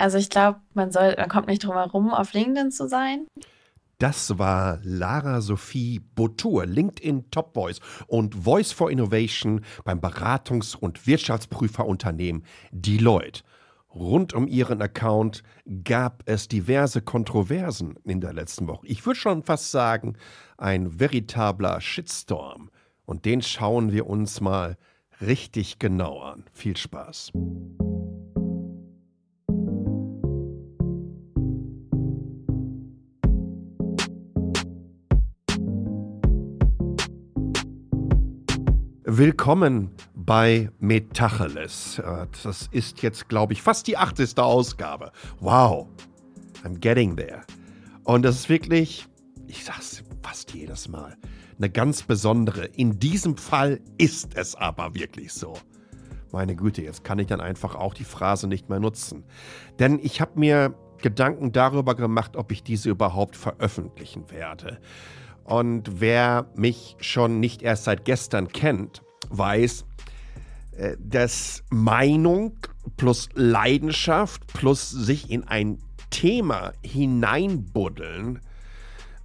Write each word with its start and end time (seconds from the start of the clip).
Also 0.00 0.18
ich 0.18 0.30
glaube, 0.30 0.60
man 0.74 0.90
soll, 0.90 1.14
man 1.16 1.28
kommt 1.28 1.46
nicht 1.46 1.64
drum 1.64 1.74
herum, 1.74 2.12
auf 2.12 2.32
LinkedIn 2.32 2.70
zu 2.70 2.88
sein. 2.88 3.26
Das 3.98 4.38
war 4.38 4.78
Lara 4.82 5.42
Sophie 5.42 6.00
Botur, 6.00 6.64
LinkedIn 6.64 7.30
Top 7.30 7.52
Voice 7.52 7.80
und 8.06 8.34
Voice 8.34 8.72
for 8.72 8.90
Innovation 8.90 9.62
beim 9.84 10.00
Beratungs- 10.00 10.74
und 10.74 11.06
Wirtschaftsprüferunternehmen 11.06 12.44
Deloitte. 12.72 13.42
Rund 13.94 14.32
um 14.32 14.46
ihren 14.46 14.80
Account 14.80 15.42
gab 15.84 16.22
es 16.24 16.48
diverse 16.48 17.02
Kontroversen 17.02 17.96
in 18.04 18.22
der 18.22 18.32
letzten 18.32 18.68
Woche. 18.68 18.86
Ich 18.86 19.04
würde 19.04 19.20
schon 19.20 19.42
fast 19.42 19.70
sagen, 19.70 20.16
ein 20.56 20.98
veritabler 20.98 21.80
Shitstorm. 21.82 22.70
Und 23.04 23.26
den 23.26 23.42
schauen 23.42 23.92
wir 23.92 24.06
uns 24.06 24.40
mal 24.40 24.78
richtig 25.20 25.78
genau 25.78 26.20
an. 26.20 26.44
Viel 26.52 26.76
Spaß. 26.76 27.32
Willkommen 39.20 39.90
bei 40.14 40.70
Metacheles. 40.78 41.98
Äh, 41.98 42.26
das 42.42 42.70
ist 42.72 43.02
jetzt, 43.02 43.28
glaube 43.28 43.52
ich, 43.52 43.60
fast 43.60 43.86
die 43.86 43.98
80. 43.98 44.38
Ausgabe. 44.38 45.12
Wow, 45.40 45.88
I'm 46.64 46.78
getting 46.78 47.18
there. 47.18 47.42
Und 48.04 48.22
das 48.22 48.36
ist 48.36 48.48
wirklich, 48.48 49.06
ich 49.46 49.62
sag's 49.62 50.02
fast 50.22 50.54
jedes 50.54 50.88
Mal, 50.88 51.18
eine 51.58 51.68
ganz 51.68 52.02
besondere. 52.02 52.64
In 52.64 52.98
diesem 52.98 53.36
Fall 53.36 53.80
ist 53.98 54.38
es 54.38 54.54
aber 54.54 54.94
wirklich 54.94 55.34
so. 55.34 55.52
Meine 56.32 56.56
Güte, 56.56 56.80
jetzt 56.80 57.04
kann 57.04 57.18
ich 57.18 57.26
dann 57.26 57.42
einfach 57.42 57.74
auch 57.74 57.92
die 57.92 58.04
Phrase 58.04 58.48
nicht 58.48 58.70
mehr 58.70 58.80
nutzen. 58.80 59.24
Denn 59.78 59.98
ich 60.02 60.22
habe 60.22 60.40
mir 60.40 60.74
Gedanken 61.02 61.52
darüber 61.52 61.94
gemacht, 61.94 62.38
ob 62.38 62.52
ich 62.52 62.62
diese 62.62 62.88
überhaupt 62.88 63.36
veröffentlichen 63.36 64.30
werde. 64.30 64.80
Und 65.44 66.00
wer 66.00 66.46
mich 66.54 66.96
schon 67.00 67.38
nicht 67.38 67.60
erst 67.60 67.84
seit 67.84 68.06
gestern 68.06 68.48
kennt, 68.48 69.02
weiß, 69.30 69.84
äh, 70.76 70.96
dass 70.98 71.64
Meinung 71.70 72.56
plus 72.96 73.28
Leidenschaft 73.34 74.46
plus 74.46 74.90
sich 74.90 75.30
in 75.30 75.44
ein 75.44 75.78
Thema 76.10 76.72
hineinbuddeln 76.82 78.40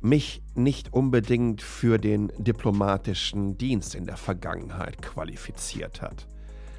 mich 0.02 0.42
nicht 0.53 0.94
unbedingt 0.94 1.61
für 1.61 1.98
den 1.98 2.31
diplomatischen 2.38 3.58
Dienst 3.58 3.95
in 3.95 4.06
der 4.06 4.17
Vergangenheit 4.17 5.02
qualifiziert 5.02 6.02
hat. 6.02 6.28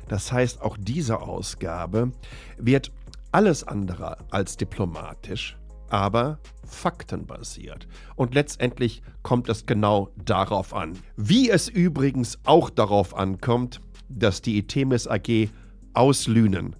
Das 0.08 0.30
heißt, 0.30 0.62
auch 0.62 0.76
diese 0.78 1.20
Ausgabe 1.20 2.12
wird 2.56 2.92
alles 3.32 3.64
andere 3.64 4.18
als 4.30 4.56
diplomatisch 4.56 5.58
aber 5.90 6.38
faktenbasiert. 6.66 7.86
Und 8.16 8.34
letztendlich 8.34 9.02
kommt 9.22 9.48
es 9.48 9.66
genau 9.66 10.10
darauf 10.24 10.74
an. 10.74 10.98
Wie 11.16 11.50
es 11.50 11.68
übrigens 11.68 12.38
auch 12.44 12.70
darauf 12.70 13.16
ankommt, 13.16 13.80
dass 14.08 14.42
die 14.42 14.58
Itemis 14.58 15.06
AG 15.06 15.48
aus 15.94 16.26
Lünen 16.26 16.76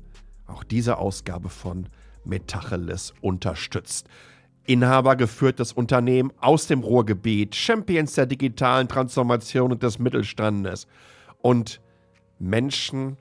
auch 0.47 0.65
diese 0.65 0.99
Ausgabe 0.99 1.49
von 1.49 1.89
Metacheles 2.25 3.15
unterstützt. 3.21 4.09
Inhabergeführtes 4.67 5.73
Unternehmen 5.73 6.33
aus 6.41 6.67
dem 6.67 6.81
Ruhrgebiet, 6.81 7.55
Champions 7.55 8.15
der 8.15 8.27
digitalen 8.27 8.89
Transformation 8.89 9.73
und 9.73 9.83
des 9.83 9.99
Mittelstandes 9.99 10.89
und 11.41 11.81
Menschen, 12.39 13.17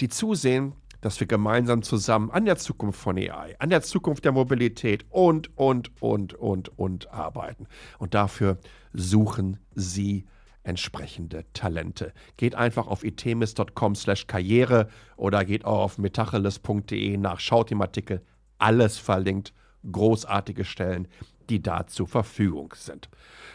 die 0.00 0.08
zusehen, 0.08 0.72
dass 1.00 1.20
wir 1.20 1.26
gemeinsam 1.26 1.82
zusammen 1.82 2.30
an 2.30 2.44
der 2.44 2.56
Zukunft 2.56 3.00
von 3.00 3.16
AI, 3.16 3.56
an 3.58 3.70
der 3.70 3.82
Zukunft 3.82 4.24
der 4.24 4.32
Mobilität 4.32 5.04
und, 5.10 5.56
und, 5.56 5.90
und, 6.02 6.34
und, 6.34 6.78
und 6.78 7.10
arbeiten. 7.12 7.66
Und 7.98 8.14
dafür 8.14 8.58
suchen 8.92 9.58
Sie 9.74 10.24
entsprechende 10.64 11.44
Talente. 11.52 12.12
Geht 12.36 12.54
einfach 12.54 12.88
auf 12.88 13.04
itemis.com 13.04 13.94
slash 13.94 14.26
karriere 14.26 14.88
oder 15.16 15.44
geht 15.44 15.64
auch 15.64 15.80
auf 15.80 15.98
metacheles.de 15.98 17.16
nach, 17.16 17.40
schaut 17.40 17.70
im 17.70 17.80
Artikel, 17.80 18.22
alles 18.58 18.98
verlinkt, 18.98 19.54
großartige 19.90 20.64
Stellen, 20.64 21.08
die 21.48 21.62
da 21.62 21.86
zur 21.86 22.08
Verfügung 22.08 22.74
sind. 22.76 23.08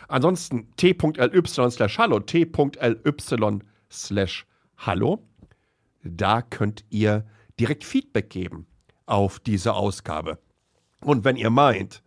Ansonsten 0.07 0.71
t.ly 0.77 1.41
slash 1.45 1.97
hallo, 1.99 2.19
t.ly 2.19 3.59
slash 3.91 4.45
hallo 4.77 5.27
da 6.03 6.41
könnt 6.41 6.85
ihr 6.89 7.25
direkt 7.59 7.83
Feedback 7.83 8.29
geben 8.29 8.67
auf 9.05 9.39
diese 9.39 9.73
Ausgabe. 9.73 10.39
Und 11.01 11.23
wenn 11.23 11.35
ihr 11.35 11.49
meint, 11.49 12.03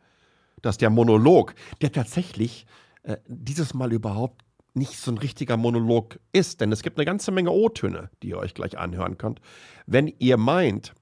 dass 0.62 0.78
der 0.78 0.90
Monolog, 0.90 1.54
der 1.80 1.92
tatsächlich 1.92 2.66
äh, 3.02 3.16
dieses 3.26 3.74
Mal 3.74 3.92
überhaupt 3.92 4.42
nicht 4.74 4.98
so 4.98 5.10
ein 5.10 5.18
richtiger 5.18 5.56
Monolog 5.56 6.18
ist, 6.32 6.60
denn 6.60 6.72
es 6.72 6.82
gibt 6.82 6.98
eine 6.98 7.06
ganze 7.06 7.30
Menge 7.30 7.50
O-Töne, 7.50 8.10
die 8.22 8.30
ihr 8.30 8.38
euch 8.38 8.54
gleich 8.54 8.76
anhören 8.76 9.16
könnt. 9.16 9.40
Wenn 9.86 10.12
ihr 10.18 10.36
meint, 10.36 10.94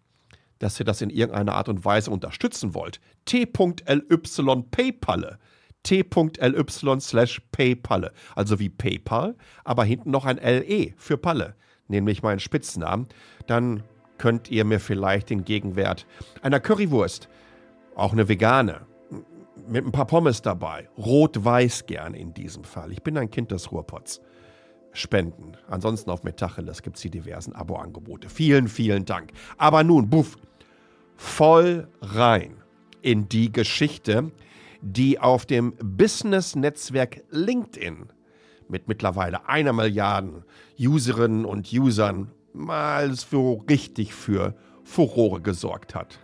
dass 0.61 0.79
ihr 0.79 0.87
das 0.87 1.03
in 1.03 1.11
irgendeiner 1.11 1.55
Art 1.55 1.69
und 1.69 1.85
Weise 1.85 2.11
unterstützen 2.11 2.75
wollt, 2.75 3.01
t.ly 3.25 4.63
PayPalle, 4.71 5.39
t.ly 5.83 7.01
slash 7.01 7.41
PayPalle, 7.51 8.13
also 8.37 8.59
wie 8.61 8.69
PayPal, 8.69 9.37
aber 9.65 9.85
hinten 9.85 10.11
noch 10.11 10.25
ein 10.25 10.37
LE 10.37 10.93
für 10.97 11.19
Palle 11.19 11.57
nämlich 11.89 12.23
meinen 12.23 12.41
Spitznamen, 12.41 13.09
dann 13.47 13.83
könnt 14.19 14.51
ihr 14.51 14.65
mir 14.65 14.81
vielleicht 14.81 15.31
den 15.31 15.45
Gegenwert 15.45 16.07
einer 16.43 16.61
Currywurst, 16.61 17.29
auch 17.95 18.13
eine 18.13 18.29
vegane, 18.29 18.87
mit 19.69 19.85
ein 19.85 19.93
paar 19.93 20.07
Pommes 20.07 20.43
dabei, 20.43 20.89
rot-weiß 20.99 21.87
gern 21.87 22.15
in 22.15 22.35
diesem 22.35 22.65
Fall. 22.65 22.93
Ich 22.93 23.03
bin 23.03 23.17
ein 23.17 23.31
Kind 23.31 23.51
des 23.51 23.71
Ruhrpots. 23.73 24.21
Spenden. 24.95 25.57
Ansonsten 25.69 26.09
auf 26.11 26.23
Metacheles 26.23 26.81
gibt 26.83 26.97
es 26.97 27.03
die 27.03 27.11
diversen 27.11 27.53
Abo-Angebote. 27.53 28.29
Vielen, 28.29 28.69
vielen 28.69 29.05
Dank. 29.05 29.33
Aber 29.59 29.83
nun, 29.83 30.09
buff, 30.09 30.37
voll 31.17 31.89
rein 32.01 32.59
in 33.03 33.29
die 33.29 33.51
Geschichte, 33.51 34.31
die 34.81 35.19
auf 35.19 35.47
dem 35.47 35.75
Business-Netzwerk 35.83 37.25
LinkedIn 37.31 38.07
mit 38.75 38.89
mittlerweile 38.89 39.49
einer 39.49 39.73
Milliarde 39.73 40.45
Userinnen 40.77 41.45
und 41.45 41.73
Usern 41.73 42.33
mal 42.53 43.15
so 43.15 43.65
richtig 43.71 44.13
für 44.13 44.55
Furore 44.83 45.41
gesorgt 45.41 45.95
hat. 45.95 46.19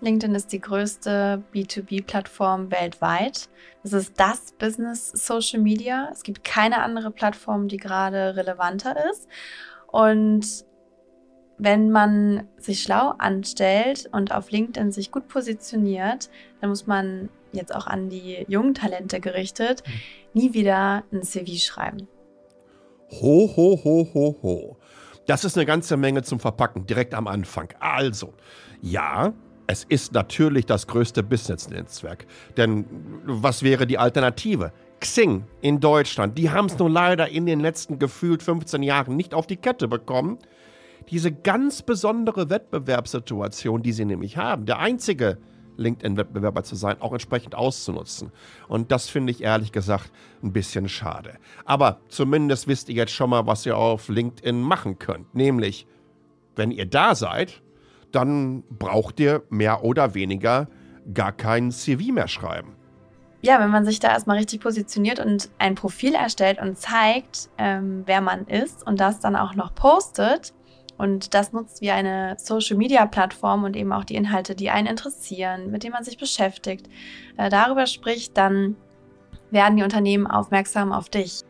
LinkedIn 0.00 0.34
ist 0.34 0.50
die 0.52 0.60
größte 0.62 1.42
B2B-Plattform 1.52 2.70
weltweit. 2.70 3.50
Es 3.82 3.92
ist 3.92 4.18
das 4.18 4.52
Business 4.52 5.10
Social 5.10 5.60
Media. 5.60 6.08
Es 6.10 6.22
gibt 6.22 6.42
keine 6.42 6.82
andere 6.82 7.10
Plattform, 7.10 7.68
die 7.68 7.76
gerade 7.76 8.34
relevanter 8.34 8.96
ist. 9.10 9.28
Und 9.88 10.64
wenn 11.58 11.90
man 11.90 12.48
sich 12.56 12.82
schlau 12.82 13.12
anstellt 13.18 14.08
und 14.12 14.32
auf 14.32 14.50
LinkedIn 14.50 14.90
sich 14.90 15.10
gut 15.10 15.28
positioniert, 15.28 16.30
dann 16.62 16.70
muss 16.70 16.86
man 16.86 17.28
jetzt 17.52 17.74
auch 17.74 17.86
an 17.86 18.08
die 18.08 18.44
jungen 18.48 18.74
Talente 18.74 19.20
gerichtet, 19.20 19.82
hm. 19.84 19.92
nie 20.34 20.54
wieder 20.54 21.04
ein 21.12 21.22
CV 21.22 21.56
schreiben. 21.56 22.08
Ho, 23.20 23.50
ho, 23.56 23.80
ho, 23.82 24.08
ho, 24.14 24.36
ho. 24.42 24.76
Das 25.26 25.44
ist 25.44 25.56
eine 25.56 25.66
ganze 25.66 25.96
Menge 25.96 26.22
zum 26.22 26.40
Verpacken, 26.40 26.86
direkt 26.86 27.14
am 27.14 27.26
Anfang. 27.26 27.68
Also, 27.78 28.34
ja, 28.80 29.32
es 29.66 29.84
ist 29.84 30.12
natürlich 30.12 30.66
das 30.66 30.86
größte 30.86 31.22
Business-Netzwerk. 31.22 32.26
Denn 32.56 32.84
was 33.24 33.62
wäre 33.62 33.86
die 33.86 33.98
Alternative? 33.98 34.72
Xing 34.98 35.44
in 35.60 35.80
Deutschland, 35.80 36.36
die 36.36 36.50
haben 36.50 36.66
es 36.66 36.76
nun 36.78 36.92
leider 36.92 37.28
in 37.28 37.46
den 37.46 37.60
letzten 37.60 37.98
gefühlt 37.98 38.42
15 38.42 38.82
Jahren 38.82 39.16
nicht 39.16 39.32
auf 39.32 39.46
die 39.46 39.56
Kette 39.56 39.88
bekommen. 39.88 40.38
Diese 41.08 41.32
ganz 41.32 41.82
besondere 41.82 42.50
Wettbewerbssituation, 42.50 43.82
die 43.82 43.92
sie 43.92 44.04
nämlich 44.04 44.36
haben, 44.36 44.66
der 44.66 44.80
einzige 44.80 45.38
LinkedIn-Wettbewerber 45.76 46.62
zu 46.62 46.76
sein, 46.76 47.00
auch 47.00 47.12
entsprechend 47.12 47.54
auszunutzen. 47.54 48.32
Und 48.68 48.92
das 48.92 49.08
finde 49.08 49.30
ich 49.32 49.42
ehrlich 49.42 49.72
gesagt 49.72 50.10
ein 50.42 50.52
bisschen 50.52 50.88
schade. 50.88 51.38
Aber 51.64 52.00
zumindest 52.08 52.68
wisst 52.68 52.88
ihr 52.88 52.94
jetzt 52.94 53.12
schon 53.12 53.30
mal, 53.30 53.46
was 53.46 53.66
ihr 53.66 53.76
auf 53.76 54.08
LinkedIn 54.08 54.60
machen 54.60 54.98
könnt. 54.98 55.34
Nämlich, 55.34 55.86
wenn 56.56 56.70
ihr 56.70 56.86
da 56.86 57.14
seid, 57.14 57.62
dann 58.12 58.64
braucht 58.70 59.20
ihr 59.20 59.42
mehr 59.50 59.84
oder 59.84 60.14
weniger 60.14 60.68
gar 61.14 61.32
kein 61.32 61.70
CV 61.70 62.12
mehr 62.12 62.28
schreiben. 62.28 62.76
Ja, 63.42 63.58
wenn 63.58 63.70
man 63.70 63.86
sich 63.86 64.00
da 64.00 64.08
erstmal 64.08 64.36
richtig 64.36 64.60
positioniert 64.60 65.18
und 65.18 65.48
ein 65.58 65.74
Profil 65.74 66.14
erstellt 66.14 66.60
und 66.60 66.76
zeigt, 66.76 67.48
ähm, 67.56 68.02
wer 68.04 68.20
man 68.20 68.46
ist 68.46 68.86
und 68.86 69.00
das 69.00 69.20
dann 69.20 69.34
auch 69.34 69.54
noch 69.54 69.74
postet, 69.74 70.52
und 71.00 71.32
das 71.32 71.52
nutzt 71.52 71.80
wie 71.80 71.90
eine 71.90 72.36
Social-Media-Plattform 72.38 73.64
und 73.64 73.74
eben 73.74 73.92
auch 73.92 74.04
die 74.04 74.16
Inhalte, 74.16 74.54
die 74.54 74.68
einen 74.68 74.86
interessieren, 74.86 75.70
mit 75.70 75.82
denen 75.82 75.94
man 75.94 76.04
sich 76.04 76.18
beschäftigt, 76.18 76.88
äh, 77.38 77.48
darüber 77.48 77.86
spricht, 77.86 78.36
dann 78.36 78.76
werden 79.50 79.76
die 79.76 79.82
Unternehmen 79.82 80.26
aufmerksam 80.26 80.92
auf 80.92 81.08
dich. 81.08 81.40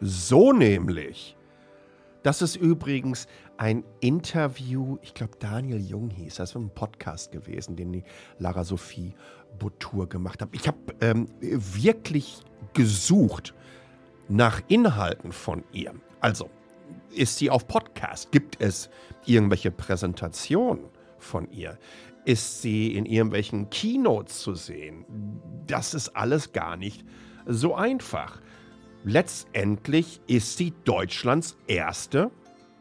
So 0.00 0.52
nämlich. 0.52 1.36
Das 2.22 2.42
ist 2.42 2.56
übrigens 2.56 3.26
ein 3.56 3.82
Interview, 4.00 4.98
ich 5.00 5.14
glaube 5.14 5.32
Daniel 5.38 5.80
Jung 5.80 6.10
hieß, 6.10 6.34
das 6.36 6.54
war 6.54 6.62
ein 6.62 6.70
Podcast 6.70 7.32
gewesen, 7.32 7.74
den 7.76 7.92
die 7.92 8.04
Lara 8.38 8.62
Sophie 8.62 9.14
Boutour 9.58 10.08
gemacht 10.08 10.42
hat. 10.42 10.50
Ich 10.52 10.68
habe 10.68 10.78
ähm, 11.00 11.28
wirklich 11.40 12.42
gesucht 12.74 13.54
nach 14.28 14.60
Inhalten 14.68 15.32
von 15.32 15.64
ihr. 15.72 15.94
Also, 16.20 16.50
ist 17.12 17.38
sie 17.38 17.50
auf 17.50 17.66
Podcast? 17.66 18.30
Gibt 18.32 18.60
es 18.60 18.90
irgendwelche 19.26 19.70
Präsentationen 19.70 20.84
von 21.18 21.50
ihr? 21.50 21.78
Ist 22.24 22.62
sie 22.62 22.96
in 22.96 23.04
irgendwelchen 23.06 23.70
Keynotes 23.70 24.40
zu 24.40 24.54
sehen? 24.54 25.04
Das 25.66 25.94
ist 25.94 26.10
alles 26.10 26.52
gar 26.52 26.76
nicht 26.76 27.04
so 27.46 27.74
einfach. 27.74 28.40
Letztendlich 29.04 30.20
ist 30.26 30.56
sie 30.56 30.72
Deutschlands 30.84 31.56
erste 31.66 32.30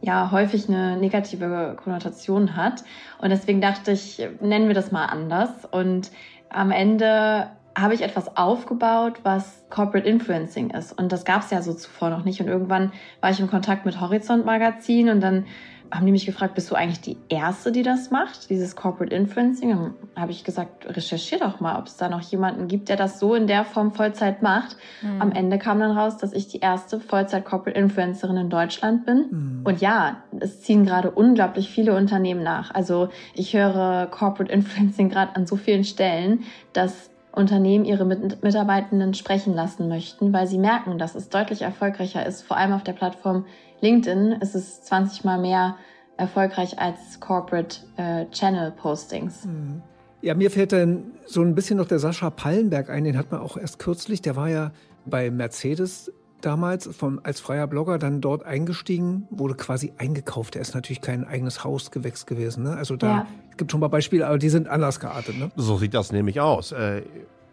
ja 0.00 0.30
häufig 0.32 0.68
eine 0.68 0.96
negative 0.96 1.76
Konnotation 1.76 2.56
hat. 2.56 2.84
Und 3.20 3.28
deswegen 3.28 3.60
dachte 3.60 3.92
ich, 3.92 4.26
nennen 4.40 4.66
wir 4.66 4.74
das 4.74 4.92
mal 4.92 5.06
anders. 5.06 5.66
Und 5.70 6.10
am 6.48 6.70
Ende 6.70 7.50
habe 7.76 7.94
ich 7.94 8.02
etwas 8.02 8.36
aufgebaut, 8.36 9.20
was 9.22 9.64
Corporate 9.70 10.08
Influencing 10.08 10.70
ist. 10.70 10.98
Und 10.98 11.12
das 11.12 11.24
gab 11.24 11.42
es 11.42 11.50
ja 11.50 11.62
so 11.62 11.72
zuvor 11.74 12.10
noch 12.10 12.24
nicht. 12.24 12.40
Und 12.40 12.48
irgendwann 12.48 12.92
war 13.20 13.30
ich 13.30 13.40
im 13.40 13.48
Kontakt 13.48 13.86
mit 13.86 14.00
Horizont 14.00 14.44
Magazin 14.44 15.08
und 15.08 15.20
dann 15.20 15.46
haben 15.92 16.06
die 16.06 16.12
mich 16.12 16.24
gefragt, 16.24 16.54
bist 16.54 16.70
du 16.70 16.74
eigentlich 16.74 17.00
die 17.02 17.18
Erste, 17.28 17.70
die 17.70 17.82
das 17.82 18.10
macht, 18.10 18.48
dieses 18.48 18.76
Corporate 18.76 19.14
Influencing? 19.14 19.70
Dann 19.70 19.94
habe 20.16 20.32
ich 20.32 20.42
gesagt, 20.42 20.86
recherchier 20.88 21.38
doch 21.38 21.60
mal, 21.60 21.78
ob 21.78 21.86
es 21.86 21.98
da 21.98 22.08
noch 22.08 22.22
jemanden 22.22 22.66
gibt, 22.66 22.88
der 22.88 22.96
das 22.96 23.20
so 23.20 23.34
in 23.34 23.46
der 23.46 23.64
Form 23.64 23.92
Vollzeit 23.92 24.42
macht. 24.42 24.76
Mhm. 25.02 25.20
Am 25.20 25.32
Ende 25.32 25.58
kam 25.58 25.80
dann 25.80 25.96
raus, 25.96 26.16
dass 26.16 26.32
ich 26.32 26.48
die 26.48 26.60
erste 26.60 26.98
Vollzeit 26.98 27.44
Corporate 27.44 27.78
Influencerin 27.78 28.38
in 28.38 28.48
Deutschland 28.48 29.04
bin. 29.04 29.26
Mhm. 29.30 29.60
Und 29.64 29.80
ja, 29.82 30.22
es 30.40 30.62
ziehen 30.62 30.86
gerade 30.86 31.10
unglaublich 31.10 31.68
viele 31.68 31.94
Unternehmen 31.94 32.42
nach. 32.42 32.74
Also 32.74 33.10
ich 33.34 33.54
höre 33.54 34.06
Corporate 34.06 34.50
Influencing 34.50 35.10
gerade 35.10 35.36
an 35.36 35.46
so 35.46 35.56
vielen 35.56 35.84
Stellen, 35.84 36.44
dass 36.72 37.10
Unternehmen 37.32 37.84
ihre 37.84 38.04
Mitarbeitenden 38.04 39.14
sprechen 39.14 39.54
lassen 39.54 39.88
möchten, 39.88 40.32
weil 40.32 40.46
sie 40.46 40.58
merken, 40.58 40.98
dass 40.98 41.14
es 41.14 41.30
deutlich 41.30 41.62
erfolgreicher 41.62 42.24
ist. 42.24 42.42
Vor 42.42 42.56
allem 42.56 42.72
auf 42.72 42.84
der 42.84 42.92
Plattform 42.92 43.46
LinkedIn 43.80 44.32
ist 44.40 44.54
es 44.54 44.82
20 44.82 45.24
mal 45.24 45.38
mehr 45.38 45.76
erfolgreich 46.16 46.78
als 46.78 47.20
Corporate 47.20 47.78
äh, 47.96 48.26
Channel 48.30 48.70
Postings. 48.70 49.46
Mhm. 49.46 49.82
Ja, 50.20 50.34
mir 50.34 50.50
fällt 50.50 50.72
dann 50.72 51.12
so 51.26 51.42
ein 51.42 51.54
bisschen 51.54 51.78
noch 51.78 51.86
der 51.86 51.98
Sascha 51.98 52.30
Pallenberg 52.30 52.90
ein, 52.90 53.02
den 53.02 53.18
hat 53.18 53.32
man 53.32 53.40
auch 53.40 53.56
erst 53.56 53.80
kürzlich, 53.80 54.22
der 54.22 54.36
war 54.36 54.48
ja 54.48 54.70
bei 55.04 55.30
Mercedes 55.30 56.12
damals 56.44 56.88
vom, 56.94 57.20
als 57.22 57.40
freier 57.40 57.66
Blogger 57.66 57.98
dann 57.98 58.20
dort 58.20 58.44
eingestiegen, 58.44 59.26
wurde 59.30 59.54
quasi 59.54 59.92
eingekauft. 59.98 60.56
Er 60.56 60.62
ist 60.62 60.74
natürlich 60.74 61.00
kein 61.00 61.24
eigenes 61.24 61.64
Hausgewächs 61.64 62.26
gewesen. 62.26 62.64
Ne? 62.64 62.76
Also 62.76 62.96
da 62.96 63.06
ja. 63.06 63.26
gibt 63.56 63.70
schon 63.70 63.80
mal 63.80 63.88
Beispiele, 63.88 64.26
aber 64.26 64.38
die 64.38 64.48
sind 64.48 64.68
anders 64.68 65.00
geartet. 65.00 65.38
Ne? 65.38 65.50
So 65.56 65.76
sieht 65.78 65.94
das 65.94 66.12
nämlich 66.12 66.40
aus. 66.40 66.72
Äh, 66.72 67.02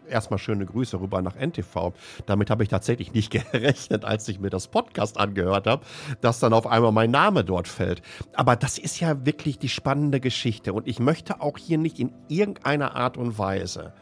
erstmal 0.10 0.40
schöne 0.40 0.66
Grüße 0.66 1.00
rüber 1.00 1.22
nach 1.22 1.36
NTV. 1.36 1.94
Damit 2.26 2.50
habe 2.50 2.64
ich 2.64 2.70
tatsächlich 2.70 3.14
nicht 3.14 3.32
gerechnet, 3.54 4.06
als 4.06 4.28
ich 4.28 4.40
mir 4.40 4.50
das 4.50 4.68
Podcast 4.68 5.18
angehört 5.18 5.68
habe, 5.68 5.86
dass 6.22 6.40
dann 6.40 6.54
auf 6.54 6.68
einmal 6.68 6.92
mein 6.92 7.12
Name 7.12 7.44
dort 7.44 7.68
fällt. 7.68 8.02
Aber 8.34 8.56
das 8.56 8.78
ist 8.78 9.00
ja 9.00 9.26
wirklich 9.26 9.60
die 9.60 9.70
spannende 9.70 10.20
Geschichte. 10.20 10.74
Und 10.74 10.88
ich 10.88 11.00
möchte 11.00 11.42
auch 11.42 11.58
hier 11.58 11.78
nicht 11.78 12.00
in 12.00 12.12
irgendeiner 12.28 12.96
Art 12.96 13.18
und 13.18 13.38
Weise 13.38 13.94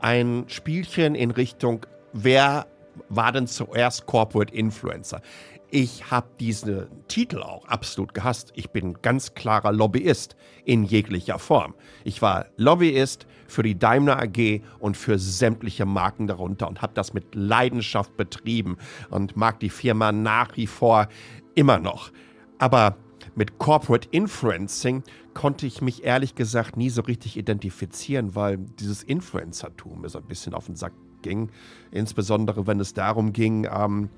ein 0.00 0.44
Spielchen 0.48 1.14
in 1.14 1.30
Richtung, 1.30 1.86
wer 2.12 2.66
war 3.08 3.32
denn 3.32 3.46
zuerst 3.46 4.06
Corporate 4.06 4.54
Influencer? 4.54 5.22
Ich 5.70 6.10
habe 6.10 6.28
diesen 6.38 6.86
Titel 7.08 7.42
auch 7.42 7.64
absolut 7.64 8.12
gehasst. 8.12 8.52
Ich 8.56 8.70
bin 8.70 9.00
ganz 9.00 9.32
klarer 9.32 9.72
Lobbyist 9.72 10.36
in 10.66 10.84
jeglicher 10.84 11.38
Form. 11.38 11.74
Ich 12.04 12.20
war 12.20 12.46
Lobbyist 12.58 13.26
für 13.48 13.62
die 13.62 13.78
Daimler 13.78 14.20
AG 14.20 14.60
und 14.80 14.98
für 14.98 15.18
sämtliche 15.18 15.86
Marken 15.86 16.26
darunter 16.26 16.68
und 16.68 16.82
habe 16.82 16.92
das 16.94 17.14
mit 17.14 17.34
Leidenschaft 17.34 18.18
betrieben 18.18 18.76
und 19.08 19.34
mag 19.34 19.60
die 19.60 19.70
Firma 19.70 20.12
nach 20.12 20.56
wie 20.58 20.66
vor 20.66 21.08
immer 21.54 21.78
noch. 21.78 22.10
Aber 22.58 22.96
mit 23.34 23.58
Corporate 23.58 24.08
Influencing 24.10 25.02
konnte 25.32 25.66
ich 25.66 25.80
mich 25.80 26.04
ehrlich 26.04 26.34
gesagt 26.34 26.76
nie 26.76 26.90
so 26.90 27.00
richtig 27.00 27.38
identifizieren, 27.38 28.34
weil 28.34 28.58
dieses 28.58 29.02
Influencertum 29.02 30.02
mir 30.02 30.10
so 30.10 30.18
ein 30.18 30.26
bisschen 30.26 30.52
auf 30.52 30.66
den 30.66 30.76
Sack 30.76 30.92
ging. 31.22 31.50
Insbesondere 31.90 32.66
wenn 32.66 32.80
es 32.80 32.94
darum 32.94 33.32
ging, 33.32 33.66
ähm, 33.72 34.08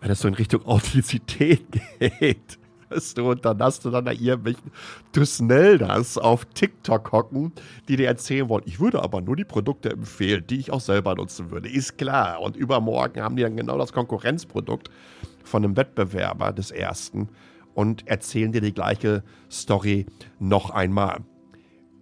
wenn 0.00 0.10
es 0.10 0.20
so 0.20 0.28
in 0.28 0.34
Richtung 0.34 0.64
Authentizität 0.64 1.66
geht. 1.98 2.58
Weißt 2.90 3.18
du, 3.18 3.30
und 3.30 3.44
dann 3.44 3.62
hast 3.62 3.84
du 3.84 3.90
dann 3.90 4.04
da 4.04 4.10
irgendwelchen 4.10 4.72
Tusneldas 5.12 6.18
auf 6.18 6.44
TikTok 6.46 7.12
hocken, 7.12 7.52
die 7.88 7.96
dir 7.96 8.08
erzählen 8.08 8.48
wollen, 8.48 8.64
ich 8.66 8.80
würde 8.80 9.02
aber 9.02 9.20
nur 9.20 9.36
die 9.36 9.44
Produkte 9.44 9.90
empfehlen, 9.90 10.44
die 10.48 10.58
ich 10.58 10.72
auch 10.72 10.80
selber 10.80 11.14
nutzen 11.14 11.52
würde. 11.52 11.68
Ist 11.68 11.98
klar. 11.98 12.40
Und 12.40 12.56
übermorgen 12.56 13.22
haben 13.22 13.36
die 13.36 13.42
dann 13.42 13.56
genau 13.56 13.78
das 13.78 13.92
Konkurrenzprodukt 13.92 14.90
von 15.44 15.64
einem 15.64 15.76
Wettbewerber 15.76 16.52
des 16.52 16.72
ersten 16.72 17.28
und 17.74 18.08
erzählen 18.08 18.50
dir 18.50 18.60
die 18.60 18.74
gleiche 18.74 19.22
Story 19.50 20.06
noch 20.40 20.70
einmal. 20.70 21.20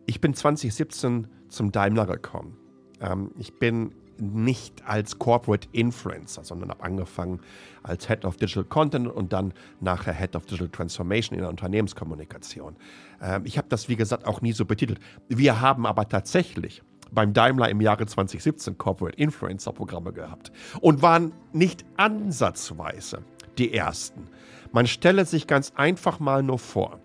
Ich 0.06 0.20
bin 0.20 0.32
2017 0.32 1.26
zum 1.48 1.70
Daimler 1.70 2.06
gekommen. 2.06 2.57
Ähm, 3.00 3.30
ich 3.38 3.58
bin 3.58 3.92
nicht 4.20 4.82
als 4.86 5.18
Corporate 5.18 5.68
Influencer, 5.72 6.42
sondern 6.44 6.70
habe 6.70 6.82
angefangen 6.82 7.40
als 7.82 8.08
Head 8.08 8.24
of 8.24 8.36
Digital 8.36 8.64
Content 8.64 9.08
und 9.08 9.32
dann 9.32 9.54
nachher 9.80 10.12
Head 10.12 10.34
of 10.34 10.46
Digital 10.46 10.68
Transformation 10.68 11.34
in 11.34 11.42
der 11.42 11.50
Unternehmenskommunikation. 11.50 12.76
Ähm, 13.22 13.42
ich 13.44 13.58
habe 13.58 13.68
das, 13.68 13.88
wie 13.88 13.96
gesagt, 13.96 14.26
auch 14.26 14.40
nie 14.40 14.52
so 14.52 14.64
betitelt. 14.64 14.98
Wir 15.28 15.60
haben 15.60 15.86
aber 15.86 16.08
tatsächlich 16.08 16.82
beim 17.10 17.32
Daimler 17.32 17.70
im 17.70 17.80
Jahre 17.80 18.06
2017 18.06 18.76
Corporate 18.76 19.16
Influencer 19.16 19.72
Programme 19.72 20.12
gehabt 20.12 20.52
und 20.80 21.00
waren 21.00 21.32
nicht 21.52 21.84
ansatzweise 21.96 23.22
die 23.56 23.72
ersten. 23.72 24.28
Man 24.72 24.86
stelle 24.86 25.24
sich 25.24 25.46
ganz 25.46 25.72
einfach 25.76 26.20
mal 26.20 26.42
nur 26.42 26.58
vor, 26.58 27.00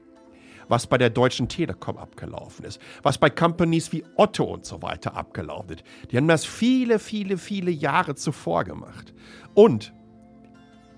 was 0.74 0.88
bei 0.88 0.98
der 0.98 1.12
Deutschen 1.12 1.48
Telekom 1.48 2.00
abgelaufen 2.00 2.66
ist, 2.66 2.82
was 3.04 3.20
bei 3.20 3.30
Companies 3.30 3.92
wie 3.92 4.04
Otto 4.16 4.44
und 4.44 4.66
so 4.66 4.82
weiter 4.82 5.16
abgelaufen 5.16 5.76
ist. 5.76 5.84
Die 6.10 6.18
haben 6.18 6.28
das 6.28 6.46
viele, 6.46 6.98
viele, 6.98 7.38
viele 7.38 7.70
Jahre 7.70 8.16
zuvor 8.16 8.64
gemacht. 8.64 9.14
Und 9.54 9.94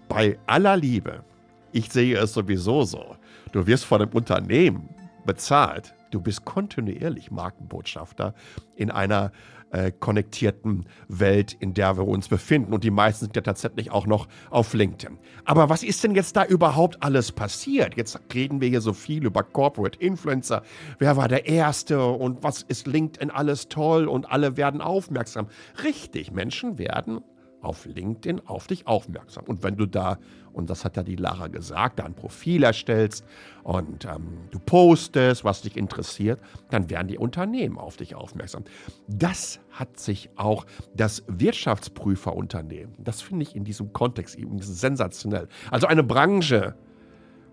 bei 0.07 0.39
aller 0.47 0.77
Liebe, 0.77 1.25
ich 1.73 1.91
sehe 1.91 2.17
es 2.17 2.31
sowieso 2.31 2.83
so, 2.83 3.17
du 3.51 3.67
wirst 3.67 3.83
von 3.83 4.01
einem 4.01 4.13
Unternehmen 4.13 4.87
bezahlt, 5.25 5.93
Du 6.15 6.21
bist 6.21 6.45
kontinuierlich 6.45 7.29
Markenbotschafter 7.29 8.33
in 8.77 8.89
einer 8.89 9.33
äh, 9.75 9.91
konnektierten 9.91 10.85
Welt, 11.09 11.53
in 11.59 11.73
der 11.73 11.97
wir 11.97 12.07
uns 12.07 12.29
befinden. 12.29 12.73
Und 12.73 12.83
die 12.83 12.91
meisten 12.91 13.25
sind 13.25 13.35
ja 13.35 13.41
tatsächlich 13.41 13.91
auch 13.91 14.07
noch 14.07 14.27
auf 14.49 14.73
LinkedIn. 14.73 15.17
Aber 15.43 15.69
was 15.69 15.83
ist 15.83 16.03
denn 16.03 16.15
jetzt 16.15 16.37
da 16.37 16.45
überhaupt 16.45 17.03
alles 17.03 17.33
passiert? 17.33 17.97
Jetzt 17.97 18.19
reden 18.33 18.61
wir 18.61 18.69
hier 18.69 18.81
so 18.81 18.93
viel 18.93 19.25
über 19.25 19.43
Corporate 19.43 19.99
Influencer. 19.99 20.63
Wer 20.97 21.17
war 21.17 21.27
der 21.27 21.45
Erste 21.47 22.05
und 22.05 22.41
was 22.41 22.61
ist 22.61 22.87
LinkedIn 22.87 23.29
alles 23.29 23.67
toll 23.67 24.07
und 24.07 24.31
alle 24.31 24.55
werden 24.55 24.79
aufmerksam? 24.79 25.47
Richtig, 25.83 26.31
Menschen 26.31 26.77
werden 26.77 27.21
auf 27.65 27.85
LinkedIn 27.85 28.47
auf 28.47 28.67
dich 28.67 28.87
aufmerksam. 28.87 29.45
Und 29.45 29.63
wenn 29.63 29.75
du 29.75 29.85
da, 29.85 30.19
und 30.53 30.69
das 30.69 30.85
hat 30.85 30.95
ja 30.97 31.03
die 31.03 31.15
Lara 31.15 31.47
gesagt, 31.47 31.99
da 31.99 32.03
ein 32.03 32.13
Profil 32.13 32.63
erstellst 32.63 33.25
und 33.63 34.05
ähm, 34.05 34.37
du 34.51 34.59
postest, 34.59 35.43
was 35.43 35.61
dich 35.63 35.75
interessiert, 35.75 36.39
dann 36.69 36.89
werden 36.89 37.07
die 37.07 37.17
Unternehmen 37.17 37.77
auf 37.77 37.97
dich 37.97 38.15
aufmerksam. 38.15 38.63
Das 39.07 39.59
hat 39.71 39.99
sich 39.99 40.29
auch 40.35 40.65
das 40.95 41.23
Wirtschaftsprüferunternehmen, 41.27 42.93
das 42.99 43.21
finde 43.21 43.43
ich 43.43 43.55
in 43.55 43.63
diesem 43.63 43.91
Kontext 43.91 44.35
eben 44.35 44.59
sensationell. 44.61 45.47
Also 45.71 45.87
eine 45.87 46.03
Branche, 46.03 46.75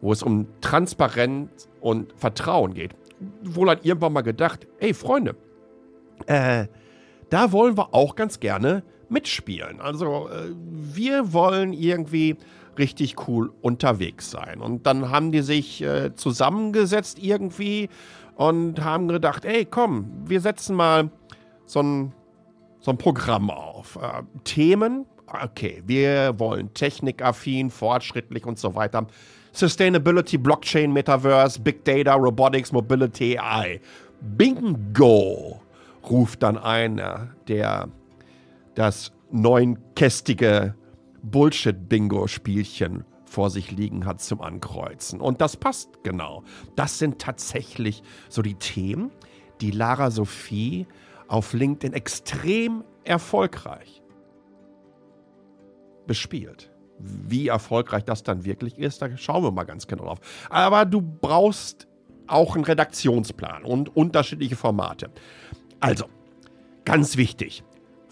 wo 0.00 0.12
es 0.12 0.22
um 0.22 0.46
Transparenz 0.60 1.68
und 1.80 2.12
Vertrauen 2.16 2.74
geht. 2.74 2.94
Wohl 3.42 3.70
hat 3.70 3.84
irgendwann 3.84 4.12
mal 4.12 4.22
gedacht, 4.22 4.66
ey 4.80 4.94
Freunde, 4.94 5.36
äh, 6.26 6.66
da 7.30 7.52
wollen 7.52 7.78
wir 7.78 7.94
auch 7.94 8.14
ganz 8.14 8.40
gerne 8.40 8.82
mitspielen. 9.12 9.80
Also 9.80 10.28
äh, 10.28 10.50
wir 10.56 11.32
wollen 11.32 11.72
irgendwie 11.72 12.36
richtig 12.78 13.28
cool 13.28 13.52
unterwegs 13.60 14.30
sein. 14.30 14.60
Und 14.60 14.86
dann 14.86 15.10
haben 15.10 15.32
die 15.32 15.42
sich 15.42 15.82
äh, 15.82 16.14
zusammengesetzt 16.14 17.18
irgendwie 17.22 17.88
und 18.34 18.82
haben 18.82 19.08
gedacht, 19.08 19.44
ey, 19.44 19.64
komm, 19.66 20.10
wir 20.24 20.40
setzen 20.40 20.74
mal 20.74 21.10
so 21.66 21.80
ein, 21.80 22.12
so 22.80 22.90
ein 22.90 22.98
Programm 22.98 23.50
auf. 23.50 23.96
Äh, 23.96 24.22
Themen, 24.44 25.06
okay, 25.26 25.82
wir 25.86 26.38
wollen 26.38 26.72
technikaffin, 26.74 27.70
fortschrittlich 27.70 28.46
und 28.46 28.58
so 28.58 28.74
weiter. 28.74 29.06
Sustainability, 29.52 30.38
Blockchain, 30.38 30.92
Metaverse, 30.92 31.60
Big 31.60 31.84
Data, 31.84 32.14
Robotics, 32.14 32.72
Mobility, 32.72 33.38
AI. 33.38 33.80
Bingo, 34.22 35.60
ruft 36.08 36.42
dann 36.42 36.56
einer 36.56 37.28
der 37.48 37.88
das 38.74 39.12
neunkästige 39.30 40.74
Bullshit-Bingo-Spielchen 41.22 43.04
vor 43.24 43.50
sich 43.50 43.70
liegen 43.70 44.04
hat 44.04 44.20
zum 44.20 44.42
Ankreuzen. 44.42 45.20
Und 45.20 45.40
das 45.40 45.56
passt 45.56 46.02
genau. 46.02 46.44
Das 46.76 46.98
sind 46.98 47.18
tatsächlich 47.18 48.02
so 48.28 48.42
die 48.42 48.54
Themen, 48.54 49.10
die 49.60 49.70
Lara 49.70 50.10
Sophie 50.10 50.86
auf 51.28 51.54
LinkedIn 51.54 51.94
extrem 51.94 52.84
erfolgreich 53.04 54.02
bespielt. 56.06 56.70
Wie 56.98 57.48
erfolgreich 57.48 58.04
das 58.04 58.22
dann 58.22 58.44
wirklich 58.44 58.78
ist, 58.78 59.00
da 59.00 59.16
schauen 59.16 59.42
wir 59.42 59.50
mal 59.50 59.64
ganz 59.64 59.86
genau 59.86 60.04
drauf. 60.04 60.18
Aber 60.50 60.84
du 60.84 61.00
brauchst 61.00 61.88
auch 62.26 62.54
einen 62.54 62.64
Redaktionsplan 62.64 63.64
und 63.64 63.96
unterschiedliche 63.96 64.56
Formate. 64.56 65.10
Also, 65.80 66.04
ganz 66.84 67.16
wichtig, 67.16 67.64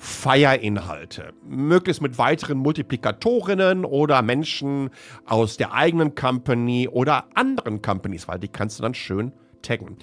Feierinhalte. 0.02 1.35
Möglichst 1.47 2.00
mit 2.00 2.16
weiteren 2.16 2.57
Multiplikatorinnen 2.57 3.85
oder 3.85 4.23
Menschen 4.23 4.88
aus 5.26 5.59
der 5.59 5.75
eigenen 5.75 6.14
Company 6.14 6.88
oder 6.88 7.26
anderen 7.35 7.83
Companies, 7.83 8.26
weil 8.26 8.38
die 8.38 8.49
kannst 8.49 8.78
du 8.78 8.83
dann 8.83 8.95
schön 8.95 9.33
taggen. 9.61 9.99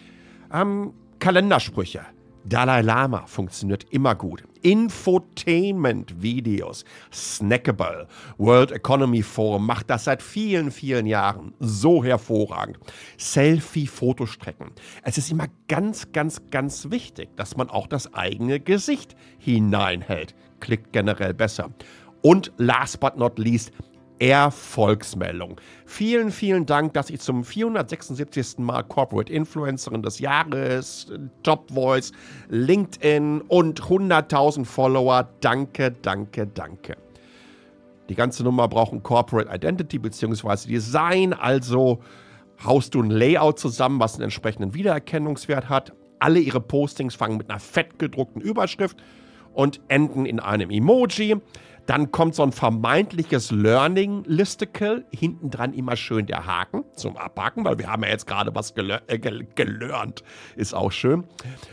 Ähm, 0.54 0.94
Kalendersprüche. 1.18 2.02
Dalai 2.48 2.82
Lama 2.82 3.26
funktioniert 3.26 3.86
immer 3.90 4.14
gut. 4.16 4.44
Infotainment-Videos. 4.62 6.86
Snackable. 7.12 8.08
World 8.38 8.72
Economy 8.72 9.22
Forum 9.22 9.66
macht 9.66 9.90
das 9.90 10.06
seit 10.06 10.24
vielen, 10.24 10.72
vielen 10.72 11.08
Jahren 11.08 11.54
so 11.60 12.06
hervorragend. 12.06 12.78
Selfie-Fotostrecken. 13.18 14.72
Es 15.04 15.18
ist 15.18 15.30
immer 15.30 15.48
ganz, 15.68 16.14
ganz, 16.14 16.42
ganz 16.50 16.90
wichtig, 16.90 17.36
dass 17.36 17.58
man 17.58 17.70
auch 17.70 17.88
das 17.88 18.14
eigene 18.14 18.62
Gesicht 18.62 19.18
hineinhält. 19.38 20.34
Klickt 20.62 20.94
generell 20.94 21.34
besser. 21.34 21.72
Und 22.22 22.54
last 22.58 23.02
but 23.02 23.18
not 23.18 23.38
least, 23.40 23.74
Erfolgsmeldung. 24.20 25.60
Vielen, 25.86 26.32
vielen 26.32 26.66
Dank, 26.66 26.94
dass 26.94 27.10
ich 27.10 27.20
zum 27.20 27.44
476. 27.44 28.60
Mal 28.60 28.84
Corporate 28.84 29.32
Influencerin 29.32 30.02
des 30.02 30.20
Jahres, 30.20 31.12
Top 31.44 31.72
Voice, 31.72 32.12
LinkedIn 32.50 33.42
und 33.42 33.82
100.000 33.82 34.66
Follower. 34.66 35.30
Danke, 35.42 35.92
danke, 36.02 36.48
danke. 36.48 36.98
Die 38.10 38.16
ganze 38.16 38.44
Nummer 38.44 38.68
braucht 38.68 38.94
ein 38.94 39.04
Corporate 39.04 39.54
Identity 39.54 40.00
bzw. 40.00 40.68
Design, 40.68 41.34
also 41.34 42.00
haust 42.64 42.96
du 42.96 43.02
ein 43.02 43.12
Layout 43.12 43.60
zusammen, 43.60 44.00
was 44.00 44.16
einen 44.16 44.24
entsprechenden 44.24 44.74
Wiedererkennungswert 44.74 45.70
hat. 45.70 45.94
Alle 46.20 46.40
ihre 46.40 46.62
Postings 46.62 47.16
fangen 47.16 47.38
mit 47.38 47.50
einer 47.50 47.60
fett 47.60 48.00
gedruckten 48.00 48.42
Überschrift 48.42 48.98
und 49.58 49.82
enden 49.88 50.28
in 50.28 50.40
einem 50.40 50.70
Emoji. 50.70 51.38
Dann 51.88 52.12
kommt 52.12 52.36
so 52.36 52.44
ein 52.44 52.52
vermeintliches 52.52 53.50
Learning-Listicle, 53.50 55.06
hinten 55.10 55.50
dran 55.50 55.74
immer 55.74 55.96
schön 55.96 56.28
der 56.28 56.46
Haken 56.46 56.84
zum 56.94 57.18
Abhaken, 57.18 57.66
weil 57.66 57.80
wir 57.80 57.90
haben 57.90 58.04
ja 58.04 58.10
jetzt 58.10 58.28
gerade 58.28 58.54
was 58.54 58.76
gelö 58.76 59.00
äh, 59.08 59.18
gelernt, 59.18 60.24
ist 60.56 60.76
auch 60.76 60.92
schön. 60.92 61.24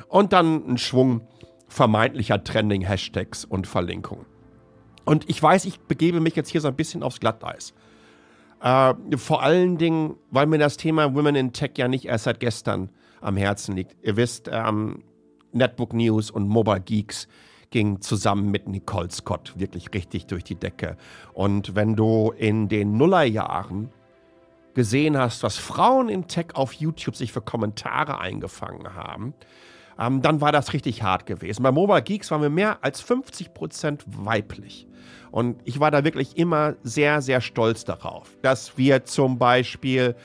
Und 0.09 0.33
dann 0.33 0.67
ein 0.67 0.79
Schwung 0.79 1.29
vermeintlicher 1.69 2.43
Trending-Hashtags 2.43 3.45
und 3.45 3.67
Verlinkungen. 3.67 4.25
Und 5.05 5.29
ich 5.29 5.43
weiß, 5.43 5.67
ich 5.67 5.81
begebe 5.81 6.21
mich 6.21 6.37
jetzt 6.37 6.49
hier 6.49 6.63
so 6.63 6.69
ein 6.69 6.77
bisschen 6.77 7.03
aufs 7.03 7.21
Glatteis. 7.21 7.75
Äh, 8.63 8.95
vor 9.17 9.43
allen 9.43 9.77
Dingen, 9.77 10.15
weil 10.31 10.47
mir 10.47 10.59
das 10.59 10.79
Thema 10.79 11.15
Women 11.15 11.35
in 11.35 11.53
Tech 11.53 11.73
ja 11.77 11.89
nicht 11.89 12.07
erst 12.07 12.25
seit 12.25 12.41
gestern 12.41 12.89
am 13.21 13.37
Herzen 13.37 13.77
liegt. 13.77 13.97
Ihr 14.03 14.17
wisst, 14.17 14.49
ähm, 14.51 15.03
Netbook 15.53 15.93
News 15.93 16.31
und 16.31 16.49
Mobile 16.49 16.81
Geeks 16.81 17.29
ging 17.71 18.01
zusammen 18.01 18.51
mit 18.51 18.69
Nicole 18.69 19.11
Scott 19.11 19.53
wirklich 19.57 19.93
richtig 19.95 20.27
durch 20.27 20.45
die 20.45 20.55
Decke. 20.55 20.97
Und 21.33 21.75
wenn 21.75 21.97
du 21.97 22.33
in 22.37 22.69
den 22.69 22.97
Nullerjahren 22.97 23.91
gesehen 24.75 25.17
hast, 25.17 25.43
was 25.43 25.57
Frauen 25.57 26.09
in 26.09 26.27
Tech 26.29 26.47
auf 26.55 26.73
YouTube 26.73 27.17
sich 27.17 27.33
für 27.33 27.41
Kommentare 27.41 28.19
eingefangen 28.19 28.95
haben, 28.95 29.35
ähm, 29.99 30.23
dann 30.23 30.41
war 30.41 30.53
das 30.53 30.73
richtig 30.73 31.03
hart 31.03 31.27
gewesen. 31.27 31.63
Bei 31.63 31.71
Mobile 31.73 32.03
Geeks 32.03 32.31
waren 32.31 32.43
wir 32.43 32.51
mehr 32.51 32.79
als 32.83 33.01
50 33.01 33.55
Prozent 33.55 34.05
weiblich. 34.07 34.87
Und 35.31 35.61
ich 35.65 35.81
war 35.81 35.91
da 35.91 36.05
wirklich 36.05 36.37
immer 36.37 36.75
sehr, 36.83 37.23
sehr 37.23 37.41
stolz 37.41 37.85
darauf, 37.85 38.37
dass 38.43 38.77
wir 38.79 39.05
zum 39.05 39.39
Beispiel 39.39 40.17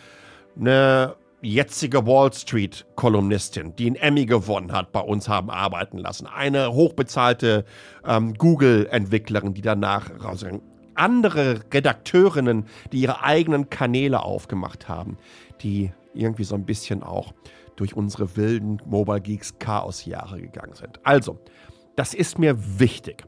eine 0.60 1.16
jetzige 1.42 2.06
Wall 2.06 2.34
Street-Kolumnistin, 2.34 3.76
die 3.76 3.88
einen 3.88 3.96
Emmy 3.96 4.26
gewonnen 4.26 4.72
hat, 4.72 4.92
bei 4.92 5.00
uns 5.00 5.30
haben 5.30 5.50
arbeiten 5.50 5.98
lassen. 5.98 6.28
Eine 6.28 6.74
hochbezahlte 6.74 7.66
ähm, 8.06 8.34
Google-Entwicklerin, 8.34 9.54
die 9.54 9.62
danach 9.62 10.10
rausgegangen 10.24 10.62
andere 11.00 11.62
Redakteurinnen, 11.74 12.66
die 12.92 13.00
ihre 13.02 13.24
eigenen 13.24 13.70
Kanäle 13.70 14.22
aufgemacht 14.22 14.90
haben, 14.90 15.18
die 15.62 15.92
irgendwie 16.14 16.44
so 16.44 16.56
ein 16.56 16.66
bisschen 16.66 17.04
auch 17.04 17.34
durch 17.78 17.96
unsere 17.96 18.36
wilden 18.36 18.82
Mobile 18.86 19.22
Geeks 19.22 19.58
Chaos-Jahre 19.58 20.42
gegangen 20.42 20.76
sind. 20.76 21.00
Also, 21.04 21.40
das 21.96 22.14
ist 22.14 22.38
mir 22.38 22.58
wichtig. 22.80 23.24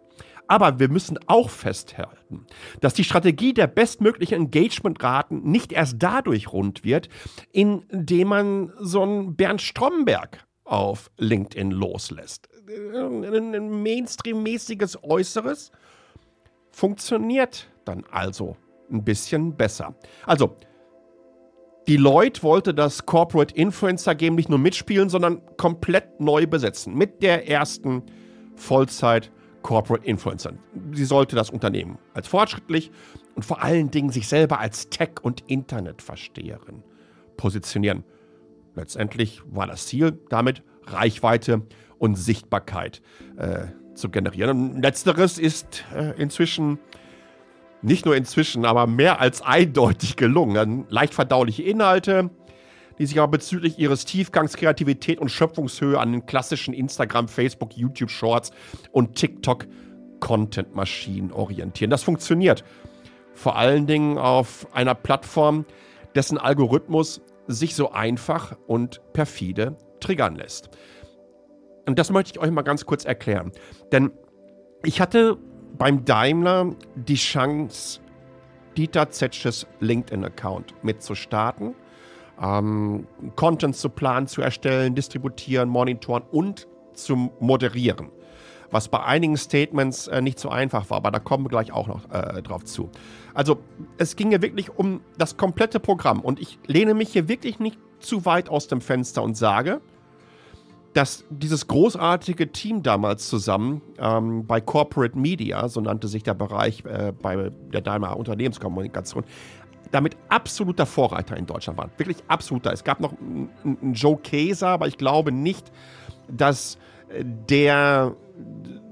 Aber 0.51 0.79
wir 0.79 0.89
müssen 0.89 1.17
auch 1.27 1.50
festhalten, 1.50 2.46
dass 2.81 2.93
die 2.93 3.05
Strategie 3.05 3.53
der 3.53 3.67
bestmöglichen 3.67 4.36
Engagementraten 4.36 5.43
nicht 5.50 5.72
erst 5.72 5.96
dadurch 6.00 6.51
rund 6.51 6.84
wird, 6.84 7.08
indem 7.53 8.27
man 8.27 8.74
so 8.77 9.01
einen 9.01 9.38
Bernd 9.38 9.62
Stromberg 9.62 10.46
auf 10.65 11.10
LinkedIn 11.17 11.72
loslässt. 11.72 12.50
Ein 12.67 13.81
Mainstream-mäßiges 13.81 15.01
Äußeres 15.05 15.72
funktioniert 16.70 17.70
dann 17.86 18.03
also 18.12 18.58
ein 18.91 19.05
bisschen 19.05 19.55
besser. 19.55 19.96
Also, 20.25 20.58
Deloitte 21.88 22.43
wollte 22.43 22.74
das 22.74 23.05
Corporate 23.05 23.55
Influencer 23.55 24.15
Game 24.15 24.36
nicht 24.36 24.50
nur 24.50 24.60
mitspielen, 24.60 25.08
sondern 25.08 25.41
komplett 25.55 26.20
neu 26.20 26.46
besetzen. 26.46 26.93
Mit 26.93 27.24
der 27.24 27.48
ersten 27.48 28.03
Vollzeit- 28.58 29.31
Corporate 29.62 30.06
Influencern. 30.06 30.60
Sie 30.94 31.06
sollte 31.06 31.36
das 31.36 31.50
Unternehmen 31.50 31.98
als 32.13 32.27
fortschrittlich 32.27 32.91
und 33.36 33.44
vor 33.44 33.62
allen 33.62 33.91
Dingen 33.91 34.10
sich 34.10 34.27
selber 34.27 34.60
als 34.60 34.89
Tech- 34.89 35.22
und 35.22 35.41
Internetversteherin 35.48 36.84
positionieren. 37.38 38.03
Letztendlich 38.75 39.41
war 39.50 39.68
das 39.68 39.88
Ziel 39.88 40.20
damit, 40.30 40.63
Reichweite 40.86 41.62
und 42.00 42.15
Sichtbarkeit 42.15 43.01
äh, 43.38 43.68
zu 43.94 44.10
generieren. 44.10 44.74
Und 44.74 44.82
letzteres 44.82 45.38
ist 45.38 45.84
äh, 45.96 46.13
inzwischen 46.22 46.80
nicht 47.82 48.06
nur 48.06 48.15
inzwischen, 48.15 48.65
aber 48.65 48.88
mehr 48.88 49.20
als 49.20 49.41
eindeutig 49.41 50.15
gelungen. 50.15 50.86
Leicht 50.89 51.13
verdauliche 51.13 51.63
Inhalte, 51.63 52.30
die 53.01 53.08
sich 53.08 53.20
aber 53.20 53.31
bezüglich 53.31 53.79
ihres 53.79 54.05
Tiefgangs, 54.05 54.55
Kreativität 54.55 55.17
und 55.17 55.29
Schöpfungshöhe 55.29 56.00
an 56.00 56.12
den 56.12 56.27
klassischen 56.27 56.72
Instagram, 56.72 57.27
Facebook, 57.27 57.75
YouTube 57.75 58.12
Shorts 58.12 58.51
und 58.91 59.15
TikTok 59.15 59.65
Content-Maschinen 60.20 61.31
orientieren. 61.31 61.89
Das 61.89 62.03
funktioniert. 62.03 62.63
Vor 63.34 63.55
allen 63.55 63.88
Dingen 63.88 64.20
auf 64.20 64.67
einer 64.75 64.93
Plattform, 64.93 65.65
dessen 66.13 66.38
Algorithmus 66.38 67.22
sich 67.48 67.74
so 67.74 67.91
einfach 67.91 68.55
und 68.67 69.01
perfide 69.13 69.75
triggern 70.00 70.36
lässt. 70.36 70.70
Und 71.88 71.98
das 71.98 72.12
möchte 72.12 72.34
ich 72.34 72.39
euch 72.39 72.51
mal 72.51 72.62
ganz 72.62 72.86
kurz 72.86 73.03
erklären. 73.03 73.51
Denn 73.91 74.12
ich 74.84 75.01
hatte 75.01 75.39
beim 75.75 76.05
Daimler 76.05 76.75
die 76.93 77.15
Chance, 77.15 78.00
Dieter 78.77 79.10
Zetsches 79.10 79.65
LinkedIn-Account 79.79 80.75
mitzustarten, 80.84 81.74
ähm, 82.41 83.07
Content 83.36 83.75
zu 83.75 83.89
planen, 83.89 84.27
zu 84.27 84.41
erstellen, 84.41 84.95
distributieren, 84.95 85.69
monitoren 85.69 86.24
und 86.31 86.67
zu 86.93 87.31
moderieren. 87.39 88.10
Was 88.71 88.88
bei 88.88 89.03
einigen 89.03 89.36
Statements 89.36 90.07
äh, 90.07 90.21
nicht 90.21 90.39
so 90.39 90.50
einfach 90.50 90.89
war, 90.89 90.98
aber 90.98 91.12
da 91.12 91.19
kommen 91.19 91.45
wir 91.45 91.50
gleich 91.50 91.74
auch 91.74 91.88
noch 91.88 92.10
äh, 92.10 92.41
drauf 92.41 92.63
zu. 92.63 92.89
Also, 93.33 93.57
es 93.98 94.15
ging 94.15 94.31
ja 94.31 94.41
wirklich 94.41 94.69
um 94.77 95.01
das 95.17 95.36
komplette 95.36 95.79
Programm 95.79 96.21
und 96.21 96.39
ich 96.39 96.57
lehne 96.67 96.93
mich 96.93 97.10
hier 97.10 97.27
wirklich 97.27 97.60
nicht 97.60 97.77
zu 98.00 98.25
weit 98.25 98.50
aus 98.50 98.67
dem 98.67 98.81
Fenster 98.81 99.24
und 99.24 99.36
sage, 99.36 99.81
dass 100.93 101.25
dieses 101.29 101.67
großartige 101.67 102.51
Team 102.51 102.83
damals 102.83 103.29
zusammen 103.29 103.81
ähm, 103.98 104.45
bei 104.45 104.60
Corporate 104.60 105.17
Media, 105.17 105.67
so 105.69 105.79
nannte 105.79 106.07
sich 106.07 106.24
der 106.24 106.33
Bereich 106.33 106.83
äh, 106.86 107.13
bei 107.13 107.51
der 107.71 107.81
Daimler 107.81 108.17
Unternehmenskommunikation, 108.17 109.24
damit 109.91 110.17
absoluter 110.29 110.86
Vorreiter 110.86 111.38
in 111.38 111.45
Deutschland 111.45 111.77
waren. 111.77 111.91
Wirklich 111.98 112.17
absoluter. 112.27 112.71
Es 112.74 112.83
gab 112.83 113.00
noch 113.00 113.13
einen 113.19 113.93
Joe 113.93 114.17
Keser, 114.17 114.69
aber 114.69 114.88
ich 114.88 114.98
glaube 114.98 115.31
nicht, 115.31 115.71
dass 116.29 116.77
der 117.24 118.15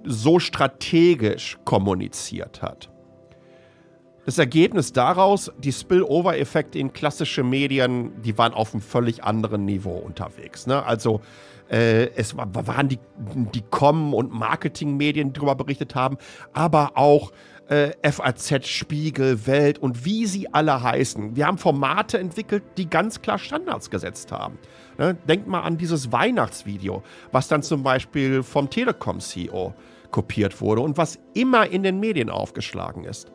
so 0.04 0.40
strategisch 0.40 1.58
kommuniziert 1.66 2.62
hat. 2.62 2.90
Das 4.26 4.38
Ergebnis 4.38 4.94
daraus, 4.94 5.52
die 5.58 5.72
Spillover-Effekte 5.72 6.78
in 6.78 6.94
klassische 6.94 7.44
Medien, 7.44 8.22
die 8.22 8.38
waren 8.38 8.54
auf 8.54 8.74
einem 8.74 8.82
völlig 8.82 9.24
anderen 9.24 9.66
Niveau 9.66 9.98
unterwegs. 9.98 10.68
Ne? 10.68 10.84
Also 10.86 11.22
äh, 11.70 12.10
es 12.16 12.36
waren 12.36 12.90
die, 12.90 13.00
die 13.54 13.62
Com- 13.70 14.14
und 14.14 14.32
Marketingmedien, 14.32 15.34
die 15.34 15.34
darüber 15.34 15.56
berichtet 15.56 15.96
haben, 15.96 16.18
aber 16.54 16.92
auch 16.96 17.32
äh, 17.70 17.92
FAZ, 18.12 18.68
Spiegel, 18.68 19.46
Welt 19.46 19.78
und 19.78 20.04
wie 20.04 20.26
sie 20.26 20.52
alle 20.54 20.82
heißen. 20.82 21.36
Wir 21.36 21.46
haben 21.46 21.58
Formate 21.58 22.18
entwickelt, 22.18 22.64
die 22.78 22.90
ganz 22.90 23.22
klar 23.22 23.38
Standards 23.38 23.90
gesetzt 23.90 24.32
haben. 24.32 24.58
Ne? 24.98 25.16
Denkt 25.28 25.48
mal 25.48 25.62
an 25.62 25.78
dieses 25.78 26.12
Weihnachtsvideo, 26.12 27.04
was 27.32 27.48
dann 27.48 27.62
zum 27.62 27.84
Beispiel 27.84 28.44
vom 28.44 28.70
Telekom-CEO 28.70 29.74
kopiert 30.12 30.60
wurde 30.62 30.82
und 30.82 30.98
was 30.98 31.20
immer 31.36 31.70
in 31.70 31.84
den 31.84 32.00
Medien 32.00 32.30
aufgeschlagen 32.32 33.04
ist. 33.04 33.32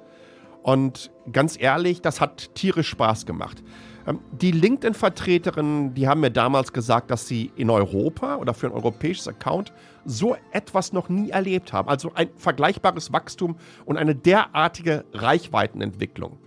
Und 0.63 1.13
ganz 1.31 1.61
ehrlich, 1.61 2.03
das 2.03 2.21
hat 2.21 2.55
tierisch 2.55 2.89
Spaß 2.89 3.27
gemacht. 3.27 3.63
Ähm, 4.07 4.21
die 4.33 4.51
LinkedIn-Vertreterinnen, 4.51 5.95
die 5.95 6.09
haben 6.09 6.21
mir 6.21 6.31
damals 6.31 6.73
gesagt, 6.73 7.11
dass 7.11 7.27
sie 7.27 7.51
in 7.57 7.71
Europa 7.71 8.37
oder 8.37 8.55
für 8.55 8.67
ein 8.67 8.73
europäisches 8.73 9.29
Account 9.29 9.73
so 10.05 10.37
etwas 10.53 10.93
noch 10.93 11.09
nie 11.09 11.31
erlebt 11.31 11.73
haben. 11.73 11.89
Also 11.89 12.13
ein 12.15 12.29
vergleichbares 12.37 13.13
Wachstum 13.13 13.57
und 13.85 13.97
eine 13.97 14.15
derartige 14.15 15.05
Reichweitenentwicklung. 15.13 16.39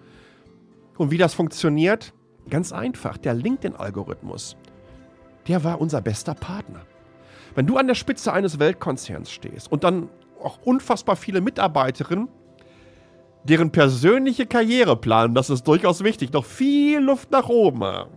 Und 0.97 1.11
wie 1.11 1.17
das 1.17 1.33
funktioniert? 1.33 2.13
Ganz 2.49 2.71
einfach, 2.71 3.17
der 3.17 3.33
LinkedIn-Algorithmus, 3.33 4.55
der 5.47 5.63
war 5.63 5.81
unser 5.81 6.01
bester 6.01 6.33
Partner. 6.33 6.81
Wenn 7.55 7.67
du 7.67 7.77
an 7.77 7.87
der 7.87 7.95
Spitze 7.95 8.31
eines 8.31 8.59
Weltkonzerns 8.59 9.31
stehst 9.31 9.71
und 9.71 9.83
dann 9.83 10.09
auch 10.41 10.59
unfassbar 10.63 11.15
viele 11.15 11.41
Mitarbeiterinnen 11.41 12.29
deren 13.43 13.71
persönliche 13.71 14.45
Karriere 14.45 14.97
planen, 14.97 15.33
das 15.33 15.49
ist 15.49 15.67
durchaus 15.67 16.03
wichtig, 16.03 16.33
noch 16.33 16.45
viel 16.45 16.99
Luft 16.99 17.31
nach 17.31 17.49
oben 17.49 17.83
haben. 17.83 18.11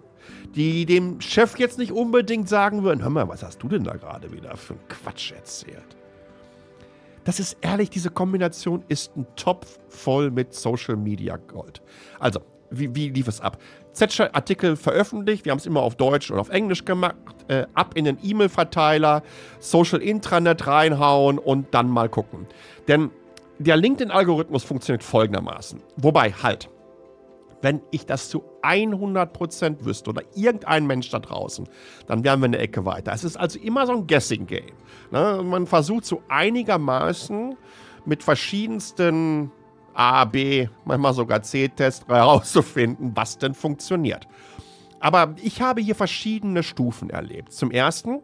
Die 0.54 0.84
dem 0.84 1.20
Chef 1.20 1.58
jetzt 1.58 1.78
nicht 1.78 1.92
unbedingt 1.92 2.48
sagen 2.48 2.82
würden, 2.82 3.02
hör 3.02 3.10
mal, 3.10 3.28
was 3.28 3.42
hast 3.42 3.62
du 3.62 3.68
denn 3.68 3.84
da 3.84 3.94
gerade 3.96 4.32
wieder 4.32 4.56
für 4.56 4.74
einen 4.74 4.88
Quatsch 4.88 5.32
erzählt? 5.32 5.96
Das 7.24 7.38
ist 7.38 7.56
ehrlich, 7.60 7.90
diese 7.90 8.10
Kombination 8.10 8.82
ist 8.88 9.16
ein 9.16 9.26
Topf 9.36 9.78
voll 9.88 10.30
mit 10.30 10.54
Social 10.54 10.96
Media 10.96 11.36
Gold. 11.36 11.82
Also, 12.18 12.40
wie, 12.70 12.94
wie 12.94 13.10
lief 13.10 13.28
es 13.28 13.40
ab? 13.40 13.58
Zetscher 13.92 14.34
Artikel 14.34 14.76
veröffentlicht, 14.76 15.44
wir 15.44 15.52
haben 15.52 15.58
es 15.58 15.66
immer 15.66 15.82
auf 15.82 15.96
Deutsch 15.96 16.30
und 16.30 16.38
auf 16.38 16.48
Englisch 16.50 16.84
gemacht, 16.84 17.16
äh, 17.48 17.66
ab 17.74 17.92
in 17.94 18.04
den 18.04 18.18
E-Mail-Verteiler, 18.22 19.22
Social 19.58 20.00
Intranet 20.00 20.66
reinhauen 20.66 21.38
und 21.38 21.74
dann 21.74 21.88
mal 21.88 22.08
gucken. 22.08 22.46
Denn 22.88 23.10
der 23.60 23.76
LinkedIn-Algorithmus 23.76 24.64
funktioniert 24.64 25.04
folgendermaßen. 25.04 25.82
Wobei, 25.96 26.32
halt, 26.32 26.70
wenn 27.60 27.82
ich 27.90 28.06
das 28.06 28.30
zu 28.30 28.42
100% 28.62 29.84
wüsste 29.84 30.10
oder 30.10 30.22
irgendein 30.34 30.86
Mensch 30.86 31.10
da 31.10 31.18
draußen, 31.18 31.68
dann 32.06 32.24
wären 32.24 32.40
wir 32.40 32.46
eine 32.46 32.58
Ecke 32.58 32.86
weiter. 32.86 33.12
Es 33.12 33.22
ist 33.22 33.36
also 33.36 33.58
immer 33.58 33.86
so 33.86 33.92
ein 33.92 34.06
Guessing-Game. 34.06 34.72
Ne? 35.10 35.42
Man 35.44 35.66
versucht 35.66 36.06
so 36.06 36.22
einigermaßen 36.28 37.54
mit 38.06 38.22
verschiedensten 38.22 39.52
A, 39.92 40.24
B, 40.24 40.68
manchmal 40.86 41.12
sogar 41.12 41.42
C-Tests 41.42 42.06
herauszufinden, 42.08 43.12
was 43.14 43.36
denn 43.36 43.52
funktioniert. 43.52 44.26
Aber 45.00 45.34
ich 45.42 45.60
habe 45.60 45.82
hier 45.82 45.94
verschiedene 45.94 46.62
Stufen 46.62 47.10
erlebt. 47.10 47.52
Zum 47.52 47.70
ersten, 47.70 48.20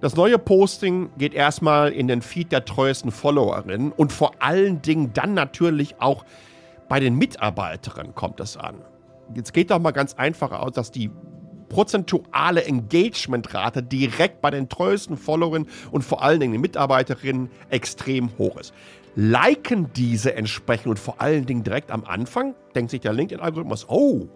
das 0.00 0.14
neue 0.14 0.38
Posting 0.38 1.10
geht 1.18 1.34
erstmal 1.34 1.92
in 1.92 2.06
den 2.06 2.22
Feed 2.22 2.52
der 2.52 2.64
treuesten 2.64 3.10
Followerinnen 3.10 3.90
und 3.90 4.12
vor 4.12 4.32
allen 4.38 4.80
Dingen 4.80 5.12
dann 5.12 5.34
natürlich 5.34 6.00
auch 6.00 6.24
bei 6.88 7.00
den 7.00 7.16
Mitarbeiterinnen 7.16 8.14
kommt 8.14 8.40
es 8.40 8.56
an. 8.56 8.76
Jetzt 9.34 9.52
geht 9.52 9.70
doch 9.70 9.80
mal 9.80 9.90
ganz 9.90 10.14
einfach 10.14 10.52
aus, 10.52 10.72
dass 10.72 10.90
die 10.90 11.10
prozentuale 11.68 12.64
Engagementrate 12.64 13.82
direkt 13.82 14.40
bei 14.40 14.50
den 14.50 14.68
treuesten 14.68 15.16
Followerinnen 15.16 15.68
und 15.90 16.02
vor 16.02 16.22
allen 16.22 16.40
Dingen 16.40 16.52
den 16.52 16.62
Mitarbeiterinnen 16.62 17.50
extrem 17.68 18.30
hoch 18.38 18.56
ist. 18.56 18.72
Liken 19.16 19.92
diese 19.94 20.34
entsprechend 20.34 20.86
und 20.86 20.98
vor 20.98 21.20
allen 21.20 21.44
Dingen 21.44 21.64
direkt 21.64 21.90
am 21.90 22.04
Anfang, 22.04 22.54
denkt 22.74 22.92
sich 22.92 23.00
der 23.00 23.12
LinkedIn-Algorithmus, 23.12 23.88
oh, 23.88 24.28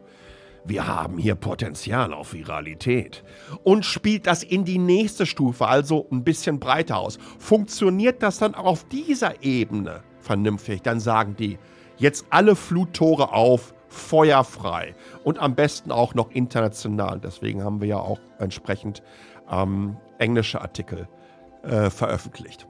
wir 0.65 0.87
haben 0.87 1.19
hier 1.19 1.35
Potenzial 1.35 2.13
auf 2.13 2.35
Viralität. 2.35 3.25
Und 3.65 3.85
spielt 3.85 4.27
das 4.27 4.43
in 4.43 4.65
die 4.65 4.79
nächste 4.79 5.27
Stufe, 5.27 5.67
also 5.67 6.07
ein 6.11 6.25
bisschen 6.25 6.61
breiter 6.61 6.99
aus. 6.99 7.19
Funktioniert 7.39 8.23
das 8.23 8.39
dann 8.39 8.55
auch 8.55 8.65
auf 8.65 8.85
dieser 8.85 9.43
Ebene 9.43 10.03
vernünftig? 10.21 10.83
Dann 10.83 11.01
sagen 11.01 11.35
die, 11.37 11.59
jetzt 11.97 12.27
alle 12.31 12.55
Fluttore 12.55 13.33
auf, 13.33 13.75
feuerfrei. 13.89 14.95
Und 15.25 15.39
am 15.39 15.55
besten 15.55 15.91
auch 15.91 16.15
noch 16.15 16.31
international. 16.31 17.21
Deswegen 17.21 17.63
haben 17.63 17.81
wir 17.81 17.89
ja 17.89 17.99
auch 17.99 18.21
entsprechend 18.39 19.03
ähm, 19.51 19.97
englische 20.19 20.61
Artikel 20.61 21.09
äh, 21.63 21.91
veröffentlicht. 21.91 22.67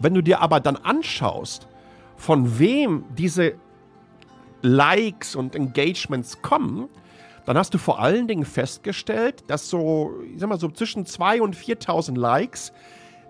Wenn 0.00 0.14
du 0.14 0.22
dir 0.22 0.40
aber 0.40 0.60
dann 0.60 0.76
anschaust, 0.76 1.68
von 2.16 2.58
wem 2.58 3.04
diese 3.16 3.54
Likes 4.66 5.36
und 5.36 5.54
Engagements 5.54 6.42
kommen, 6.42 6.88
dann 7.44 7.56
hast 7.56 7.72
du 7.72 7.78
vor 7.78 8.00
allen 8.00 8.26
Dingen 8.26 8.44
festgestellt, 8.44 9.44
dass 9.48 9.70
so, 9.70 10.14
ich 10.34 10.40
sag 10.40 10.48
mal, 10.48 10.58
so 10.58 10.68
zwischen 10.68 11.04
2.000 11.04 11.40
und 11.40 11.56
4.000 11.56 12.18
Likes 12.18 12.72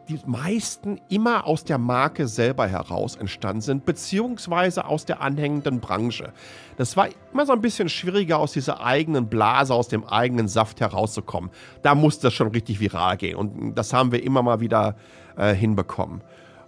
die 0.08 0.20
meisten 0.24 1.00
immer 1.08 1.46
aus 1.46 1.64
der 1.64 1.78
Marke 1.78 2.28
selber 2.28 2.66
heraus 2.68 3.16
entstanden 3.16 3.60
sind, 3.60 3.84
beziehungsweise 3.84 4.84
aus 4.84 5.04
der 5.04 5.20
anhängenden 5.20 5.80
Branche. 5.80 6.32
Das 6.76 6.96
war 6.96 7.08
immer 7.32 7.44
so 7.44 7.52
ein 7.52 7.60
bisschen 7.60 7.88
schwieriger, 7.88 8.38
aus 8.38 8.52
dieser 8.52 8.80
eigenen 8.80 9.28
Blase, 9.28 9.74
aus 9.74 9.88
dem 9.88 10.04
eigenen 10.04 10.48
Saft 10.48 10.80
herauszukommen. 10.80 11.50
Da 11.82 11.94
musste 11.94 12.28
das 12.28 12.34
schon 12.34 12.48
richtig 12.48 12.78
viral 12.78 13.16
gehen 13.16 13.36
und 13.36 13.74
das 13.74 13.92
haben 13.92 14.12
wir 14.12 14.22
immer 14.22 14.42
mal 14.42 14.60
wieder 14.60 14.96
äh, 15.36 15.54
hinbekommen. 15.54 16.22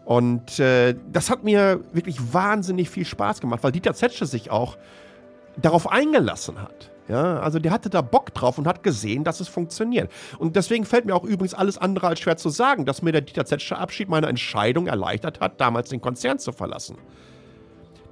Und 0.09 0.59
äh, 0.59 0.95
das 1.13 1.29
hat 1.29 1.45
mir 1.45 1.81
wirklich 1.93 2.33
wahnsinnig 2.33 2.89
viel 2.89 3.05
Spaß 3.05 3.43
gemacht, 3.43 3.63
weil 3.63 3.73
Dieter 3.73 3.93
Zetsche 3.93 4.25
sich 4.25 4.51
auch 4.51 4.79
darauf 5.61 5.87
eingelassen 5.87 6.63
hat. 6.63 6.91
Ja, 7.09 7.41
also 7.41 7.59
der 7.59 7.73
hatte 7.73 7.91
da 7.91 8.01
Bock 8.01 8.33
drauf 8.33 8.57
und 8.57 8.67
hat 8.67 8.83
gesehen, 8.83 9.23
dass 9.23 9.41
es 9.41 9.49
funktioniert. 9.49 10.11
Und 10.39 10.57
deswegen 10.57 10.87
fällt 10.87 11.05
mir 11.05 11.15
auch 11.15 11.25
übrigens 11.25 11.53
alles 11.53 11.77
andere 11.77 12.07
als 12.07 12.21
schwer 12.21 12.39
zu 12.39 12.49
sagen, 12.49 12.87
dass 12.87 13.03
mir 13.03 13.13
der 13.13 13.21
Dieter 13.21 13.45
Zetsche 13.45 13.77
Abschied 13.77 14.09
meine 14.09 14.29
Entscheidung 14.29 14.87
erleichtert 14.87 15.41
hat, 15.41 15.61
damals 15.61 15.91
den 15.91 16.01
Konzern 16.01 16.39
zu 16.39 16.53
verlassen. 16.53 16.97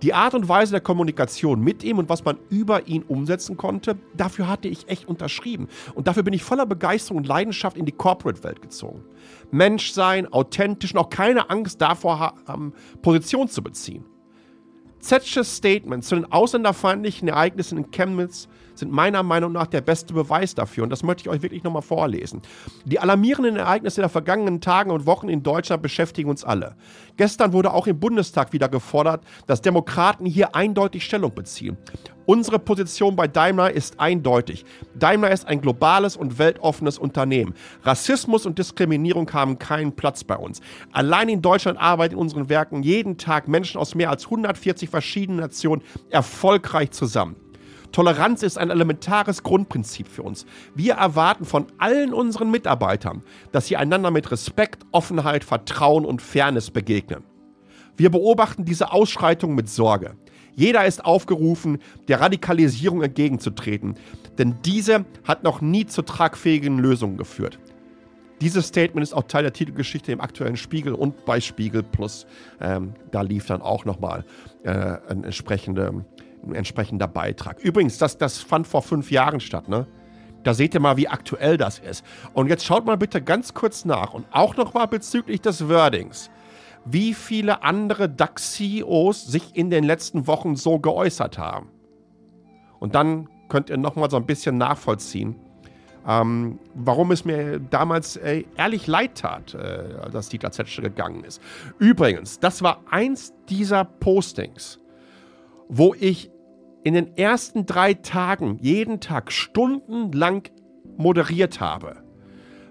Die 0.03 0.13
Art 0.13 0.35
und 0.35 0.49
Weise 0.49 0.73
der 0.73 0.81
Kommunikation 0.83 1.61
mit 1.61 1.83
ihm 1.83 1.99
und 1.99 2.09
was 2.09 2.25
man 2.25 2.39
über 2.51 2.87
ihn 2.87 3.03
umsetzen 3.03 3.57
konnte, 3.57 3.97
dafür 4.15 4.49
hatte 4.49 4.69
ich 4.69 4.89
echt 4.89 5.09
unterschrieben. 5.09 5.69
Und 5.95 6.07
dafür 6.07 6.23
bin 6.23 6.35
ich 6.35 6.43
voller 6.43 6.67
Begeisterung 6.67 7.19
und 7.19 7.27
Leidenschaft 7.27 7.79
in 7.79 7.87
die 7.87 7.93
Corporate-Welt 7.93 8.61
gezogen. 8.61 9.03
Mensch 9.51 9.93
sein, 9.93 10.31
authentisch 10.31 10.93
und 10.93 11.01
auch 11.01 11.11
keine 11.11 11.49
Angst 11.49 11.81
davor 11.81 12.35
haben, 12.47 12.75
Position 13.01 13.49
zu 13.49 13.63
beziehen. 13.63 14.05
Zetsches 14.99 15.57
Statement 15.57 16.05
zu 16.05 16.17
den 16.17 16.31
ausländerfeindlichen 16.31 17.29
Ereignissen 17.29 17.79
in 17.79 17.91
Chemnitz 17.91 18.49
sind 18.79 18.93
meiner 18.93 19.23
Meinung 19.23 19.53
nach 19.53 19.67
der 19.67 19.81
beste 19.81 20.15
Beweis 20.15 20.55
dafür. 20.55 20.85
Und 20.85 20.91
das 20.91 21.03
möchte 21.03 21.23
ich 21.23 21.29
euch 21.29 21.43
wirklich 21.43 21.63
nochmal 21.63 21.83
vorlesen. 21.83 22.43
Die 22.85 22.99
alarmierenden 22.99 23.57
Ereignisse 23.57 24.01
der 24.01 24.11
vergangenen 24.11 24.61
Tagen 24.61 24.91
und 24.91 25.07
Wochen 25.07 25.29
in 25.29 25.43
Deutschland 25.43 25.83
beschäftigen 25.83 26.31
uns 26.31 26.45
alle. 26.45 26.77
Gestern 27.17 27.53
wurde 27.53 27.73
auch 27.73 27.87
im 27.87 27.99
Bundestag 27.99 28.53
wieder 28.53 28.69
gefordert, 28.69 29.25
dass 29.47 29.63
Demokraten 29.63 30.27
hier 30.27 30.55
eindeutig 30.55 31.05
Stellung 31.05 31.35
beziehen. 31.35 31.77
Unsere 32.27 32.59
Position 32.59 33.15
bei 33.15 33.29
Daimler 33.29 33.71
ist 33.71 34.01
eindeutig. 34.01 34.65
Daimler 34.97 35.31
ist 35.31 35.47
ein 35.47 35.61
globales 35.61 36.17
und 36.17 36.41
weltoffenes 36.41 36.99
Unternehmen. 36.99 37.55
Rassismus 37.85 38.47
und 38.47 38.59
Diskriminierung 38.59 39.33
haben 39.33 39.61
keinen 39.61 39.93
Platz 39.93 40.25
bei 40.25 40.37
uns. 40.37 40.61
Allein 40.91 41.29
in 41.29 41.41
Deutschland 41.41 41.79
arbeiten 41.79 42.15
in 42.15 42.21
unseren 42.21 42.49
Werken 42.49 42.83
jeden 42.83 43.17
Tag 43.17 43.47
Menschen 43.47 43.79
aus 43.79 43.95
mehr 43.95 44.11
als 44.11 44.25
140 44.25 44.91
verschiedenen 44.91 45.39
Nationen 45.39 45.83
erfolgreich 46.11 46.91
zusammen. 46.91 47.37
Toleranz 47.97 48.43
ist 48.43 48.59
ein 48.59 48.69
elementares 48.69 49.43
Grundprinzip 49.43 50.07
für 50.07 50.23
uns. 50.23 50.45
Wir 50.75 50.97
erwarten 50.97 51.47
von 51.47 51.69
allen 51.79 52.13
unseren 52.13 52.51
Mitarbeitern, 52.51 53.23
dass 53.53 53.69
sie 53.69 53.79
einander 53.79 54.11
mit 54.11 54.31
Respekt, 54.31 54.85
Offenheit, 54.93 55.45
Vertrauen 55.45 56.05
und 56.05 56.21
Fairness 56.21 56.71
begegnen. 56.71 57.25
Wir 57.97 58.11
beobachten 58.11 58.67
diese 58.67 58.93
Ausschreitung 58.93 59.55
mit 59.55 59.71
Sorge. 59.71 60.15
Jeder 60.55 60.85
ist 60.85 61.07
aufgerufen, 61.07 61.79
der 62.07 62.21
Radikalisierung 62.21 63.03
entgegenzutreten, 63.03 63.95
denn 64.37 64.57
diese 64.63 65.07
hat 65.25 65.43
noch 65.43 65.63
nie 65.63 65.87
zu 65.87 66.03
tragfähigen 66.03 66.79
Lösungen 66.79 67.17
geführt. 67.17 67.59
Dieses 68.43 68.67
Statement 68.67 69.03
ist 69.03 69.15
auch 69.15 69.23
Teil 69.23 69.45
der 69.45 69.55
Titelgeschichte 69.55 70.13
im 70.13 70.21
aktuellen 70.21 70.59
Spiegel 70.59 70.93
und 70.93 71.25
bei 71.25 71.41
Spiegel 71.41 71.83
Plus. 71.83 72.27
Ähm, 72.61 72.93
da 73.11 73.23
lief 73.23 73.47
dann 73.47 73.63
auch 73.63 73.87
nochmal 73.87 74.27
äh, 74.63 74.99
ein, 75.09 75.25
entsprechende, 75.25 76.05
ein 76.47 76.55
entsprechender 76.55 77.09
Beitrag. 77.09 77.61
Übrigens, 77.61 77.99
das, 77.99 78.19
das 78.19 78.39
fand 78.39 78.67
vor 78.67 78.83
fünf 78.83 79.11
Jahren 79.11 79.41
statt, 79.41 79.69
ne? 79.69 79.87
Da 80.43 80.55
seht 80.55 80.75
ihr 80.75 80.81
mal, 80.81 80.97
wie 80.97 81.09
aktuell 81.09 81.57
das 81.57 81.81
ist. 81.81 82.05
Und 82.33 82.49
jetzt 82.49 82.65
schaut 82.65 82.87
mal 82.87 82.97
bitte 82.97 83.21
ganz 83.21 83.53
kurz 83.53 83.85
nach 83.85 84.15
und 84.15 84.27
auch 84.31 84.57
nochmal 84.57 84.87
bezüglich 84.87 85.41
des 85.41 85.69
Wordings 85.69 86.31
wie 86.87 87.15
viele 87.15 87.63
andere 87.63 88.09
DAX-CEOs 88.09 89.27
sich 89.27 89.57
in 89.57 89.71
den 89.71 89.85
letzten 89.85 90.27
Wochen 90.27 90.57
so 90.57 90.79
geäußert 90.79 91.37
haben. 91.37 91.69
Und 92.79 92.95
dann 92.95 93.29
könnt 93.49 93.71
ihr 93.71 93.77
nochmal 93.77 94.09
so 94.09 94.17
ein 94.17 94.27
bisschen 94.27 94.57
nachvollziehen, 94.57 95.35
ähm, 96.07 96.61
warum 96.75 97.11
es 97.11 97.25
mir 97.25 97.59
damals 97.59 98.17
äh, 98.17 98.45
ehrlich 98.57 98.87
leid 98.87 99.17
tat, 99.17 99.55
äh, 99.55 100.11
dass 100.11 100.29
Dieter 100.29 100.53
Zetsche 100.53 100.81
gegangen 100.83 101.25
ist. 101.25 101.43
Übrigens, 101.79 102.39
das 102.39 102.63
war 102.63 102.83
eins 102.89 103.35
dieser 103.49 103.85
Postings, 103.85 104.79
wo 105.69 105.95
ich 105.95 106.31
in 106.87 106.95
den 106.95 107.17
ersten 107.17 107.67
drei 107.67 107.95
Tagen 107.95 108.59
jeden 108.61 109.01
Tag 109.01 109.33
stundenlang 109.33 110.45
moderiert 110.97 111.59
habe, 111.59 111.97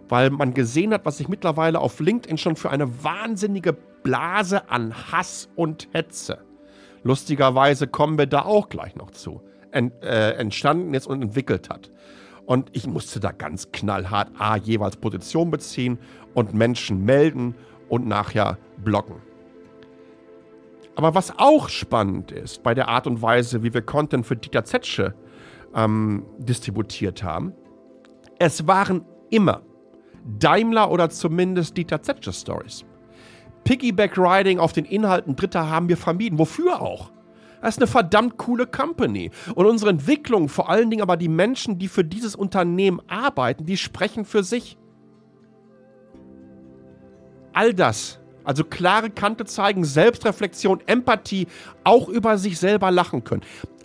weil 0.08 0.30
man 0.30 0.54
gesehen 0.54 0.94
hat, 0.94 1.06
was 1.06 1.20
ich 1.20 1.28
mittlerweile 1.28 1.82
auf 1.82 2.00
LinkedIn 2.00 2.38
schon 2.38 2.56
für 2.56 2.70
eine 2.70 3.04
wahnsinnige 3.04 3.74
Blase 4.04 4.70
an 4.70 4.94
Hass 5.12 5.50
und 5.58 5.90
Hetze. 5.92 6.38
Lustigerweise 7.04 7.88
kommen 7.88 8.18
wir 8.18 8.26
da 8.26 8.44
auch 8.44 8.70
gleich 8.70 8.96
noch 8.96 9.12
zu. 9.12 9.42
Ent, 9.72 10.02
äh, 10.02 10.36
entstanden 10.36 10.94
ist 10.94 11.08
und 11.08 11.22
entwickelt 11.22 11.70
hat. 11.70 11.92
Und 12.46 12.70
ich 12.72 12.88
musste 12.88 13.20
da 13.20 13.34
ganz 13.34 13.74
knallhart 13.74 14.30
A, 14.40 14.56
jeweils 14.56 14.96
Position 14.96 15.52
beziehen 15.52 16.00
und 16.34 16.54
Menschen 16.54 17.04
melden 17.04 17.54
und 17.90 18.08
nachher 18.08 18.60
blocken. 18.78 19.18
Aber 20.96 21.14
was 21.14 21.38
auch 21.38 21.70
spannend 21.70 22.32
ist 22.32 22.64
bei 22.64 22.74
der 22.74 22.88
Art 22.88 23.06
und 23.08 23.22
Weise, 23.22 23.64
wie 23.64 23.74
wir 23.74 23.82
Content 23.82 24.26
für 24.26 24.36
Dieter 24.36 24.64
Zetsche 24.64 25.14
ähm, 25.74 26.26
distributiert 26.38 27.24
haben, 27.24 27.54
es 28.40 28.68
waren 28.68 29.06
immer 29.30 29.62
Daimler 30.40 30.90
oder 30.90 31.10
zumindest 31.10 31.78
Dieter 31.78 32.02
Zetsche 32.02 32.34
Stories. 32.34 32.86
Piggyback 33.66 34.18
Riding 34.18 34.60
auf 34.60 34.74
den 34.74 34.86
Inhalten 34.86 35.36
Dritter 35.36 35.70
haben 35.70 35.90
wir 35.90 35.98
vermieden. 35.98 36.40
Wofür 36.40 36.82
auch? 36.82 37.12
Das 37.62 37.76
ist 37.76 37.82
eine 37.82 37.88
verdammt 37.88 38.38
coole 38.38 38.68
Company. 38.68 39.32
Und 39.56 39.66
unsere 39.66 39.90
Entwicklung, 39.90 40.50
vor 40.50 40.70
allen 40.70 40.90
Dingen 40.92 41.02
aber 41.02 41.18
die 41.18 41.28
Menschen, 41.28 41.80
die 41.80 41.88
für 41.88 42.04
dieses 42.04 42.36
Unternehmen 42.36 43.02
arbeiten, 43.08 43.66
die 43.66 43.78
sprechen 43.78 44.24
für 44.24 44.44
sich. 44.44 44.78
All 47.54 47.74
das, 47.74 48.20
also 48.46 48.64
klare 48.64 49.10
Kante 49.10 49.46
zeigen, 49.46 49.84
Selbstreflexion, 49.84 50.82
Empathie, 50.86 51.48
auch 51.84 52.08
über 52.08 52.38
sich 52.38 52.58
selber 52.58 52.92
lachen 52.92 53.24
können. 53.24 53.42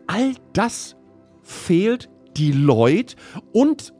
All 0.07 0.35
das 0.53 0.97
fehlt 1.43 2.09
Deloitte 2.37 3.17
und 3.53 3.93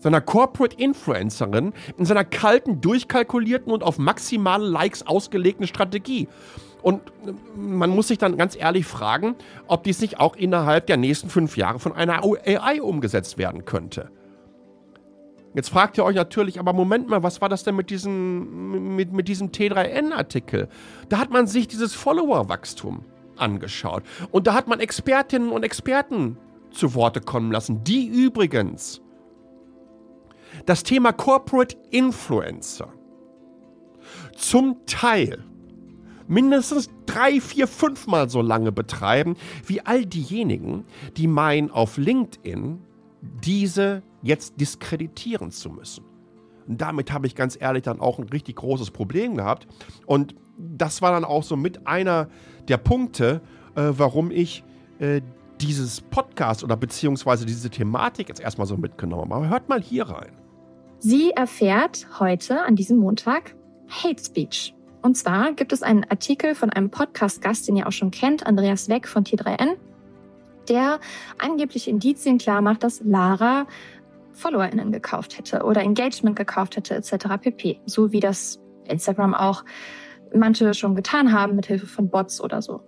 seiner 0.00 0.20
Corporate 0.20 0.76
Influencerin 0.76 1.72
in 1.96 2.04
seiner 2.04 2.24
kalten, 2.24 2.80
durchkalkulierten 2.80 3.72
und 3.72 3.82
auf 3.82 3.98
maximale 3.98 4.66
Likes 4.66 5.06
ausgelegten 5.06 5.66
Strategie. 5.66 6.28
Und 6.82 7.00
äh, 7.26 7.32
man 7.56 7.90
muss 7.90 8.08
sich 8.08 8.18
dann 8.18 8.36
ganz 8.36 8.56
ehrlich 8.56 8.86
fragen, 8.86 9.34
ob 9.66 9.82
dies 9.84 10.00
nicht 10.00 10.20
auch 10.20 10.36
innerhalb 10.36 10.86
der 10.86 10.96
nächsten 10.96 11.28
fünf 11.28 11.56
Jahre 11.56 11.78
von 11.78 11.92
einer 11.92 12.22
AI 12.22 12.80
umgesetzt 12.80 13.38
werden 13.38 13.64
könnte. 13.64 14.10
Jetzt 15.58 15.70
fragt 15.70 15.98
ihr 15.98 16.04
euch 16.04 16.14
natürlich, 16.14 16.60
aber 16.60 16.72
Moment 16.72 17.08
mal, 17.08 17.24
was 17.24 17.40
war 17.40 17.48
das 17.48 17.64
denn 17.64 17.74
mit 17.74 17.90
diesem, 17.90 18.94
mit, 18.94 19.12
mit 19.12 19.26
diesem 19.26 19.48
T3N-Artikel? 19.48 20.68
Da 21.08 21.18
hat 21.18 21.32
man 21.32 21.48
sich 21.48 21.66
dieses 21.66 21.94
Follower-Wachstum 21.94 23.04
angeschaut. 23.34 24.04
Und 24.30 24.46
da 24.46 24.54
hat 24.54 24.68
man 24.68 24.78
Expertinnen 24.78 25.50
und 25.50 25.64
Experten 25.64 26.38
zu 26.70 26.94
Worte 26.94 27.20
kommen 27.20 27.50
lassen, 27.50 27.82
die 27.82 28.06
übrigens 28.06 29.00
das 30.64 30.84
Thema 30.84 31.10
Corporate 31.10 31.76
Influencer 31.90 32.92
zum 34.36 34.86
Teil 34.86 35.42
mindestens 36.28 36.88
drei, 37.04 37.40
vier, 37.40 37.66
fünfmal 37.66 38.30
so 38.30 38.42
lange 38.42 38.70
betreiben 38.70 39.34
wie 39.66 39.80
all 39.80 40.06
diejenigen, 40.06 40.84
die 41.16 41.26
meinen, 41.26 41.72
auf 41.72 41.96
LinkedIn 41.96 42.78
diese 43.42 44.04
jetzt 44.22 44.60
diskreditieren 44.60 45.50
zu 45.50 45.70
müssen. 45.70 46.04
Und 46.66 46.80
damit 46.80 47.12
habe 47.12 47.26
ich 47.26 47.34
ganz 47.34 47.56
ehrlich 47.60 47.82
dann 47.82 48.00
auch 48.00 48.18
ein 48.18 48.28
richtig 48.28 48.56
großes 48.56 48.90
Problem 48.90 49.36
gehabt. 49.36 49.66
Und 50.06 50.34
das 50.58 51.02
war 51.02 51.12
dann 51.12 51.24
auch 51.24 51.42
so 51.42 51.56
mit 51.56 51.86
einer 51.86 52.28
der 52.68 52.76
Punkte, 52.76 53.40
äh, 53.74 53.92
warum 53.92 54.30
ich 54.30 54.64
äh, 54.98 55.22
dieses 55.60 56.00
Podcast 56.00 56.62
oder 56.62 56.76
beziehungsweise 56.76 57.46
diese 57.46 57.70
Thematik 57.70 58.28
jetzt 58.28 58.40
erstmal 58.40 58.66
so 58.66 58.76
mitgenommen 58.76 59.32
habe. 59.32 59.48
Hört 59.48 59.68
mal 59.68 59.82
hier 59.82 60.08
rein. 60.08 60.32
Sie 61.00 61.30
erfährt 61.30 62.06
heute, 62.18 62.62
an 62.64 62.76
diesem 62.76 62.98
Montag, 62.98 63.54
Hate 63.88 64.22
Speech. 64.22 64.74
Und 65.00 65.16
zwar 65.16 65.52
gibt 65.52 65.72
es 65.72 65.82
einen 65.82 66.04
Artikel 66.04 66.54
von 66.54 66.70
einem 66.70 66.90
Podcast-Gast, 66.90 67.68
den 67.68 67.76
ihr 67.76 67.86
auch 67.86 67.92
schon 67.92 68.10
kennt, 68.10 68.46
Andreas 68.46 68.88
Weck 68.88 69.06
von 69.06 69.24
T3N, 69.24 69.76
der 70.68 70.98
angeblich 71.38 71.88
Indizien 71.88 72.38
klar 72.38 72.60
macht, 72.62 72.82
dass 72.82 73.00
Lara 73.04 73.66
FollowerInnen 74.38 74.92
gekauft 74.92 75.36
hätte 75.36 75.64
oder 75.64 75.82
Engagement 75.82 76.36
gekauft 76.36 76.76
hätte, 76.76 76.94
etc. 76.94 77.26
pp. 77.40 77.80
So 77.86 78.12
wie 78.12 78.20
das 78.20 78.60
Instagram 78.84 79.34
auch 79.34 79.64
manche 80.34 80.74
schon 80.74 80.94
getan 80.94 81.32
haben, 81.32 81.56
mit 81.56 81.66
Hilfe 81.66 81.86
von 81.86 82.10
Bots 82.10 82.40
oder 82.40 82.62
so. 82.62 82.82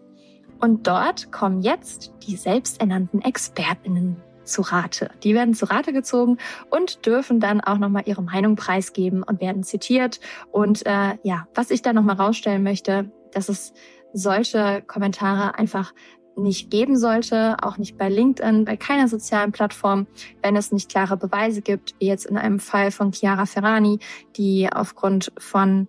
Und 0.61 0.87
dort 0.87 1.33
kommen 1.33 1.61
jetzt 1.63 2.13
die 2.27 2.37
selbsternannten 2.37 3.23
ExpertInnen 3.23 4.23
zu 4.45 4.63
Rate. 4.63 5.11
Die 5.23 5.35
werden 5.35 5.55
zu 5.55 5.71
Rate 5.71 5.93
gezogen 5.93 6.39
und 6.71 7.07
dürfen 7.07 7.41
dann 7.41 7.61
auch 7.61 7.79
nochmal 7.79 8.03
ihre 8.07 8.23
Meinung 8.23 8.57
preisgeben 8.57 9.23
und 9.23 9.41
werden 9.41 9.63
zitiert. 9.63 10.21
Und 10.51 10.85
äh, 10.87 11.17
ja, 11.23 11.47
was 11.55 11.71
ich 11.71 11.83
da 11.83 11.93
nochmal 11.93 12.17
rausstellen 12.17 12.63
möchte, 12.63 13.11
dass 13.33 13.49
es 13.49 13.73
solche 14.13 14.83
Kommentare 14.87 15.57
einfach 15.57 15.95
nicht 16.37 16.71
geben 16.71 16.97
sollte, 16.97 17.57
auch 17.63 17.79
nicht 17.79 17.99
bei 17.99 18.09
LinkedIn, 18.09 18.65
bei 18.65 18.77
keiner 18.77 19.09
sozialen 19.09 19.53
Plattform, 19.53 20.07
wenn 20.43 20.57
es 20.57 20.73
nicht 20.73 20.91
klare 20.91 21.17
Beweise 21.17 21.63
gibt, 21.63 21.95
wie 21.99 22.07
jetzt 22.07 22.27
in 22.27 22.37
einem 22.37 22.59
Fall 22.59 22.91
von 22.91 23.13
Chiara 23.13 23.47
Ferrani, 23.47 23.99
die 24.37 24.69
aufgrund 24.73 25.33
von 25.39 25.89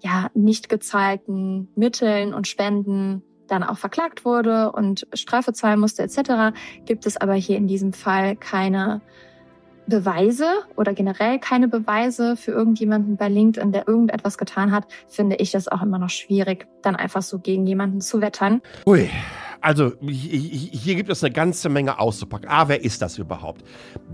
ja, 0.00 0.30
nicht 0.34 0.68
gezahlten 0.68 1.68
Mitteln 1.74 2.32
und 2.32 2.46
Spenden 2.46 3.22
dann 3.48 3.62
auch 3.62 3.78
verklagt 3.78 4.24
wurde 4.24 4.72
und 4.72 5.06
Strafe 5.14 5.52
zahlen 5.52 5.80
musste 5.80 6.02
etc., 6.02 6.56
gibt 6.84 7.06
es 7.06 7.16
aber 7.16 7.34
hier 7.34 7.56
in 7.56 7.66
diesem 7.66 7.92
Fall 7.92 8.36
keine 8.36 9.00
Beweise 9.88 10.46
oder 10.76 10.92
generell 10.92 11.38
keine 11.38 11.66
Beweise 11.66 12.36
für 12.36 12.50
irgendjemanden 12.50 13.16
bei 13.16 13.28
LinkedIn, 13.28 13.72
der 13.72 13.88
irgendetwas 13.88 14.36
getan 14.36 14.70
hat, 14.70 14.86
finde 15.08 15.36
ich 15.36 15.50
das 15.50 15.66
auch 15.66 15.82
immer 15.82 15.98
noch 15.98 16.10
schwierig, 16.10 16.66
dann 16.82 16.94
einfach 16.94 17.22
so 17.22 17.38
gegen 17.38 17.66
jemanden 17.66 18.02
zu 18.02 18.20
wettern. 18.20 18.60
Ui, 18.86 19.08
Also, 19.60 19.92
hier 20.00 20.94
gibt 20.94 21.10
es 21.10 21.24
eine 21.24 21.32
ganze 21.32 21.68
Menge 21.68 21.98
auszupacken. 21.98 22.48
Ah, 22.48 22.68
wer 22.68 22.84
ist 22.84 23.02
das 23.02 23.18
überhaupt? 23.18 23.64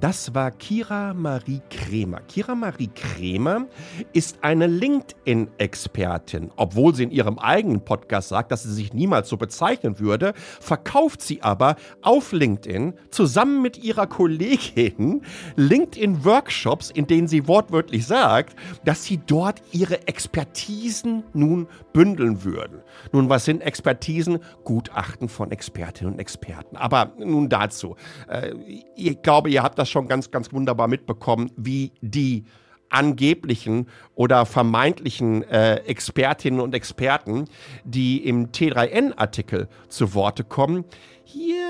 Das 0.00 0.34
war 0.34 0.50
Kira 0.50 1.12
Marie 1.12 1.60
Kremer. 1.70 2.20
Kira 2.22 2.54
Marie 2.54 2.90
Kremer 2.94 3.66
ist 4.12 4.38
eine 4.42 4.66
LinkedIn-Expertin. 4.66 6.50
Obwohl 6.56 6.94
sie 6.94 7.04
in 7.04 7.10
ihrem 7.10 7.38
eigenen 7.38 7.84
Podcast 7.84 8.30
sagt, 8.30 8.52
dass 8.52 8.62
sie 8.62 8.72
sich 8.72 8.94
niemals 8.94 9.28
so 9.28 9.36
bezeichnen 9.36 9.98
würde, 9.98 10.32
verkauft 10.60 11.20
sie 11.20 11.42
aber 11.42 11.76
auf 12.00 12.32
LinkedIn 12.32 12.94
zusammen 13.10 13.60
mit 13.60 13.76
ihrer 13.82 14.06
Kollegin 14.06 15.22
LinkedIn-Workshops, 15.56 16.90
in 16.90 17.06
denen 17.06 17.28
sie 17.28 17.46
wortwörtlich 17.46 18.06
sagt, 18.06 18.56
dass 18.84 19.04
sie 19.04 19.18
dort 19.18 19.62
ihre 19.72 20.08
Expertisen 20.08 21.24
nun 21.34 21.68
bündeln 21.94 22.44
würden. 22.44 22.82
Nun, 23.12 23.30
was 23.30 23.46
sind 23.46 23.62
Expertisen? 23.62 24.40
Gutachten 24.64 25.30
von 25.30 25.50
Expertinnen 25.50 26.12
und 26.12 26.18
Experten. 26.18 26.76
Aber 26.76 27.14
nun 27.18 27.48
dazu. 27.48 27.96
Äh, 28.28 28.52
ich 28.96 29.22
glaube, 29.22 29.48
ihr 29.48 29.62
habt 29.62 29.78
das 29.78 29.88
schon 29.88 30.06
ganz, 30.08 30.30
ganz 30.30 30.52
wunderbar 30.52 30.88
mitbekommen, 30.88 31.50
wie 31.56 31.92
die 32.02 32.44
angeblichen 32.90 33.88
oder 34.14 34.44
vermeintlichen 34.44 35.42
äh, 35.44 35.76
Expertinnen 35.76 36.60
und 36.60 36.74
Experten, 36.74 37.46
die 37.84 38.26
im 38.26 38.52
T3N-Artikel 38.52 39.68
zu 39.88 40.14
Worte 40.14 40.44
kommen, 40.44 40.84
hier 41.24 41.63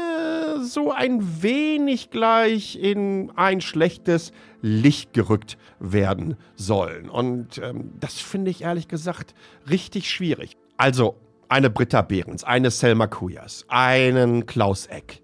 so 0.75 0.93
ein 0.93 1.43
wenig 1.43 2.11
gleich 2.11 2.77
in 2.77 3.33
ein 3.37 3.61
schlechtes 3.61 4.33
Licht 4.61 5.13
gerückt 5.13 5.57
werden 5.79 6.37
sollen. 6.57 7.09
Und 7.09 7.59
ähm, 7.59 7.93
das 8.01 8.21
finde 8.21 8.51
ich 8.51 8.63
ehrlich 8.63 8.89
gesagt 8.89 9.35
richtig 9.71 10.11
schwierig. 10.11 10.57
Also 10.77 11.17
eine 11.49 11.71
Britta 11.71 12.03
Behrens, 12.03 12.45
eine 12.45 12.71
Selma 12.71 13.07
Kujas, 13.07 13.65
einen 13.69 14.47
Klaus 14.47 14.87
Eck. 14.87 15.23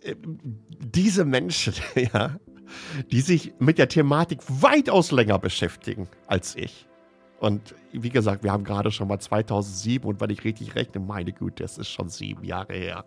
Äh, 0.00 0.16
diese 0.78 1.24
Menschen, 1.24 1.74
ja, 2.14 2.36
die 3.12 3.20
sich 3.20 3.52
mit 3.58 3.78
der 3.78 3.88
Thematik 3.88 4.40
weitaus 4.48 5.12
länger 5.12 5.38
beschäftigen 5.38 6.08
als 6.26 6.56
ich. 6.56 6.85
Und 7.38 7.74
wie 7.92 8.08
gesagt, 8.08 8.42
wir 8.44 8.52
haben 8.52 8.64
gerade 8.64 8.90
schon 8.90 9.08
mal 9.08 9.18
2007 9.18 10.08
und 10.08 10.20
wenn 10.20 10.30
ich 10.30 10.44
richtig 10.44 10.74
rechne, 10.74 11.00
meine 11.00 11.32
Güte, 11.32 11.62
das 11.62 11.76
ist 11.76 11.88
schon 11.88 12.08
sieben 12.08 12.44
Jahre 12.44 12.72
her, 12.72 13.04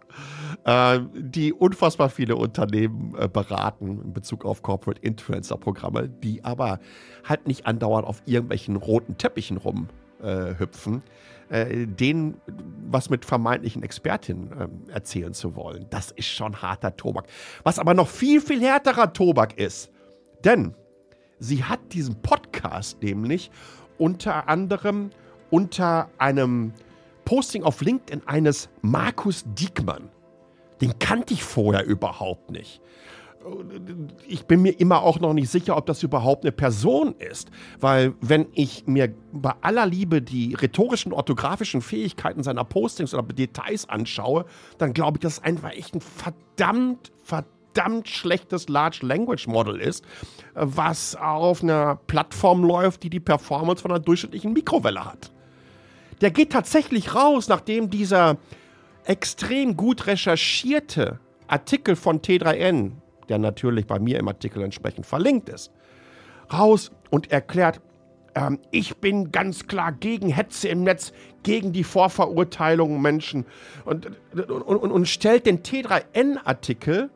äh, 0.65 0.99
die 1.15 1.51
unfassbar 1.51 2.09
viele 2.09 2.35
Unternehmen 2.35 3.15
äh, 3.17 3.27
beraten 3.27 4.01
in 4.03 4.13
Bezug 4.13 4.45
auf 4.45 4.61
Corporate 4.61 5.01
Influencer 5.01 5.57
Programme, 5.57 6.09
die 6.09 6.43
aber 6.43 6.79
halt 7.27 7.47
nicht 7.47 7.65
andauernd 7.65 8.07
auf 8.07 8.21
irgendwelchen 8.25 8.75
roten 8.75 9.17
Teppichen 9.17 9.57
rumhüpfen, 9.57 11.01
äh, 11.49 11.87
denen 11.87 12.39
was 12.87 13.09
mit 13.09 13.25
vermeintlichen 13.25 13.81
Expertinnen 13.81 14.51
äh, 14.87 14.91
erzählen 14.91 15.33
zu 15.33 15.55
wollen. 15.55 15.87
Das 15.89 16.11
ist 16.11 16.27
schon 16.27 16.61
harter 16.61 16.95
Tobak. 16.95 17.25
Was 17.63 17.79
aber 17.79 17.95
noch 17.95 18.07
viel, 18.07 18.41
viel 18.41 18.61
härterer 18.61 19.11
Tobak 19.11 19.57
ist, 19.57 19.89
denn 20.45 20.75
sie 21.39 21.63
hat 21.63 21.79
diesen 21.93 22.21
Podcast 22.21 23.01
nämlich 23.01 23.49
unter 23.99 24.47
anderem 24.47 25.11
unter 25.51 26.09
einem 26.17 26.73
Posting 27.25 27.63
auf 27.63 27.81
LinkedIn 27.81 28.27
eines 28.27 28.69
Markus 28.81 29.43
Diekmann. 29.45 30.09
Den 30.81 30.97
kannte 30.99 31.33
ich 31.33 31.43
vorher 31.43 31.85
überhaupt 31.85 32.51
nicht 32.51 32.81
ich 34.27 34.45
bin 34.45 34.61
mir 34.61 34.79
immer 34.79 35.01
auch 35.01 35.19
noch 35.19 35.33
nicht 35.33 35.49
sicher, 35.49 35.77
ob 35.77 35.85
das 35.85 36.03
überhaupt 36.03 36.43
eine 36.43 36.51
Person 36.51 37.15
ist. 37.17 37.49
Weil 37.79 38.13
wenn 38.21 38.47
ich 38.53 38.85
mir 38.85 39.13
bei 39.31 39.53
aller 39.61 39.85
Liebe 39.85 40.21
die 40.21 40.55
rhetorischen, 40.55 41.13
orthografischen 41.13 41.81
Fähigkeiten 41.81 42.43
seiner 42.43 42.63
Postings 42.63 43.13
oder 43.13 43.23
Details 43.23 43.87
anschaue, 43.87 44.45
dann 44.77 44.93
glaube 44.93 45.17
ich, 45.17 45.21
dass 45.21 45.33
es 45.33 45.43
einfach 45.43 45.71
echt 45.71 45.95
ein 45.95 46.01
verdammt, 46.01 47.11
verdammt 47.73 48.07
schlechtes 48.07 48.67
Large 48.67 48.99
Language 49.01 49.47
Model 49.47 49.79
ist, 49.79 50.03
was 50.53 51.15
auf 51.15 51.63
einer 51.63 51.95
Plattform 52.07 52.63
läuft, 52.63 53.03
die 53.03 53.09
die 53.09 53.19
Performance 53.19 53.81
von 53.81 53.91
einer 53.91 53.99
durchschnittlichen 53.99 54.53
Mikrowelle 54.53 55.05
hat. 55.05 55.31
Der 56.21 56.31
geht 56.31 56.51
tatsächlich 56.51 57.15
raus, 57.15 57.47
nachdem 57.47 57.89
dieser 57.89 58.37
extrem 59.05 59.77
gut 59.77 60.07
recherchierte 60.07 61.19
Artikel 61.47 61.95
von 61.95 62.21
T3N, 62.21 62.91
der 63.29 63.39
natürlich 63.39 63.87
bei 63.87 63.99
mir 63.99 64.19
im 64.19 64.27
Artikel 64.27 64.61
entsprechend 64.61 65.05
verlinkt 65.05 65.49
ist, 65.49 65.71
raus 66.51 66.91
und 67.09 67.31
erklärt, 67.31 67.81
ähm, 68.35 68.59
ich 68.71 68.97
bin 68.97 69.31
ganz 69.31 69.67
klar 69.67 69.91
gegen 69.93 70.29
Hetze 70.29 70.67
im 70.67 70.83
Netz, 70.83 71.13
gegen 71.43 71.71
die 71.71 71.85
Vorverurteilung 71.85 73.01
Menschen 73.01 73.45
und, 73.85 74.07
und, 74.33 74.51
und, 74.51 74.91
und 74.91 75.07
stellt 75.07 75.45
den 75.45 75.63
T3N-Artikel 75.63 77.09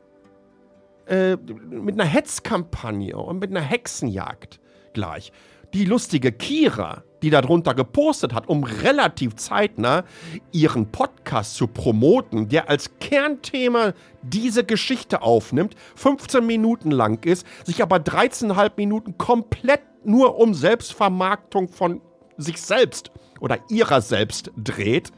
äh, 1.08 1.36
mit 1.36 2.00
einer 2.00 2.10
Hetzkampagne 2.10 3.18
und 3.18 3.39
mit 3.39 3.52
einer 3.52 3.62
Hexenjagd 3.62 4.60
gleich. 4.94 5.32
Die 5.74 5.86
lustige 5.86 6.32
Kira, 6.32 7.04
die 7.24 7.32
darunter 7.32 7.74
gepostet 7.74 8.34
hat, 8.34 8.48
um 8.48 8.63
relativ 8.63 9.36
zeitnah 9.36 10.04
ihren 10.52 10.92
Podcast 10.92 11.56
zu 11.56 11.68
promoten, 11.68 12.48
der 12.48 12.70
als 12.70 12.92
Kernthema 13.00 13.94
diese 14.22 14.63
Geschichte 14.63 15.24
aufnimmt, 15.24 15.76
15 15.96 16.46
Minuten 16.46 16.92
lang 16.92 17.26
ist, 17.26 17.48
sich 17.66 17.82
aber 17.82 17.98
13,5 17.98 18.72
Minuten 18.78 19.18
komplett 19.18 19.82
nur 20.06 20.38
um 20.38 20.54
Selbstvermarktung 20.54 21.70
von 21.70 22.02
sich 22.38 22.62
selbst 22.62 23.10
oder 23.39 23.58
ihrer 23.70 24.02
selbst 24.02 24.52
dreht, 24.56 25.12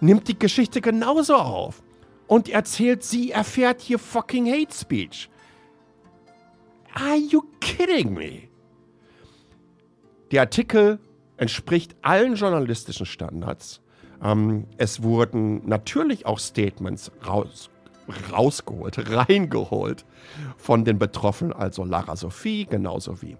nimmt 0.00 0.28
die 0.28 0.38
Geschichte 0.38 0.80
genauso 0.80 1.34
auf 1.36 1.82
und 2.32 2.48
erzählt, 2.48 3.04
sie 3.04 3.30
erfährt 3.30 3.82
hier 3.82 3.98
fucking 3.98 4.50
Hate 4.50 4.72
Speech. 4.72 5.28
Are 6.94 7.18
you 7.18 7.42
kidding 7.60 8.14
me? 8.14 8.48
Der 10.30 10.40
Artikel 10.40 10.98
entspricht 11.36 11.94
allen 12.00 12.36
journalistischen 12.36 13.04
Standards. 13.04 13.82
Ähm, 14.22 14.66
es 14.78 15.02
wurden 15.02 15.66
natürlich 15.68 16.24
auch 16.24 16.38
Statements 16.38 17.12
raus, 17.26 17.68
rausgeholt, 18.32 19.10
reingeholt 19.14 20.06
von 20.56 20.86
den 20.86 20.98
Betroffenen, 20.98 21.52
also 21.52 21.84
Lara 21.84 22.16
Sophie, 22.16 22.64
genauso 22.64 23.20
wie 23.20 23.36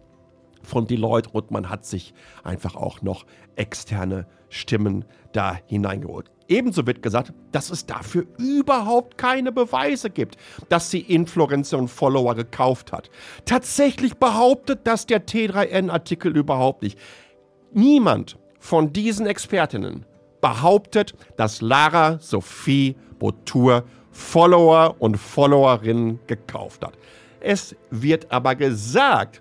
von 0.63 0.87
Deloitte 0.87 1.31
und 1.31 1.51
man 1.51 1.71
hat 1.71 1.87
sich 1.87 2.13
einfach 2.45 2.77
auch 2.77 3.01
noch 3.01 3.25
externe 3.57 4.27
Stimmen 4.53 5.07
da 5.33 5.59
hineingeholt. 5.67 6.31
Ebenso 6.47 6.87
wird 6.87 7.03
gesagt, 7.03 7.33
dass 7.53 7.71
es 7.71 7.87
dafür 7.87 8.27
überhaupt 8.37 9.17
keine 9.17 9.51
Beweise 9.51 10.11
gibt, 10.11 10.37
dass 10.69 10.91
sie 10.91 11.01
Influencer 11.01 11.79
und 11.79 11.89
Follower 11.89 12.35
gekauft 12.35 12.93
hat. 12.93 13.09
Tatsächlich 13.47 14.17
behauptet 14.19 14.81
das 14.85 15.07
der 15.07 15.27
T3N-Artikel 15.27 16.37
überhaupt 16.37 16.83
nicht. 16.83 16.99
Niemand 17.73 18.39
von 18.59 18.93
diesen 18.93 19.27
Expertinnen 19.27 20.05
behauptet, 20.43 21.15
dass 21.39 21.63
Lara 21.63 22.19
Sophie 22.19 22.97
Botur 23.19 23.85
Follower 24.11 24.97
und 24.99 25.17
Followerinnen 25.17 26.21
gekauft 26.27 26.85
hat. 26.85 26.93
Es 27.41 27.75
wird 27.91 28.31
aber 28.31 28.55
gesagt, 28.55 29.41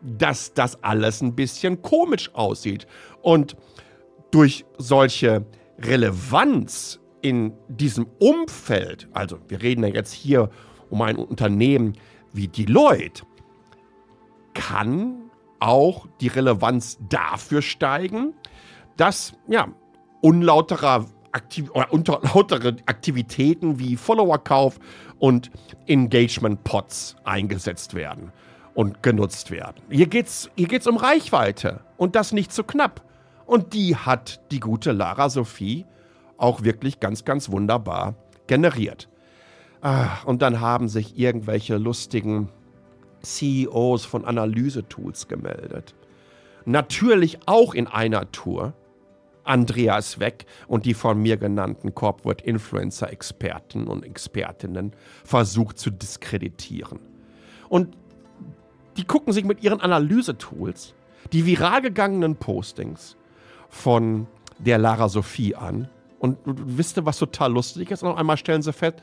dass 0.00 0.54
das 0.54 0.82
alles 0.82 1.20
ein 1.20 1.34
bisschen 1.34 1.82
komisch 1.82 2.30
aussieht. 2.34 2.86
Und 3.20 3.54
durch 4.30 4.64
solche 4.78 5.46
Relevanz 5.78 7.00
in 7.22 7.52
diesem 7.68 8.06
Umfeld, 8.18 9.08
also 9.12 9.38
wir 9.48 9.62
reden 9.62 9.82
ja 9.82 9.90
jetzt 9.90 10.12
hier 10.12 10.50
um 10.90 11.02
ein 11.02 11.16
Unternehmen 11.16 11.94
wie 12.32 12.48
Deloitte, 12.48 13.24
kann 14.54 15.30
auch 15.60 16.06
die 16.20 16.28
Relevanz 16.28 16.98
dafür 17.08 17.62
steigen, 17.62 18.34
dass 18.96 19.32
ja, 19.48 19.68
unlauterer 20.20 21.06
Aktiv 21.32 21.70
unlautere 21.90 22.76
Aktivitäten 22.86 23.78
wie 23.78 23.96
Followerkauf 23.96 24.78
und 25.18 25.50
Engagement-Pots 25.86 27.16
eingesetzt 27.24 27.94
werden 27.94 28.32
und 28.74 29.02
genutzt 29.02 29.50
werden. 29.50 29.82
Hier 29.90 30.06
geht 30.06 30.26
es 30.26 30.50
hier 30.56 30.68
geht's 30.68 30.86
um 30.86 30.96
Reichweite 30.96 31.80
und 31.96 32.14
das 32.14 32.32
nicht 32.32 32.52
zu 32.52 32.64
knapp. 32.64 33.02
Und 33.48 33.72
die 33.72 33.96
hat 33.96 34.42
die 34.50 34.60
gute 34.60 34.92
Lara 34.92 35.30
Sophie 35.30 35.86
auch 36.36 36.64
wirklich 36.64 37.00
ganz, 37.00 37.24
ganz 37.24 37.50
wunderbar 37.50 38.14
generiert. 38.46 39.08
Ah, 39.80 40.18
und 40.26 40.42
dann 40.42 40.60
haben 40.60 40.86
sich 40.86 41.18
irgendwelche 41.18 41.78
lustigen 41.78 42.50
CEOs 43.22 44.04
von 44.04 44.26
Analysetools 44.26 45.28
gemeldet. 45.28 45.94
Natürlich 46.66 47.38
auch 47.46 47.72
in 47.72 47.86
einer 47.86 48.30
Tour. 48.32 48.74
Andreas 49.44 50.20
Weck 50.20 50.44
und 50.66 50.84
die 50.84 50.92
von 50.92 51.18
mir 51.18 51.38
genannten 51.38 51.94
Corporate 51.94 52.44
Influencer 52.44 53.10
Experten 53.10 53.86
und 53.88 54.04
Expertinnen 54.04 54.92
versucht 55.24 55.78
zu 55.78 55.88
diskreditieren. 55.88 56.98
Und 57.70 57.96
die 58.98 59.04
gucken 59.04 59.32
sich 59.32 59.44
mit 59.44 59.62
ihren 59.62 59.80
Analysetools 59.80 60.92
die 61.32 61.46
viral 61.46 61.80
gegangenen 61.80 62.36
Postings 62.36 63.16
von 63.68 64.26
der 64.58 64.78
Lara 64.78 65.08
Sophie 65.08 65.54
an 65.54 65.88
Und 66.18 66.38
wisst 66.44 66.96
ihr, 66.96 67.06
was 67.06 67.18
total 67.18 67.52
lustig 67.52 67.90
ist? 67.90 68.02
Und 68.02 68.10
noch 68.10 68.16
einmal 68.16 68.36
stellen 68.36 68.62
sie 68.62 68.72
fest, 68.72 68.96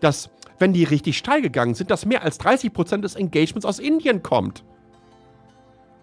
dass, 0.00 0.30
wenn 0.58 0.72
die 0.72 0.84
richtig 0.84 1.18
steil 1.18 1.40
gegangen 1.40 1.74
sind, 1.74 1.90
dass 1.90 2.04
mehr 2.06 2.22
als 2.22 2.38
30 2.38 2.72
Prozent 2.72 3.04
des 3.04 3.14
Engagements 3.14 3.64
aus 3.64 3.78
Indien 3.78 4.22
kommt. 4.22 4.64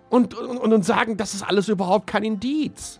Und, 0.09 0.33
und, 0.33 0.73
und 0.73 0.85
sagen, 0.85 1.17
das 1.17 1.33
ist 1.33 1.43
alles 1.43 1.67
überhaupt 1.67 2.07
kein 2.07 2.23
Indiz. 2.23 2.99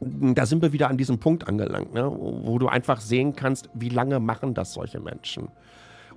Da 0.00 0.46
sind 0.46 0.62
wir 0.62 0.72
wieder 0.72 0.88
an 0.88 0.96
diesem 0.96 1.18
Punkt 1.18 1.46
angelangt, 1.46 1.92
ne? 1.92 2.10
wo 2.10 2.58
du 2.58 2.68
einfach 2.68 3.00
sehen 3.00 3.36
kannst, 3.36 3.68
wie 3.74 3.90
lange 3.90 4.18
machen 4.18 4.54
das 4.54 4.72
solche 4.72 4.98
Menschen. 4.98 5.48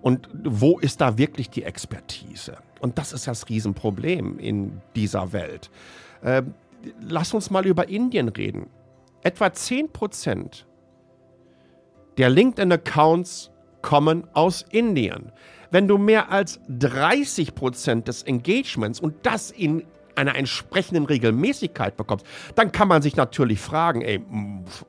Und 0.04 0.28
wo 0.34 0.80
ist 0.80 1.00
da 1.00 1.18
wirklich 1.18 1.50
die 1.50 1.64
Expertise? 1.64 2.58
Und 2.82 2.98
das 2.98 3.14
ist 3.14 3.26
das 3.26 3.48
Riesenproblem 3.48 4.38
in 4.38 4.82
dieser 4.98 5.32
Welt. 5.32 5.72
Äh, 6.22 6.44
lass 7.00 7.34
uns 7.34 7.50
mal 7.50 7.66
über 7.66 7.88
Indien 7.88 8.28
reden. 8.28 8.68
Etwa 9.22 9.46
10% 9.46 10.66
der 12.18 12.30
LinkedIn-Accounts 12.30 13.50
kommen 13.82 14.28
aus 14.34 14.66
Indien. 14.72 15.32
Wenn 15.72 15.88
du 15.88 15.98
mehr 15.98 16.30
als 16.30 16.60
30% 16.70 18.04
des 18.04 18.24
Engagements 18.24 19.00
und 19.00 19.16
das 19.26 19.52
in 19.52 19.86
einer 20.16 20.36
entsprechenden 20.36 21.06
Regelmäßigkeit 21.06 21.96
bekommst, 21.96 22.26
dann 22.56 22.74
kann 22.74 22.90
man 22.90 23.02
sich 23.02 23.16
natürlich 23.16 23.62
fragen, 23.62 24.02
ey, 24.02 24.22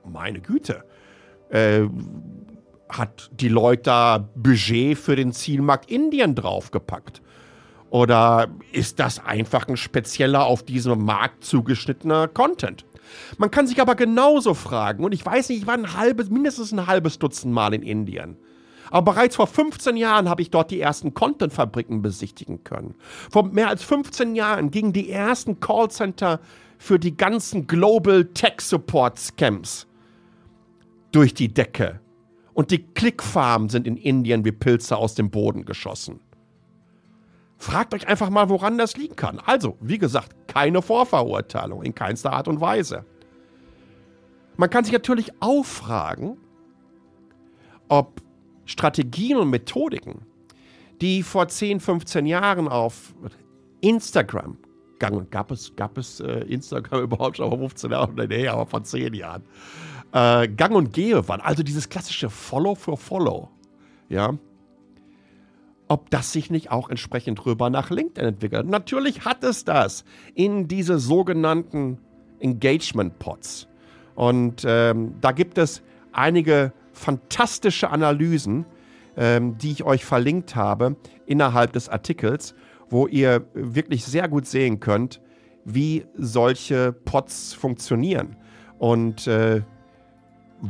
meine 0.05 0.40
Güte, 0.40 0.83
äh, 1.50 1.83
hat 2.88 3.31
die 3.33 3.49
Leute 3.49 3.83
da 3.85 4.29
Budget 4.35 4.99
für 4.99 5.16
den 5.16 5.33
Zielmarkt 5.33 5.90
Indien 5.90 6.35
draufgepackt? 6.35 7.23
Oder 7.90 8.49
ist 8.73 8.99
das 8.99 9.25
einfach 9.25 9.68
ein 9.68 9.77
spezieller 9.77 10.47
auf 10.47 10.64
diesem 10.64 11.05
Markt 11.05 11.44
zugeschnittener 11.44 12.29
Content? 12.29 12.85
Man 13.38 13.51
kann 13.51 13.66
sich 13.66 13.81
aber 13.81 13.94
genauso 13.94 14.55
fragen, 14.55 15.05
und 15.05 15.12
ich 15.12 15.25
weiß 15.25 15.49
nicht, 15.49 15.59
ich 15.61 15.66
war 15.66 15.75
ein 15.75 15.97
halbes, 15.97 16.31
mindestens 16.31 16.73
ein 16.73 16.87
halbes 16.87 17.18
Dutzend 17.18 17.53
Mal 17.53 17.75
in 17.75 17.83
Indien. 17.83 18.37
Aber 18.90 19.12
bereits 19.12 19.37
vor 19.37 19.47
15 19.47 19.97
Jahren 19.97 20.29
habe 20.29 20.42
ich 20.42 20.51
dort 20.51 20.70
die 20.70 20.81
ersten 20.81 21.14
Content-Fabriken 21.14 22.03
besichtigen 22.03 22.64
können. 22.64 22.94
Vor 23.31 23.44
mehr 23.44 23.68
als 23.68 23.83
15 23.83 24.35
Jahren 24.35 24.70
gingen 24.70 24.92
die 24.92 25.11
ersten 25.11 25.61
Callcenter 25.61 26.40
für 26.79 26.99
die 26.99 27.16
ganzen 27.16 27.66
Global 27.66 28.25
Tech 28.27 28.61
Support 28.61 29.18
Scams 29.18 29.87
durch 31.12 31.33
die 31.35 31.53
Decke. 31.53 32.01
Und 32.54 32.70
die 32.70 32.78
Clickfarmen 32.78 33.68
sind 33.68 33.86
in 33.86 33.96
Indien 33.96 34.44
wie 34.44 34.52
Pilze 34.52 34.96
aus 34.96 35.14
dem 35.14 35.30
Boden 35.30 35.64
geschossen. 35.64 36.20
Fragt 37.58 37.94
euch 37.94 38.06
einfach 38.06 38.30
mal, 38.30 38.48
woran 38.48 38.78
das 38.78 38.96
liegen 38.96 39.16
kann. 39.16 39.40
Also, 39.44 39.76
wie 39.80 39.98
gesagt, 39.98 40.48
keine 40.48 40.82
Vorverurteilung 40.82 41.82
in 41.82 41.94
keinster 41.94 42.32
Art 42.32 42.48
und 42.48 42.60
Weise. 42.60 43.04
Man 44.56 44.70
kann 44.70 44.84
sich 44.84 44.92
natürlich 44.92 45.32
auch 45.40 45.64
fragen, 45.64 46.36
ob 47.88 48.22
Strategien 48.66 49.36
und 49.36 49.50
Methodiken, 49.50 50.22
die 51.00 51.22
vor 51.22 51.48
10, 51.48 51.80
15 51.80 52.26
Jahren 52.26 52.68
auf 52.68 53.14
Instagram 53.80 54.58
gang 54.98 55.16
und 55.16 55.30
gab 55.30 55.50
es, 55.50 55.74
gab 55.76 55.98
es 55.98 56.20
äh, 56.20 56.40
Instagram 56.48 57.02
überhaupt 57.04 57.36
schon 57.36 57.48
vor 57.48 57.58
15 57.58 57.90
Jahren? 57.90 58.14
Nee, 58.14 58.48
aber 58.48 58.66
vor 58.66 58.82
10 58.82 59.14
Jahren. 59.14 59.42
Äh, 60.14 60.46
gang 60.46 60.77
und 60.77 60.92
gehe 60.92 61.27
waren. 61.29 61.40
Also 61.40 61.64
dieses 61.64 61.88
klassische 61.88 62.31
Follow 62.31 62.77
for 62.77 62.96
Follow. 62.96 63.50
Ja. 64.09 64.38
Ob 65.88 66.09
das 66.11 66.33
sich 66.33 66.50
nicht 66.50 66.70
auch 66.70 66.88
entsprechend 66.88 67.44
rüber 67.44 67.68
nach 67.68 67.90
LinkedIn 67.90 68.29
entwickelt. 68.29 68.66
Natürlich 68.66 69.24
hat 69.24 69.42
es 69.42 69.64
das 69.64 70.05
in 70.35 70.68
diese 70.68 71.00
sogenannten 71.00 71.98
Engagement 72.38 73.18
Pods. 73.18 73.66
Und 74.14 74.62
ähm, 74.64 75.16
da 75.20 75.33
gibt 75.33 75.59
es 75.59 75.83
einige 76.12 76.72
fantastische 76.92 77.90
Analysen, 77.90 78.66
ähm, 79.16 79.59
die 79.59 79.72
ich 79.72 79.83
euch 79.83 80.05
verlinkt 80.05 80.55
habe 80.55 80.94
innerhalb 81.27 81.72
des 81.72 81.88
Artikels, 81.88 82.55
wo 82.88 83.09
ihr 83.09 83.48
wirklich 83.53 84.05
sehr 84.05 84.29
gut 84.29 84.46
sehen 84.46 84.79
könnt, 84.79 85.20
wie 85.64 86.07
solche 86.16 86.92
Pots 86.92 87.53
funktionieren 87.53 88.37
und 88.79 89.27
äh, 89.27 89.62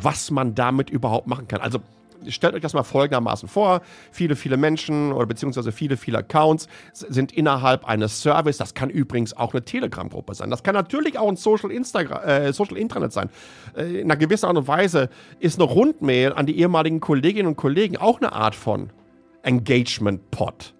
was 0.02 0.30
man 0.30 0.54
damit 0.54 0.90
überhaupt 0.90 1.26
machen 1.26 1.48
kann. 1.48 1.60
Also 1.60 1.80
stellt 2.28 2.54
euch 2.54 2.62
das 2.62 2.74
mal 2.74 2.82
folgendermaßen 2.82 3.48
vor. 3.48 3.82
Viele, 4.10 4.36
viele 4.36 4.56
Menschen 4.56 5.12
oder 5.12 5.26
beziehungsweise 5.26 5.72
viele, 5.72 5.96
viele 5.96 6.18
Accounts 6.18 6.68
sind 6.92 7.32
innerhalb 7.32 7.84
eines 7.84 8.22
Service. 8.22 8.56
Das 8.56 8.74
kann 8.74 8.90
übrigens 8.90 9.36
auch 9.36 9.52
eine 9.52 9.64
Telegram-Gruppe 9.64 10.34
sein. 10.34 10.50
Das 10.50 10.62
kann 10.62 10.74
natürlich 10.74 11.18
auch 11.18 11.28
ein 11.28 11.36
Social, 11.36 11.70
Instagram, 11.70 12.22
äh, 12.24 12.52
Social 12.52 12.76
Intranet 12.76 13.12
sein. 13.12 13.30
Äh, 13.76 14.00
in 14.00 14.10
einer 14.10 14.16
gewissen 14.16 14.46
Art 14.46 14.56
und 14.56 14.68
Weise 14.68 15.08
ist 15.40 15.60
eine 15.60 15.70
Rundmail 15.70 16.32
an 16.32 16.46
die 16.46 16.58
ehemaligen 16.58 17.00
Kolleginnen 17.00 17.48
und 17.48 17.56
Kollegen 17.56 17.96
auch 17.96 18.20
eine 18.20 18.32
Art 18.32 18.54
von 18.54 18.90
Engagement-Pod. 19.42 20.74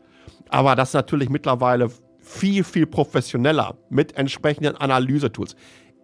Aber 0.48 0.76
das 0.76 0.92
natürlich 0.92 1.28
mittlerweile 1.28 1.90
viel, 2.20 2.64
viel 2.64 2.86
professioneller 2.86 3.76
mit 3.90 4.16
entsprechenden 4.16 4.76
Analysetools. 4.76 5.56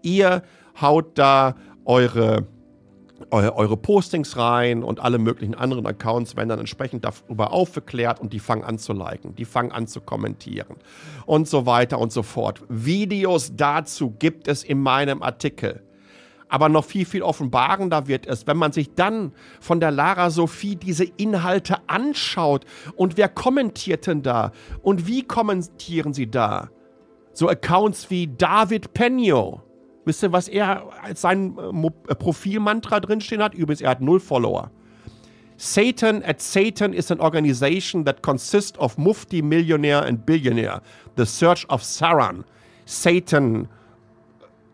Ihr 0.03 0.43
haut 0.81 1.19
da 1.19 1.55
eure 1.85 2.47
eure 3.31 3.77
Postings 3.77 4.37
rein 4.37 4.83
und 4.83 5.01
alle 5.01 5.19
möglichen 5.19 5.55
anderen 5.55 5.87
Accounts 5.87 6.37
werden 6.37 6.49
dann 6.49 6.59
entsprechend 6.59 7.05
darüber 7.05 7.53
aufgeklärt 7.53 8.21
und 8.21 8.33
die 8.33 8.39
fangen 8.39 8.65
an 8.65 8.79
zu 8.79 8.93
liken, 8.93 9.35
die 9.35 9.45
fangen 9.45 9.73
an 9.73 9.87
zu 9.87 10.01
kommentieren 10.01 10.77
und 11.27 11.49
so 11.49 11.67
weiter 11.67 11.99
und 11.99 12.13
so 12.13 12.23
fort. 12.23 12.63
Videos 12.69 13.53
dazu 13.57 14.15
gibt 14.19 14.49
es 14.49 14.65
in 14.65 14.81
meinem 14.81 15.23
Artikel. 15.23 15.83
Aber 16.51 16.69
noch 16.69 16.85
viel, 16.85 17.07
viel 17.07 17.23
offenbarender 17.23 18.09
wird 18.09 18.27
es, 18.27 18.47
wenn 18.49 18.57
man 18.57 18.73
sich 18.73 18.95
dann 18.95 19.33
von 19.61 19.79
der 19.79 19.93
Lara 19.93 20.31
Sophie 20.31 20.75
diese 20.75 21.05
Inhalte 21.05 21.77
anschaut. 21.87 22.65
Und 22.97 23.17
wer 23.17 23.29
kommentiert 23.29 24.09
denn 24.09 24.23
da? 24.23 24.51
Und 24.83 25.07
wie 25.07 25.23
kommentieren 25.23 26.13
sie 26.13 26.29
da? 26.29 26.71
So 27.33 27.49
Accounts 27.49 28.11
wie 28.11 28.27
David 28.27 28.93
Penio, 28.93 29.63
Wisst 30.05 30.23
ihr, 30.23 30.33
was 30.33 30.49
er 30.49 30.85
als 31.03 31.21
sein 31.21 31.57
äh, 31.59 32.15
Profilmantra 32.15 33.01
drinstehen 33.01 33.43
hat? 33.43 33.55
Übrigens, 33.55 33.81
er 33.81 33.91
hat 33.91 34.01
null 34.01 34.21
Follower. 34.21 34.71
Satan 35.57 36.23
at 36.23 36.41
Satan 36.41 36.95
is 36.95 37.11
an 37.11 37.21
organization 37.21 38.05
that 38.07 38.23
consists 38.23 38.79
of 38.79 38.97
Mufti, 38.97 39.43
Millionaire 39.43 40.03
and 40.07 40.25
Billionaire. 40.25 40.81
The 41.17 41.27
Search 41.27 41.69
of 41.69 41.83
Saran. 41.83 42.45
Satan 42.87 43.69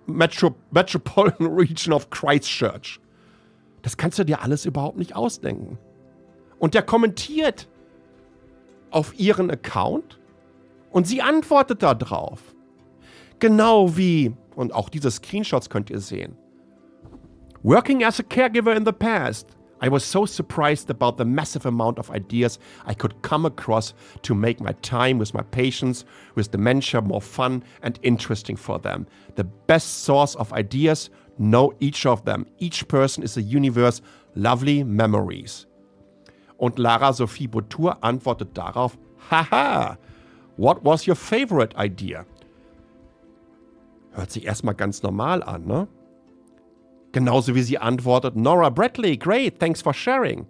Metro 0.06 0.54
Metropolitan 0.70 1.46
Region 1.56 1.92
of 1.92 2.08
Christchurch. 2.10 3.00
Das 3.82 3.96
kannst 3.96 4.18
du 4.18 4.24
dir 4.24 4.42
alles 4.42 4.64
überhaupt 4.64 4.96
nicht 4.96 5.16
ausdenken. 5.16 5.78
Und 6.58 6.74
der 6.74 6.82
kommentiert 6.82 7.68
auf 8.90 9.18
ihren 9.18 9.50
Account 9.50 10.18
und 10.90 11.06
sie 11.06 11.20
antwortet 11.20 11.82
darauf. 11.82 12.40
Genau 13.40 13.96
wie 13.96 14.34
Und 14.56 14.74
auch 14.74 14.88
diese 14.88 15.10
Screenshots 15.10 15.70
könnt 15.70 15.90
ihr 15.90 16.00
sehen. 16.00 16.36
Working 17.62 18.02
as 18.02 18.18
a 18.18 18.22
caregiver 18.22 18.74
in 18.74 18.84
the 18.84 18.92
past, 18.92 19.56
I 19.82 19.88
was 19.90 20.02
so 20.02 20.24
surprised 20.24 20.90
about 20.90 21.18
the 21.18 21.24
massive 21.24 21.66
amount 21.66 21.98
of 21.98 22.10
ideas 22.10 22.58
I 22.86 22.94
could 22.94 23.20
come 23.22 23.44
across 23.44 23.92
to 24.22 24.34
make 24.34 24.58
my 24.58 24.72
time 24.80 25.18
with 25.18 25.34
my 25.34 25.42
patients 25.42 26.06
with 26.34 26.50
dementia 26.50 27.02
more 27.02 27.20
fun 27.20 27.62
and 27.82 27.98
interesting 28.02 28.56
for 28.56 28.78
them. 28.78 29.06
The 29.34 29.44
best 29.44 30.04
source 30.04 30.34
of 30.36 30.52
ideas, 30.54 31.10
know 31.38 31.74
each 31.78 32.06
of 32.06 32.24
them. 32.24 32.46
Each 32.58 32.88
person 32.88 33.22
is 33.22 33.36
a 33.36 33.42
universe, 33.42 34.00
lovely 34.34 34.82
memories. 34.82 35.66
Und 36.58 36.78
Lara 36.78 37.12
Sophie 37.12 37.46
Boutour 37.46 37.98
antwortet 38.02 38.54
darauf: 38.54 38.96
Haha, 39.28 39.96
what 40.56 40.82
was 40.82 41.06
your 41.06 41.16
favorite 41.16 41.76
idea? 41.76 42.24
Hört 44.16 44.30
sich 44.30 44.46
erstmal 44.46 44.74
ganz 44.74 45.02
normal 45.02 45.42
an, 45.42 45.66
ne? 45.66 45.88
Genauso 47.12 47.54
wie 47.54 47.62
sie 47.62 47.76
antwortet, 47.76 48.34
Nora 48.34 48.70
Bradley, 48.70 49.18
great, 49.18 49.60
thanks 49.60 49.82
for 49.82 49.92
sharing. 49.92 50.46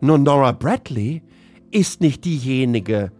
Nur 0.00 0.18
Nora 0.18 0.52
Bradley 0.52 1.22
ist 1.72 2.00
nicht 2.00 2.24
diejenige, 2.24 3.10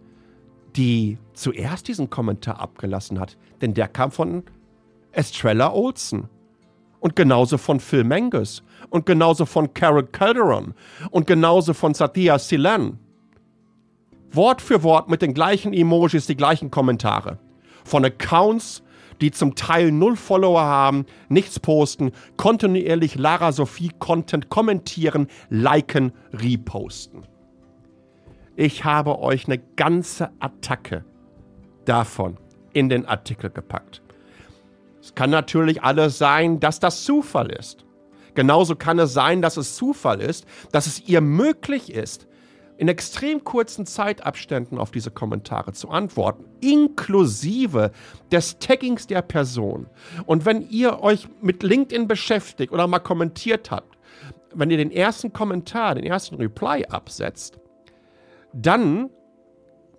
die 0.77 1.17
zuerst 1.33 1.89
diesen 1.89 2.09
Kommentar 2.09 2.61
abgelassen 2.61 3.19
hat, 3.19 3.37
denn 3.59 3.73
der 3.73 3.89
kam 3.89 4.11
von 4.11 4.43
Estrella 5.11 5.73
Olsen. 5.73 6.29
Und 7.01 7.17
genauso 7.17 7.57
von 7.57 7.81
Phil 7.81 8.05
Mangus. 8.05 8.63
Und 8.89 9.05
genauso 9.05 9.45
von 9.45 9.73
Carol 9.73 10.05
Calderon. 10.05 10.75
Und 11.09 11.27
genauso 11.27 11.73
von 11.73 11.93
Satya 11.93 12.37
Silan. 12.37 12.99
Wort 14.31 14.61
für 14.61 14.83
Wort 14.83 15.09
mit 15.09 15.21
den 15.21 15.33
gleichen 15.33 15.73
Emojis, 15.73 16.27
die 16.27 16.37
gleichen 16.37 16.69
Kommentare. 16.69 17.39
Von 17.83 18.05
Accounts, 18.05 18.83
die 19.21 19.31
zum 19.31 19.55
Teil 19.55 19.91
null 19.91 20.15
Follower 20.15 20.61
haben, 20.61 21.05
nichts 21.29 21.59
posten, 21.59 22.11
kontinuierlich 22.37 23.15
Lara 23.15 23.51
Sophie 23.51 23.91
Content 23.99 24.49
kommentieren, 24.49 25.27
liken, 25.49 26.11
reposten. 26.33 27.25
Ich 28.55 28.83
habe 28.83 29.19
euch 29.19 29.45
eine 29.45 29.59
ganze 29.59 30.31
Attacke 30.39 31.05
davon 31.85 32.37
in 32.73 32.89
den 32.89 33.05
Artikel 33.05 33.49
gepackt. 33.49 34.01
Es 35.01 35.15
kann 35.15 35.29
natürlich 35.29 35.83
alles 35.83 36.17
sein, 36.17 36.59
dass 36.59 36.79
das 36.79 37.03
Zufall 37.03 37.51
ist. 37.51 37.85
Genauso 38.33 38.75
kann 38.75 38.99
es 38.99 39.13
sein, 39.13 39.41
dass 39.41 39.57
es 39.57 39.75
Zufall 39.75 40.21
ist, 40.21 40.45
dass 40.71 40.87
es 40.87 41.07
ihr 41.07 41.21
möglich 41.21 41.91
ist, 41.91 42.27
in 42.81 42.87
extrem 42.87 43.43
kurzen 43.43 43.85
Zeitabständen 43.85 44.79
auf 44.79 44.89
diese 44.89 45.11
Kommentare 45.11 45.71
zu 45.71 45.89
antworten, 45.89 46.45
inklusive 46.61 47.91
des 48.31 48.57
Taggings 48.57 49.05
der 49.05 49.21
Person. 49.21 49.85
Und 50.25 50.45
wenn 50.47 50.67
ihr 50.67 50.99
euch 50.99 51.27
mit 51.43 51.61
LinkedIn 51.61 52.07
beschäftigt 52.07 52.73
oder 52.73 52.87
mal 52.87 52.97
kommentiert 52.97 53.69
habt, 53.69 53.99
wenn 54.55 54.71
ihr 54.71 54.77
den 54.77 54.89
ersten 54.89 55.31
Kommentar, 55.31 55.93
den 55.93 56.05
ersten 56.05 56.37
Reply 56.37 56.83
absetzt, 56.89 57.59
dann 58.51 59.11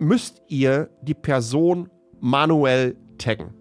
müsst 0.01 0.43
ihr 0.49 0.91
die 1.03 1.15
Person 1.15 1.89
manuell 2.19 2.97
taggen. 3.17 3.55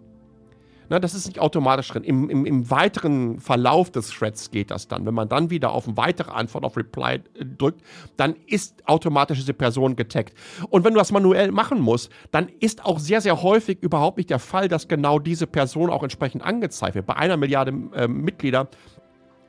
Na, 0.91 0.99
das 0.99 1.13
ist 1.13 1.25
nicht 1.25 1.39
automatisch 1.39 1.87
drin. 1.87 2.03
Im, 2.03 2.29
im, 2.29 2.45
Im, 2.45 2.69
weiteren 2.69 3.39
Verlauf 3.39 3.91
des 3.91 4.09
Threads 4.09 4.51
geht 4.51 4.71
das 4.71 4.89
dann. 4.89 5.05
Wenn 5.05 5.13
man 5.13 5.29
dann 5.29 5.49
wieder 5.49 5.71
auf 5.71 5.87
eine 5.87 5.95
weitere 5.95 6.31
Antwort 6.31 6.65
auf 6.65 6.75
Reply 6.75 7.21
äh, 7.33 7.45
drückt, 7.45 7.81
dann 8.17 8.35
ist 8.45 8.85
automatisch 8.89 9.39
diese 9.39 9.53
Person 9.53 9.95
getaggt. 9.95 10.33
Und 10.69 10.83
wenn 10.83 10.91
du 10.93 10.99
das 10.99 11.13
manuell 11.13 11.53
machen 11.53 11.79
musst, 11.79 12.11
dann 12.31 12.49
ist 12.59 12.83
auch 12.83 12.99
sehr, 12.99 13.21
sehr 13.21 13.41
häufig 13.41 13.81
überhaupt 13.81 14.17
nicht 14.17 14.29
der 14.31 14.39
Fall, 14.39 14.67
dass 14.67 14.89
genau 14.89 15.17
diese 15.17 15.47
Person 15.47 15.89
auch 15.89 16.03
entsprechend 16.03 16.43
angezeigt 16.43 16.95
wird. 16.95 17.05
Bei 17.05 17.15
einer 17.15 17.37
Milliarde 17.37 17.71
äh, 17.93 18.09
Mitglieder 18.09 18.67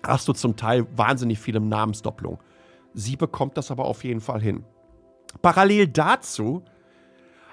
hast 0.05 0.29
du 0.29 0.35
zum 0.35 0.55
Teil 0.55 0.87
wahnsinnig 0.95 1.41
viele 1.41 1.59
Namensdoppelungen. 1.59 2.39
Sie 2.95 3.17
bekommt 3.17 3.57
das 3.57 3.73
aber 3.73 3.87
auf 3.87 4.05
jeden 4.05 4.21
Fall 4.21 4.41
hin. 4.41 4.63
Parallel 5.43 5.89
dazu 5.89 6.63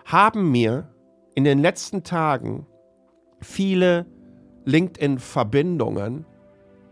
haben 0.06 0.52
mir 0.52 0.94
in 1.34 1.44
den 1.44 1.58
letzten 1.58 2.04
Tagen 2.04 2.68
viele 3.42 4.06
LinkedIn-Verbindungen 4.66 6.26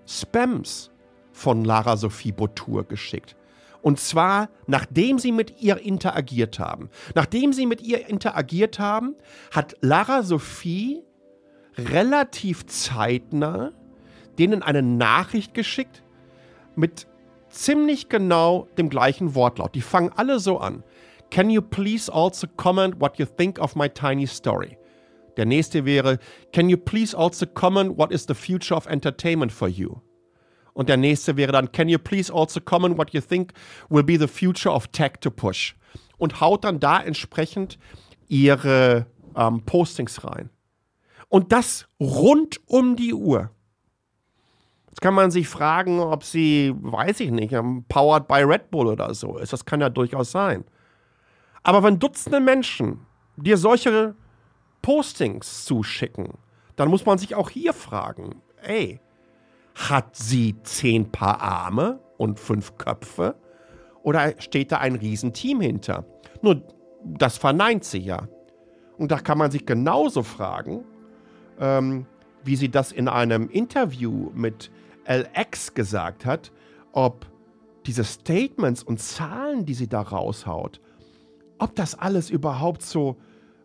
Spams 0.06 0.92
von 1.32 1.66
Lara 1.66 1.98
Sophie 1.98 2.32
Botur 2.32 2.84
geschickt. 2.86 3.36
Und 3.82 4.00
zwar, 4.00 4.50
nachdem 4.66 5.20
sie 5.20 5.32
mit 5.32 5.62
ihr 5.62 5.78
interagiert 5.78 6.60
haben. 6.60 6.90
Nachdem 7.14 7.54
sie 7.54 7.66
mit 7.66 7.82
ihr 7.82 8.08
interagiert 8.08 8.80
haben, 8.80 9.16
hat 9.52 9.78
Lara 9.82 10.24
Sophie 10.24 11.04
relativ 11.78 12.66
zeitnah 12.66 13.72
denen 14.38 14.62
eine 14.62 14.82
Nachricht 14.82 15.54
geschickt 15.54 16.04
mit 16.76 17.08
ziemlich 17.50 18.10
genau 18.10 18.68
dem 18.78 18.90
gleichen 18.90 19.36
Wortlaut. 19.36 19.74
Die 19.76 19.82
fangen 19.82 20.12
alle 20.16 20.40
so 20.40 20.58
an. 20.60 20.84
Can 21.30 21.50
you 21.50 21.62
please 21.62 22.12
also 22.12 22.48
comment 22.56 23.00
what 23.02 23.18
you 23.18 23.26
think 23.26 23.60
of 23.60 23.76
my 23.76 23.90
tiny 23.90 24.28
story? 24.28 24.78
Der 25.38 25.46
nächste 25.46 25.86
wäre, 25.86 26.20
Can 26.52 26.70
you 26.70 26.78
please 26.78 27.18
also 27.18 27.46
comment 27.46 27.98
what 27.98 28.12
is 28.12 28.26
the 28.28 28.34
future 28.34 28.76
of 28.76 28.88
entertainment 28.88 29.52
for 29.52 29.68
you? 29.68 30.02
Und 30.74 30.90
der 30.90 30.98
nächste 30.98 31.38
wäre 31.38 31.52
dann, 31.52 31.72
Can 31.72 31.90
you 31.90 32.00
please 32.00 32.34
also 32.34 32.60
comment 32.60 32.98
what 32.98 33.12
you 33.12 33.22
think 33.22 33.54
will 33.90 34.04
be 34.04 34.18
the 34.18 34.28
future 34.28 34.74
of 34.74 34.88
tech 34.88 35.14
to 35.22 35.32
push? 35.32 35.76
Und 36.18 36.42
haut 36.42 36.64
dann 36.64 36.80
da 36.80 37.02
entsprechend 37.02 37.78
ihre 38.28 39.06
ähm, 39.36 39.62
Postings 39.66 40.24
rein. 40.24 40.50
Und 41.30 41.52
das 41.52 41.88
rund 42.00 42.60
um 42.68 42.96
die 42.96 43.14
Uhr. 43.14 43.52
Jetzt 44.88 45.02
kann 45.02 45.14
man 45.14 45.30
sich 45.30 45.48
fragen, 45.48 46.00
ob 46.00 46.24
sie, 46.24 46.74
weiß 46.76 47.20
ich 47.20 47.30
nicht, 47.30 47.54
ähm, 47.54 47.86
powered 47.88 48.28
by 48.28 48.42
Red 48.44 48.72
Bull 48.72 48.88
oder 48.88 49.14
so 49.14 49.38
ist. 49.38 49.54
Das 49.54 49.66
kann 49.66 49.82
ja 49.82 49.90
durchaus 49.90 50.32
sein. 50.32 50.66
Aber 51.62 51.84
wenn 51.84 52.00
Dutzende 52.00 52.40
Menschen 52.40 53.06
dir 53.36 53.58
solche 53.58 54.16
Postings 54.88 55.66
zuschicken, 55.66 56.30
dann 56.78 56.88
muss 56.88 57.06
man 57.06 57.18
sich 57.18 57.36
auch 57.36 57.50
hier 57.50 57.74
fragen, 57.74 58.42
ey, 58.62 59.02
hat 59.76 60.16
sie 60.16 60.56
zehn 60.64 61.12
Paar 61.12 61.42
Arme 61.42 62.00
und 62.16 62.40
fünf 62.40 62.78
Köpfe? 62.78 63.36
Oder 64.04 64.40
steht 64.40 64.72
da 64.72 64.78
ein 64.78 64.96
Riesenteam 64.96 65.60
hinter? 65.60 66.06
Nur, 66.42 66.64
das 67.04 67.38
verneint 67.38 67.84
sie 67.84 67.98
ja. 67.98 68.30
Und 68.98 69.12
da 69.12 69.20
kann 69.20 69.38
man 69.38 69.52
sich 69.52 69.66
genauso 69.66 70.24
fragen, 70.24 70.86
ähm, 71.60 72.06
wie 72.46 72.56
sie 72.56 72.70
das 72.70 72.94
in 72.94 73.10
einem 73.10 73.50
Interview 73.50 74.32
mit 74.34 74.72
LX 75.06 75.74
gesagt 75.74 76.26
hat, 76.26 76.54
ob 76.94 77.26
diese 77.86 78.06
Statements 78.06 78.84
und 78.84 79.02
Zahlen, 79.02 79.66
die 79.66 79.74
sie 79.74 79.90
da 79.90 80.00
raushaut, 80.00 80.80
ob 81.60 81.76
das 81.76 81.94
alles 81.94 82.30
überhaupt 82.30 82.84
so 82.84 83.18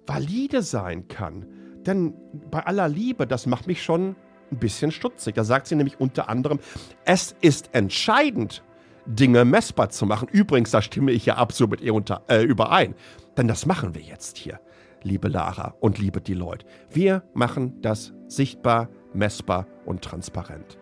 valide 0.06 0.62
sein 0.62 1.08
kann. 1.08 1.46
Denn 1.86 2.14
bei 2.50 2.64
aller 2.64 2.88
Liebe, 2.88 3.26
das 3.26 3.46
macht 3.46 3.66
mich 3.66 3.82
schon 3.82 4.16
ein 4.50 4.58
bisschen 4.58 4.92
stutzig. 4.92 5.34
Da 5.34 5.44
sagt 5.44 5.66
sie 5.66 5.74
nämlich 5.74 6.00
unter 6.00 6.28
anderem, 6.28 6.60
es 7.04 7.34
ist 7.40 7.70
entscheidend, 7.72 8.62
Dinge 9.06 9.44
messbar 9.44 9.90
zu 9.90 10.06
machen. 10.06 10.28
Übrigens, 10.30 10.70
da 10.70 10.80
stimme 10.80 11.10
ich 11.10 11.26
ja 11.26 11.36
absolut 11.36 11.72
mit 11.72 11.80
ihr 11.80 11.94
unter, 11.94 12.22
äh, 12.28 12.42
überein. 12.42 12.94
Denn 13.36 13.48
das 13.48 13.66
machen 13.66 13.94
wir 13.94 14.02
jetzt 14.02 14.36
hier, 14.36 14.60
liebe 15.02 15.28
Lara 15.28 15.74
und 15.80 15.98
liebe 15.98 16.20
Deloitte. 16.20 16.66
Wir 16.90 17.24
machen 17.34 17.80
das 17.82 18.12
sichtbar, 18.28 18.88
messbar 19.12 19.66
und 19.86 20.02
transparent. 20.02 20.78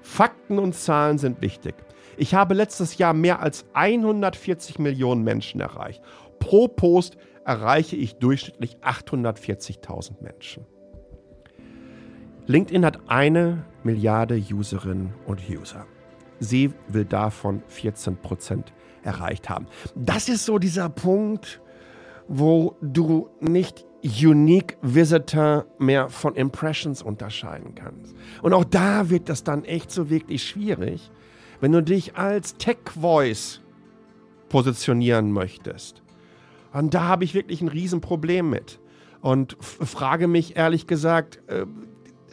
Fakten 0.00 0.58
und 0.58 0.74
Zahlen 0.74 1.18
sind 1.18 1.42
wichtig. 1.42 1.74
Ich 2.16 2.34
habe 2.34 2.54
letztes 2.54 2.98
Jahr 2.98 3.14
mehr 3.14 3.40
als 3.40 3.66
140 3.74 4.78
Millionen 4.78 5.22
Menschen 5.22 5.60
erreicht. 5.60 6.02
Pro 6.38 6.68
Post 6.68 7.16
erreiche 7.48 7.96
ich 7.96 8.16
durchschnittlich 8.16 8.76
840.000 8.82 10.22
Menschen. 10.22 10.66
LinkedIn 12.46 12.84
hat 12.84 13.08
eine 13.08 13.64
Milliarde 13.82 14.36
Userinnen 14.36 15.14
und 15.26 15.40
User. 15.48 15.86
Sie 16.40 16.74
will 16.88 17.06
davon 17.06 17.62
14% 17.70 18.64
erreicht 19.02 19.48
haben. 19.48 19.66
Das 19.94 20.28
ist 20.28 20.44
so 20.44 20.58
dieser 20.58 20.90
Punkt, 20.90 21.62
wo 22.28 22.76
du 22.82 23.30
nicht 23.40 23.86
Unique 24.04 24.76
Visitor 24.82 25.64
mehr 25.78 26.10
von 26.10 26.36
Impressions 26.36 27.02
unterscheiden 27.02 27.74
kannst. 27.74 28.14
Und 28.42 28.52
auch 28.52 28.64
da 28.64 29.08
wird 29.08 29.30
das 29.30 29.42
dann 29.42 29.64
echt 29.64 29.90
so 29.90 30.10
wirklich 30.10 30.46
schwierig, 30.46 31.10
wenn 31.60 31.72
du 31.72 31.82
dich 31.82 32.14
als 32.14 32.56
Tech 32.58 32.78
Voice 33.00 33.62
positionieren 34.50 35.32
möchtest. 35.32 36.02
Und 36.72 36.94
da 36.94 37.04
habe 37.04 37.24
ich 37.24 37.34
wirklich 37.34 37.60
ein 37.60 37.68
Riesenproblem 37.68 38.48
mit. 38.48 38.80
Und 39.20 39.56
frage 39.60 40.28
mich 40.28 40.56
ehrlich 40.56 40.86
gesagt, 40.86 41.40
äh, 41.48 41.66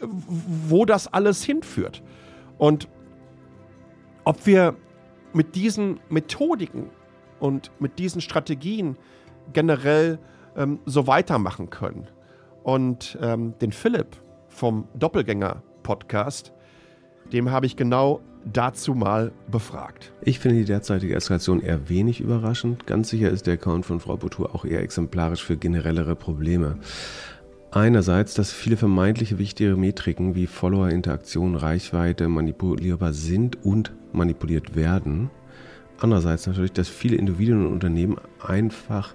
wo 0.01 0.85
das 0.85 1.11
alles 1.11 1.43
hinführt. 1.43 2.03
Und 2.57 2.87
ob 4.23 4.45
wir 4.45 4.75
mit 5.33 5.55
diesen 5.55 5.99
Methodiken 6.09 6.89
und 7.39 7.71
mit 7.79 7.99
diesen 7.99 8.21
Strategien 8.21 8.97
generell 9.53 10.19
ähm, 10.55 10.79
so 10.85 11.07
weitermachen 11.07 11.69
können. 11.69 12.07
Und 12.63 13.17
ähm, 13.21 13.57
den 13.59 13.71
Philipp 13.71 14.17
vom 14.47 14.87
Doppelgänger-Podcast, 14.95 16.53
dem 17.31 17.51
habe 17.51 17.65
ich 17.65 17.75
genau 17.75 18.21
dazu 18.51 18.93
mal 18.93 19.31
befragt. 19.49 20.11
Ich 20.21 20.39
finde 20.39 20.59
die 20.59 20.65
derzeitige 20.65 21.15
Eskalation 21.15 21.61
eher 21.61 21.89
wenig 21.89 22.21
überraschend. 22.21 22.85
Ganz 22.85 23.09
sicher 23.09 23.29
ist 23.29 23.47
der 23.47 23.55
Account 23.55 23.85
von 23.85 23.99
Frau 23.99 24.17
Boutour 24.17 24.53
auch 24.53 24.65
eher 24.65 24.81
exemplarisch 24.81 25.43
für 25.43 25.57
generellere 25.57 26.15
Probleme. 26.15 26.77
Einerseits, 27.71 28.35
dass 28.35 28.53
viele 28.53 28.77
vermeintliche 28.77 29.37
wichtige 29.37 29.75
Metriken 29.75 30.35
wie 30.35 30.47
Follower, 30.47 30.89
Interaktion, 30.89 31.55
Reichweite 31.55 32.29
manipulierbar 32.29 33.11
sind 33.11 33.65
und 33.65 33.91
manipuliert 34.13 34.75
werden. 34.75 35.29
Andererseits 35.99 36.45
natürlich, 36.45 36.73
dass 36.73 36.89
viele 36.89 37.15
Individuen 37.15 37.65
und 37.65 37.73
Unternehmen 37.73 38.17
einfach 38.45 39.13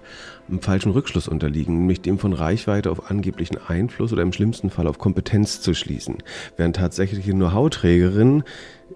einem 0.49 0.61
falschen 0.61 0.91
Rückschluss 0.91 1.27
unterliegen, 1.27 1.77
nämlich 1.77 2.01
dem 2.01 2.17
von 2.17 2.33
Reichweite 2.33 2.89
auf 2.89 3.11
angeblichen 3.11 3.57
Einfluss 3.67 4.11
oder 4.11 4.23
im 4.23 4.33
schlimmsten 4.33 4.69
Fall 4.69 4.87
auf 4.87 4.97
Kompetenz 4.97 5.61
zu 5.61 5.73
schließen, 5.73 6.17
während 6.57 6.75
tatsächliche 6.75 7.31
Know-how-Trägerinnen 7.31 8.43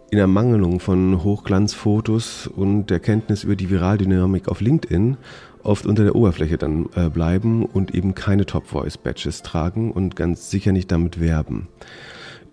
in 0.09 0.17
Ermangelung 0.17 0.79
von 0.79 1.23
Hochglanzfotos 1.23 2.47
und 2.47 2.87
der 2.87 2.99
Kenntnis 2.99 3.43
über 3.43 3.55
die 3.55 3.69
Viraldynamik 3.69 4.47
auf 4.47 4.61
LinkedIn 4.61 5.17
oft 5.61 5.85
unter 5.85 6.03
der 6.03 6.15
Oberfläche 6.15 6.57
dann 6.57 6.89
äh, 6.95 7.09
bleiben 7.09 7.65
und 7.65 7.93
eben 7.93 8.15
keine 8.15 8.45
Top-Voice-Badges 8.45 9.41
tragen 9.41 9.91
und 9.91 10.15
ganz 10.15 10.49
sicher 10.49 10.71
nicht 10.71 10.91
damit 10.91 11.19
werben. 11.19 11.67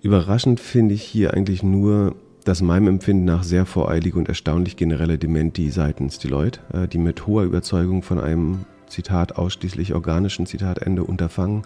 Überraschend 0.03 0.61
finde 0.61 0.95
ich 0.95 1.03
hier 1.03 1.35
eigentlich 1.35 1.62
nur 1.62 2.16
das 2.45 2.62
meinem 2.62 2.88
Empfinden 2.88 3.24
nach 3.24 3.43
sehr 3.43 3.66
voreilige 3.66 4.18
und 4.18 4.28
erstaunlich 4.28 4.76
generelle 4.76 5.18
Dementi 5.18 5.70
seitens 5.70 6.18
Deloitte, 6.18 6.61
äh, 6.72 6.88
die 6.88 6.99
mit 6.99 7.26
hoher 7.26 7.45
Überzeugung 7.45 8.03
von 8.03 8.18
einem 8.18 8.64
Zitat 8.88 9.36
ausschließlich 9.36 9.95
organischen 9.95 10.47
Zitatende 10.47 11.05
unterfangen 11.05 11.62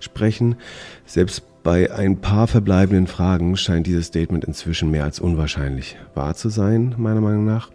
sprechen. 0.00 0.56
Selbst 1.04 1.42
bei 1.62 1.92
ein 1.92 2.20
paar 2.20 2.46
verbleibenden 2.46 3.06
Fragen 3.06 3.56
scheint 3.56 3.86
dieses 3.86 4.06
Statement 4.06 4.44
inzwischen 4.44 4.90
mehr 4.90 5.04
als 5.04 5.18
unwahrscheinlich 5.18 5.96
wahr 6.14 6.34
zu 6.34 6.48
sein, 6.48 6.94
meiner 6.98 7.20
Meinung 7.20 7.44
nach. 7.44 7.70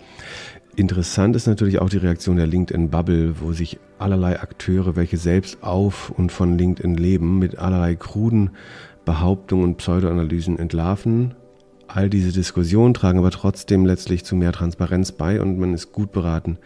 Interessant 0.76 1.36
ist 1.36 1.45
natürlich 1.45 1.80
auch 1.80 1.89
die 1.89 1.97
Reaktion 1.97 2.38
der 2.38 2.47
LinkedIn-Bubble, 2.47 3.41
wo 3.41 3.54
sich 3.54 3.78
allerlei 3.99 4.39
Akteure, 4.39 4.95
welche 4.95 5.18
selbst 5.18 5.62
auf 5.62 6.10
und 6.10 6.32
von 6.32 6.58
LinkedIn 6.58 6.95
leben, 6.95 7.38
mit 7.38 7.60
allerlei 7.60 7.95
kruden 7.95 8.51
Behauptungen 9.06 9.66
und 9.66 9.78
Pseudoanalysen 9.78 10.58
entlarven. 10.58 11.36
All 11.88 12.09
diese 12.09 12.31
Diskussionen 12.31 12.93
tragen 12.93 13.19
aber 13.19 13.31
trotzdem 13.31 13.86
letztlich 13.86 14.23
zu 14.23 14.36
mehr 14.36 14.51
Transparenz 14.51 15.11
bei 15.11 15.41
und 15.41 15.59
man 15.59 15.73
ist 15.73 15.91
gut 15.91 16.11
beraten, 16.11 16.57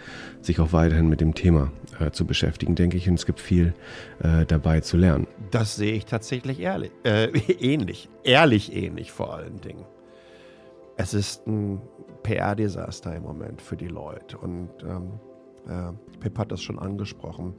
sich 0.41 0.59
auch 0.59 0.73
weiterhin 0.73 1.09
mit 1.09 1.21
dem 1.21 1.33
Thema 1.33 1.71
äh, 1.99 2.11
zu 2.11 2.25
beschäftigen, 2.25 2.75
denke 2.75 2.97
ich. 2.97 3.09
Und 3.09 3.15
es 3.15 3.25
gibt 3.25 3.39
viel 3.39 3.73
äh, 4.19 4.45
dabei 4.45 4.81
zu 4.81 4.95
lernen. 4.95 5.27
Das 5.51 5.75
sehe 5.75 5.93
ich 5.93 6.05
tatsächlich 6.05 6.59
ehrlich, 6.59 6.91
äh, 7.03 7.25
ähnlich. 7.59 8.09
Ehrlich 8.23 8.73
ähnlich 8.75 9.11
vor 9.11 9.33
allen 9.33 9.59
Dingen. 9.61 9.85
Es 10.97 11.13
ist 11.13 11.45
ein 11.47 11.81
PR-Desaster 12.23 13.15
im 13.15 13.23
Moment 13.23 13.61
für 13.61 13.77
die 13.77 13.87
Leute. 13.87 14.37
Und 14.37 14.69
ähm, 14.83 15.11
äh, 15.67 16.19
Pip 16.19 16.37
hat 16.37 16.51
das 16.51 16.61
schon 16.61 16.79
angesprochen, 16.79 17.53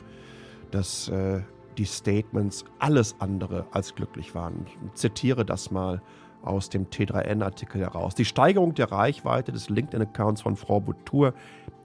dass 0.70 1.08
äh, 1.08 1.40
die 1.76 1.84
Statements 1.84 2.64
alles 2.78 3.14
andere 3.20 3.66
als 3.70 3.94
glücklich 3.94 4.34
waren. 4.34 4.66
Ich 4.66 4.94
zitiere 4.94 5.44
das 5.44 5.70
mal 5.70 6.02
aus 6.48 6.68
dem 6.70 6.86
T3N-Artikel 6.86 7.80
heraus. 7.80 8.14
Die 8.14 8.24
Steigerung 8.24 8.74
der 8.74 8.90
Reichweite 8.90 9.52
des 9.52 9.68
LinkedIn-Accounts 9.68 10.42
von 10.42 10.56
Frau 10.56 10.80
Boutour 10.80 11.34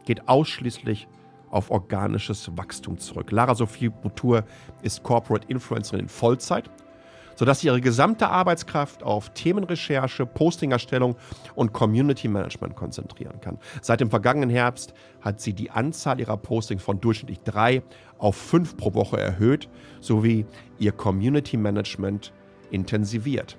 geht 0.05 0.27
ausschließlich 0.27 1.07
auf 1.49 1.69
organisches 1.69 2.49
Wachstum 2.57 2.97
zurück. 2.97 3.31
Lara 3.31 3.55
Sophie 3.55 3.89
Boutour 3.89 4.43
ist 4.81 5.03
Corporate 5.03 5.47
Influencerin 5.47 6.01
in 6.01 6.09
Vollzeit 6.09 6.69
sodass 7.35 7.59
sie 7.59 7.67
ihre 7.67 7.81
gesamte 7.81 8.29
Arbeitskraft 8.29 9.03
auf 9.03 9.33
Themenrecherche, 9.33 10.25
Postingerstellung 10.25 11.15
und 11.55 11.73
Community 11.73 12.27
Management 12.27 12.75
konzentrieren 12.75 13.39
kann. 13.41 13.57
Seit 13.81 14.01
dem 14.01 14.09
vergangenen 14.09 14.49
Herbst 14.49 14.93
hat 15.21 15.41
sie 15.41 15.53
die 15.53 15.71
Anzahl 15.71 16.19
ihrer 16.19 16.37
Postings 16.37 16.83
von 16.83 16.99
durchschnittlich 17.01 17.39
drei 17.41 17.83
auf 18.17 18.35
fünf 18.35 18.77
pro 18.77 18.93
Woche 18.93 19.19
erhöht, 19.19 19.69
sowie 19.99 20.45
ihr 20.79 20.91
Community 20.91 21.57
Management 21.57 22.33
intensiviert. 22.71 23.57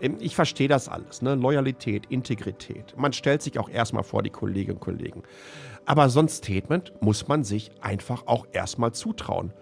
Ich 0.00 0.34
verstehe 0.34 0.68
das 0.68 0.88
alles, 0.88 1.22
ne? 1.22 1.34
Loyalität, 1.34 2.06
Integrität. 2.06 2.94
Man 2.96 3.12
stellt 3.12 3.42
sich 3.42 3.58
auch 3.58 3.68
erstmal 3.68 4.02
vor 4.02 4.22
die 4.22 4.30
Kolleginnen 4.30 4.76
und 4.76 4.80
Kollegen. 4.80 5.22
Aber 5.84 6.08
so 6.08 6.20
ein 6.20 6.28
Statement 6.28 6.92
muss 7.00 7.28
man 7.28 7.44
sich 7.44 7.70
einfach 7.82 8.26
auch 8.26 8.46
erstmal 8.52 8.92
zutrauen. 8.92 9.52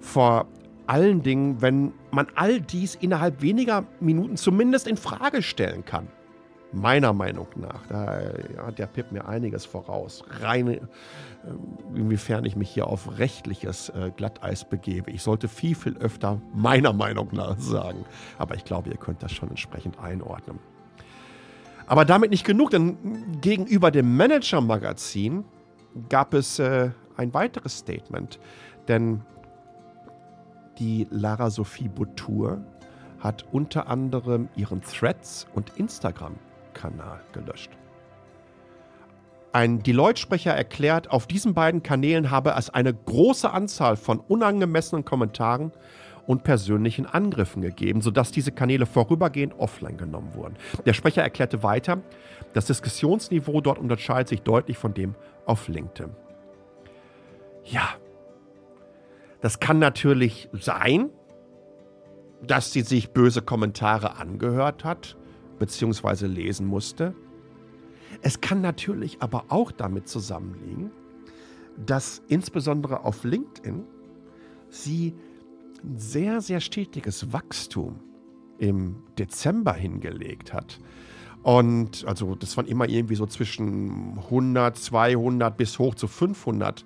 Vor 0.00 0.46
allen 0.86 1.22
Dingen, 1.22 1.60
wenn 1.62 1.92
man 2.10 2.26
all 2.34 2.60
dies 2.60 2.94
innerhalb 2.94 3.42
weniger 3.42 3.86
Minuten 4.00 4.36
zumindest 4.36 4.86
in 4.86 4.96
Frage 4.96 5.42
stellen 5.42 5.84
kann. 5.84 6.08
Meiner 6.72 7.14
Meinung 7.14 7.46
nach. 7.56 7.86
Da 7.88 8.20
hat 8.58 8.78
der 8.78 8.86
Pip 8.86 9.10
mir 9.10 9.26
einiges 9.26 9.64
voraus. 9.64 10.22
Rein, 10.40 10.68
äh, 10.68 10.80
inwiefern 11.94 12.44
ich 12.44 12.56
mich 12.56 12.68
hier 12.68 12.86
auf 12.86 13.18
rechtliches 13.18 13.88
äh, 13.90 14.10
Glatteis 14.14 14.68
begebe. 14.68 15.10
Ich 15.10 15.22
sollte 15.22 15.48
viel, 15.48 15.74
viel 15.74 15.96
öfter 15.96 16.40
meiner 16.52 16.92
Meinung 16.92 17.28
nach 17.32 17.58
sagen. 17.58 18.04
Aber 18.36 18.54
ich 18.54 18.64
glaube, 18.64 18.90
ihr 18.90 18.98
könnt 18.98 19.22
das 19.22 19.32
schon 19.32 19.48
entsprechend 19.48 19.98
einordnen. 19.98 20.58
Aber 21.86 22.04
damit 22.04 22.30
nicht 22.30 22.44
genug, 22.44 22.70
denn 22.70 23.40
gegenüber 23.40 23.90
dem 23.90 24.14
Manager-Magazin 24.16 25.44
gab 26.10 26.34
es 26.34 26.58
äh, 26.58 26.90
ein 27.16 27.32
weiteres 27.32 27.78
Statement. 27.78 28.38
Denn 28.88 29.22
die 30.78 31.06
Lara 31.10 31.48
Sophie 31.48 31.88
Boutour 31.88 32.62
hat 33.18 33.46
unter 33.52 33.88
anderem 33.88 34.48
ihren 34.54 34.82
Threads 34.82 35.46
und 35.54 35.72
Instagram-Kanal 36.78 37.20
gelöscht. 37.32 37.70
Ein 39.52 39.82
Deloitte-Sprecher 39.82 40.52
erklärt, 40.52 41.10
auf 41.10 41.26
diesen 41.26 41.54
beiden 41.54 41.82
Kanälen 41.82 42.30
habe 42.30 42.54
es 42.56 42.70
eine 42.70 42.92
große 42.94 43.50
Anzahl 43.50 43.96
von 43.96 44.20
unangemessenen 44.20 45.04
Kommentaren 45.04 45.72
und 46.26 46.44
persönlichen 46.44 47.06
Angriffen 47.06 47.62
gegeben, 47.62 48.02
sodass 48.02 48.30
diese 48.30 48.52
Kanäle 48.52 48.84
vorübergehend 48.84 49.58
offline 49.58 49.96
genommen 49.96 50.34
wurden. 50.34 50.56
Der 50.84 50.92
Sprecher 50.92 51.22
erklärte 51.22 51.62
weiter, 51.62 52.02
das 52.52 52.66
Diskussionsniveau 52.66 53.62
dort 53.62 53.78
unterscheidet 53.78 54.28
sich 54.28 54.42
deutlich 54.42 54.76
von 54.76 54.92
dem 54.92 55.14
auf 55.46 55.66
LinkedIn. 55.68 56.10
Ja, 57.64 57.88
das 59.40 59.60
kann 59.60 59.78
natürlich 59.78 60.50
sein, 60.52 61.08
dass 62.42 62.72
sie 62.72 62.82
sich 62.82 63.10
böse 63.12 63.40
Kommentare 63.40 64.16
angehört 64.16 64.84
hat 64.84 65.16
bzw. 65.58 66.26
lesen 66.26 66.66
musste. 66.66 67.14
Es 68.22 68.40
kann 68.40 68.60
natürlich 68.60 69.20
aber 69.20 69.46
auch 69.48 69.70
damit 69.70 70.08
zusammenliegen, 70.08 70.90
dass 71.84 72.22
insbesondere 72.28 73.04
auf 73.04 73.24
LinkedIn 73.24 73.84
sie 74.70 75.14
ein 75.84 75.98
sehr, 75.98 76.40
sehr 76.40 76.60
stetiges 76.60 77.32
Wachstum 77.32 78.00
im 78.58 78.96
Dezember 79.18 79.72
hingelegt 79.72 80.52
hat. 80.52 80.80
Und 81.42 82.04
also 82.06 82.34
das 82.34 82.56
waren 82.56 82.66
immer 82.66 82.88
irgendwie 82.88 83.14
so 83.14 83.26
zwischen 83.26 84.18
100, 84.18 84.76
200 84.76 85.56
bis 85.56 85.78
hoch 85.78 85.94
zu 85.94 86.08
500 86.08 86.84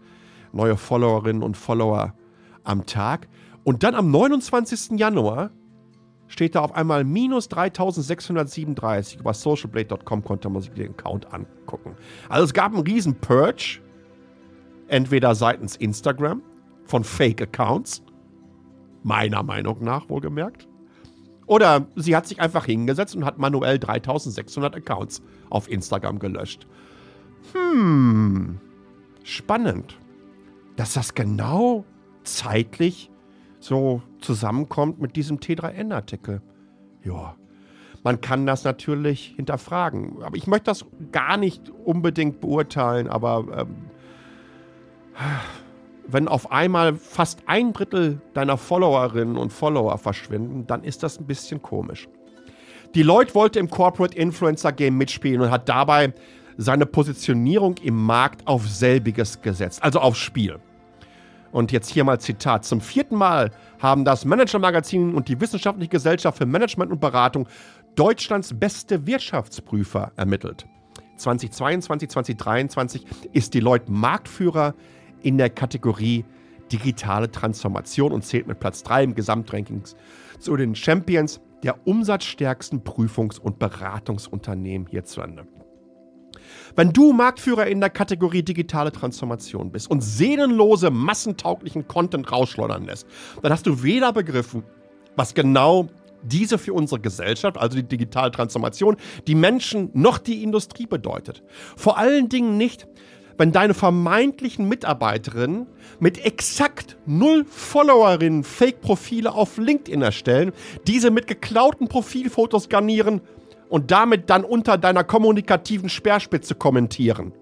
neue 0.52 0.76
Followerinnen 0.76 1.42
und 1.42 1.56
Follower 1.56 2.14
am 2.62 2.84
Tag. 2.84 3.28
Und 3.64 3.82
dann 3.82 3.94
am 3.94 4.10
29. 4.10 4.98
Januar 4.98 5.50
steht 6.32 6.54
da 6.54 6.60
auf 6.60 6.74
einmal 6.74 7.04
minus 7.04 7.48
3637. 7.48 9.20
Über 9.20 9.34
socialblade.com 9.34 10.24
konnte 10.24 10.48
man 10.48 10.62
sich 10.62 10.72
den 10.72 10.90
Account 10.90 11.32
angucken. 11.32 11.94
Also 12.30 12.44
es 12.44 12.54
gab 12.54 12.72
einen 12.72 12.82
riesen 12.82 13.14
Purge, 13.16 13.80
entweder 14.88 15.34
seitens 15.34 15.76
Instagram 15.76 16.40
von 16.86 17.04
Fake-Accounts, 17.04 18.02
meiner 19.02 19.42
Meinung 19.42 19.84
nach 19.84 20.08
wohlgemerkt, 20.08 20.66
oder 21.46 21.86
sie 21.96 22.16
hat 22.16 22.26
sich 22.26 22.40
einfach 22.40 22.64
hingesetzt 22.64 23.14
und 23.14 23.26
hat 23.26 23.36
manuell 23.36 23.78
3600 23.78 24.76
Accounts 24.76 25.22
auf 25.50 25.68
Instagram 25.70 26.18
gelöscht. 26.18 26.66
Hm, 27.52 28.58
spannend, 29.22 29.98
dass 30.76 30.94
das 30.94 31.12
genau 31.12 31.84
zeitlich 32.24 33.10
so 33.60 34.00
zusammenkommt 34.22 35.00
mit 35.00 35.16
diesem 35.16 35.38
T3N-Artikel. 35.38 36.40
Ja, 37.04 37.36
man 38.02 38.20
kann 38.20 38.46
das 38.46 38.64
natürlich 38.64 39.34
hinterfragen. 39.36 40.22
Aber 40.22 40.36
ich 40.36 40.46
möchte 40.46 40.64
das 40.64 40.84
gar 41.12 41.36
nicht 41.36 41.70
unbedingt 41.84 42.40
beurteilen, 42.40 43.08
aber 43.08 43.46
ähm, 43.60 43.76
wenn 46.06 46.28
auf 46.28 46.50
einmal 46.50 46.94
fast 46.94 47.42
ein 47.46 47.72
Drittel 47.72 48.20
deiner 48.34 48.56
Followerinnen 48.56 49.36
und 49.36 49.52
Follower 49.52 49.96
verschwinden, 49.98 50.66
dann 50.66 50.82
ist 50.84 51.02
das 51.02 51.18
ein 51.18 51.26
bisschen 51.26 51.62
komisch. 51.62 52.08
Deloitte 52.94 53.34
wollte 53.34 53.58
im 53.58 53.70
Corporate 53.70 54.16
Influencer 54.16 54.72
Game 54.72 54.98
mitspielen 54.98 55.40
und 55.40 55.50
hat 55.50 55.68
dabei 55.68 56.12
seine 56.56 56.86
Positionierung 56.86 57.76
im 57.82 57.96
Markt 58.04 58.46
auf 58.46 58.68
selbiges 58.68 59.40
gesetzt, 59.40 59.82
also 59.82 60.00
aufs 60.00 60.18
Spiel. 60.18 60.58
Und 61.52 61.70
jetzt 61.70 61.90
hier 61.90 62.02
mal 62.02 62.18
Zitat. 62.18 62.64
Zum 62.64 62.80
vierten 62.80 63.14
Mal 63.14 63.50
haben 63.78 64.04
das 64.04 64.24
Manager-Magazin 64.24 65.14
und 65.14 65.28
die 65.28 65.40
Wissenschaftliche 65.40 65.90
Gesellschaft 65.90 66.38
für 66.38 66.46
Management 66.46 66.90
und 66.90 67.00
Beratung 67.00 67.46
Deutschlands 67.94 68.58
beste 68.58 69.06
Wirtschaftsprüfer 69.06 70.12
ermittelt. 70.16 70.66
2022, 71.16 72.08
2023 72.08 73.06
ist 73.32 73.54
Deloitte 73.54 73.92
Marktführer 73.92 74.74
in 75.22 75.36
der 75.38 75.50
Kategorie 75.50 76.24
digitale 76.72 77.30
Transformation 77.30 78.12
und 78.12 78.24
zählt 78.24 78.46
mit 78.46 78.58
Platz 78.58 78.82
3 78.82 79.04
im 79.04 79.14
Gesamtranking 79.14 79.82
zu 80.38 80.56
den 80.56 80.74
Champions 80.74 81.40
der 81.62 81.86
umsatzstärksten 81.86 82.82
Prüfungs- 82.82 83.38
und 83.38 83.58
Beratungsunternehmen 83.58 84.88
hierzulande. 84.88 85.46
Wenn 86.76 86.92
du 86.92 87.12
Marktführer 87.12 87.66
in 87.66 87.80
der 87.80 87.90
Kategorie 87.90 88.42
digitale 88.42 88.92
Transformation 88.92 89.70
bist 89.70 89.90
und 89.90 90.02
seelenlose, 90.02 90.90
massentauglichen 90.90 91.88
Content 91.88 92.30
rausschleudern 92.30 92.84
lässt, 92.84 93.06
dann 93.42 93.52
hast 93.52 93.66
du 93.66 93.82
weder 93.82 94.12
begriffen, 94.12 94.64
was 95.16 95.34
genau 95.34 95.88
diese 96.22 96.58
für 96.58 96.72
unsere 96.72 97.00
Gesellschaft, 97.00 97.56
also 97.58 97.76
die 97.76 97.82
digitale 97.82 98.30
Transformation, 98.30 98.96
die 99.26 99.34
Menschen 99.34 99.90
noch 99.92 100.18
die 100.18 100.42
Industrie 100.42 100.86
bedeutet. 100.86 101.42
Vor 101.76 101.98
allen 101.98 102.28
Dingen 102.28 102.56
nicht, 102.56 102.86
wenn 103.38 103.52
deine 103.52 103.74
vermeintlichen 103.74 104.68
Mitarbeiterinnen 104.68 105.66
mit 106.00 106.24
exakt 106.24 106.96
null 107.06 107.44
Followerinnen 107.48 108.44
Fake-Profile 108.44 109.32
auf 109.32 109.56
LinkedIn 109.58 110.02
erstellen, 110.02 110.52
diese 110.86 111.10
mit 111.10 111.26
geklauten 111.26 111.88
Profilfotos 111.88 112.68
garnieren 112.68 113.20
und 113.72 113.90
damit 113.90 114.28
dann 114.28 114.44
unter 114.44 114.76
deiner 114.76 115.02
kommunikativen 115.02 115.88
Speerspitze 115.88 116.54
kommentieren. 116.54 117.32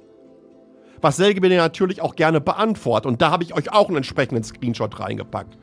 Was 1.00 1.16
Selge 1.16 1.40
mir 1.40 1.56
natürlich 1.56 2.00
auch 2.00 2.14
gerne 2.14 2.40
beantwortet. 2.40 3.06
Und 3.06 3.20
da 3.20 3.32
habe 3.32 3.42
ich 3.42 3.52
euch 3.52 3.72
auch 3.72 3.88
einen 3.88 3.96
entsprechenden 3.96 4.44
Screenshot 4.44 5.00
reingepackt. 5.00 5.58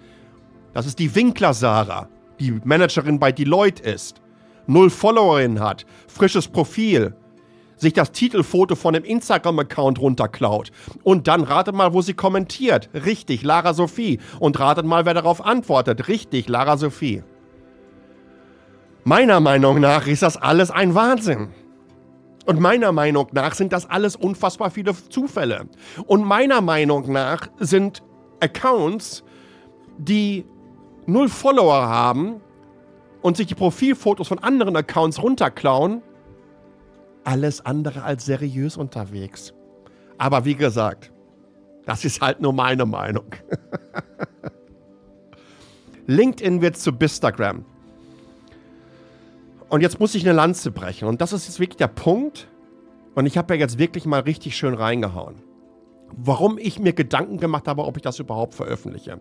Das 0.74 0.86
ist 0.86 1.00
die 1.00 1.16
Winkler 1.16 1.54
Sarah, 1.54 2.10
die 2.42 2.60
Managerin 2.66 3.18
bei 3.18 3.32
Deloitte 3.32 3.82
ist. 3.82 4.20
Null 4.66 4.90
Followerinnen 4.90 5.62
hat, 5.62 5.86
frisches 6.06 6.50
Profil. 6.50 7.16
sich 7.78 7.94
das 7.94 8.12
Titelfoto 8.12 8.76
von 8.76 8.96
einem 8.96 9.06
Instagram-Account 9.06 10.00
runterklaut. 10.00 10.72
Und 11.04 11.28
dann 11.28 11.44
ratet 11.44 11.76
mal, 11.76 11.94
wo 11.94 12.02
sie 12.02 12.14
kommentiert. 12.14 12.90
Richtig, 12.94 13.44
Lara 13.44 13.74
Sophie. 13.74 14.20
Und 14.40 14.60
ratet 14.60 14.86
mal, 14.86 15.06
wer 15.06 15.14
darauf 15.14 15.46
antwortet. 15.46 16.08
Richtig, 16.08 16.50
Lara 16.50 16.78
Sophie. 16.78 17.24
Meiner 19.08 19.40
Meinung 19.40 19.80
nach 19.80 20.06
ist 20.06 20.22
das 20.22 20.36
alles 20.36 20.70
ein 20.70 20.94
Wahnsinn. 20.94 21.48
Und 22.46 22.60
meiner 22.60 22.92
Meinung 22.92 23.30
nach 23.32 23.56
sind 23.56 23.72
das 23.72 23.90
alles 23.90 24.18
unfassbar 24.18 24.70
viele 24.70 24.94
Zufälle. 25.08 25.70
Und 26.08 26.26
meiner 26.26 26.60
Meinung 26.60 27.10
nach 27.10 27.48
sind 27.58 28.04
Accounts, 28.42 29.24
die 29.98 30.46
null 31.06 31.30
Follower 31.30 31.88
haben 31.88 32.42
und 33.22 33.38
sich 33.38 33.48
die 33.48 33.56
Profilfotos 33.56 34.28
von 34.28 34.40
anderen 34.40 34.76
Accounts 34.76 35.24
runterklauen, 35.24 36.02
alles 37.24 37.66
andere 37.66 38.04
als 38.04 38.26
seriös 38.26 38.76
unterwegs. 38.76 39.54
Aber 40.18 40.44
wie 40.44 40.56
gesagt, 40.56 41.14
das 41.86 42.04
ist 42.04 42.20
halt 42.20 42.42
nur 42.42 42.52
meine 42.52 42.86
Meinung. 42.86 43.28
LinkedIn 46.08 46.62
wird 46.62 46.76
zu 46.76 46.92
Bistagram. 46.92 47.64
Und 49.70 49.82
jetzt 49.82 50.00
muss 50.00 50.16
ich 50.16 50.24
eine 50.24 50.36
Lanze 50.36 50.72
brechen. 50.72 51.08
Und 51.08 51.22
das 51.22 51.34
ist 51.34 51.48
jetzt 51.48 51.60
wirklich 51.60 51.78
der 51.78 51.88
Punkt. 51.88 52.48
Und 53.16 53.26
ich 53.26 53.38
habe 53.38 53.56
ja 53.56 53.60
jetzt 53.60 53.78
wirklich 53.80 54.06
mal 54.06 54.22
richtig 54.22 54.56
schön 54.56 54.74
reingehauen. 54.74 55.36
Warum 56.16 56.58
ich 56.58 56.80
mir 56.80 56.94
Gedanken 56.94 57.38
gemacht 57.38 57.68
habe, 57.68 57.84
ob 57.84 57.98
ich 57.98 58.04
das 58.04 58.20
überhaupt 58.20 58.54
veröffentliche. 58.54 59.20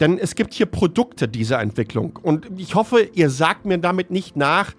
Denn 0.00 0.18
es 0.18 0.34
gibt 0.34 0.54
hier 0.54 0.66
Produkte 0.66 1.28
dieser 1.28 1.60
Entwicklung. 1.60 2.18
Und 2.22 2.48
ich 2.58 2.74
hoffe, 2.74 3.00
ihr 3.00 3.30
sagt 3.30 3.64
mir 3.64 3.78
damit 3.78 4.10
nicht 4.10 4.36
nach, 4.36 4.72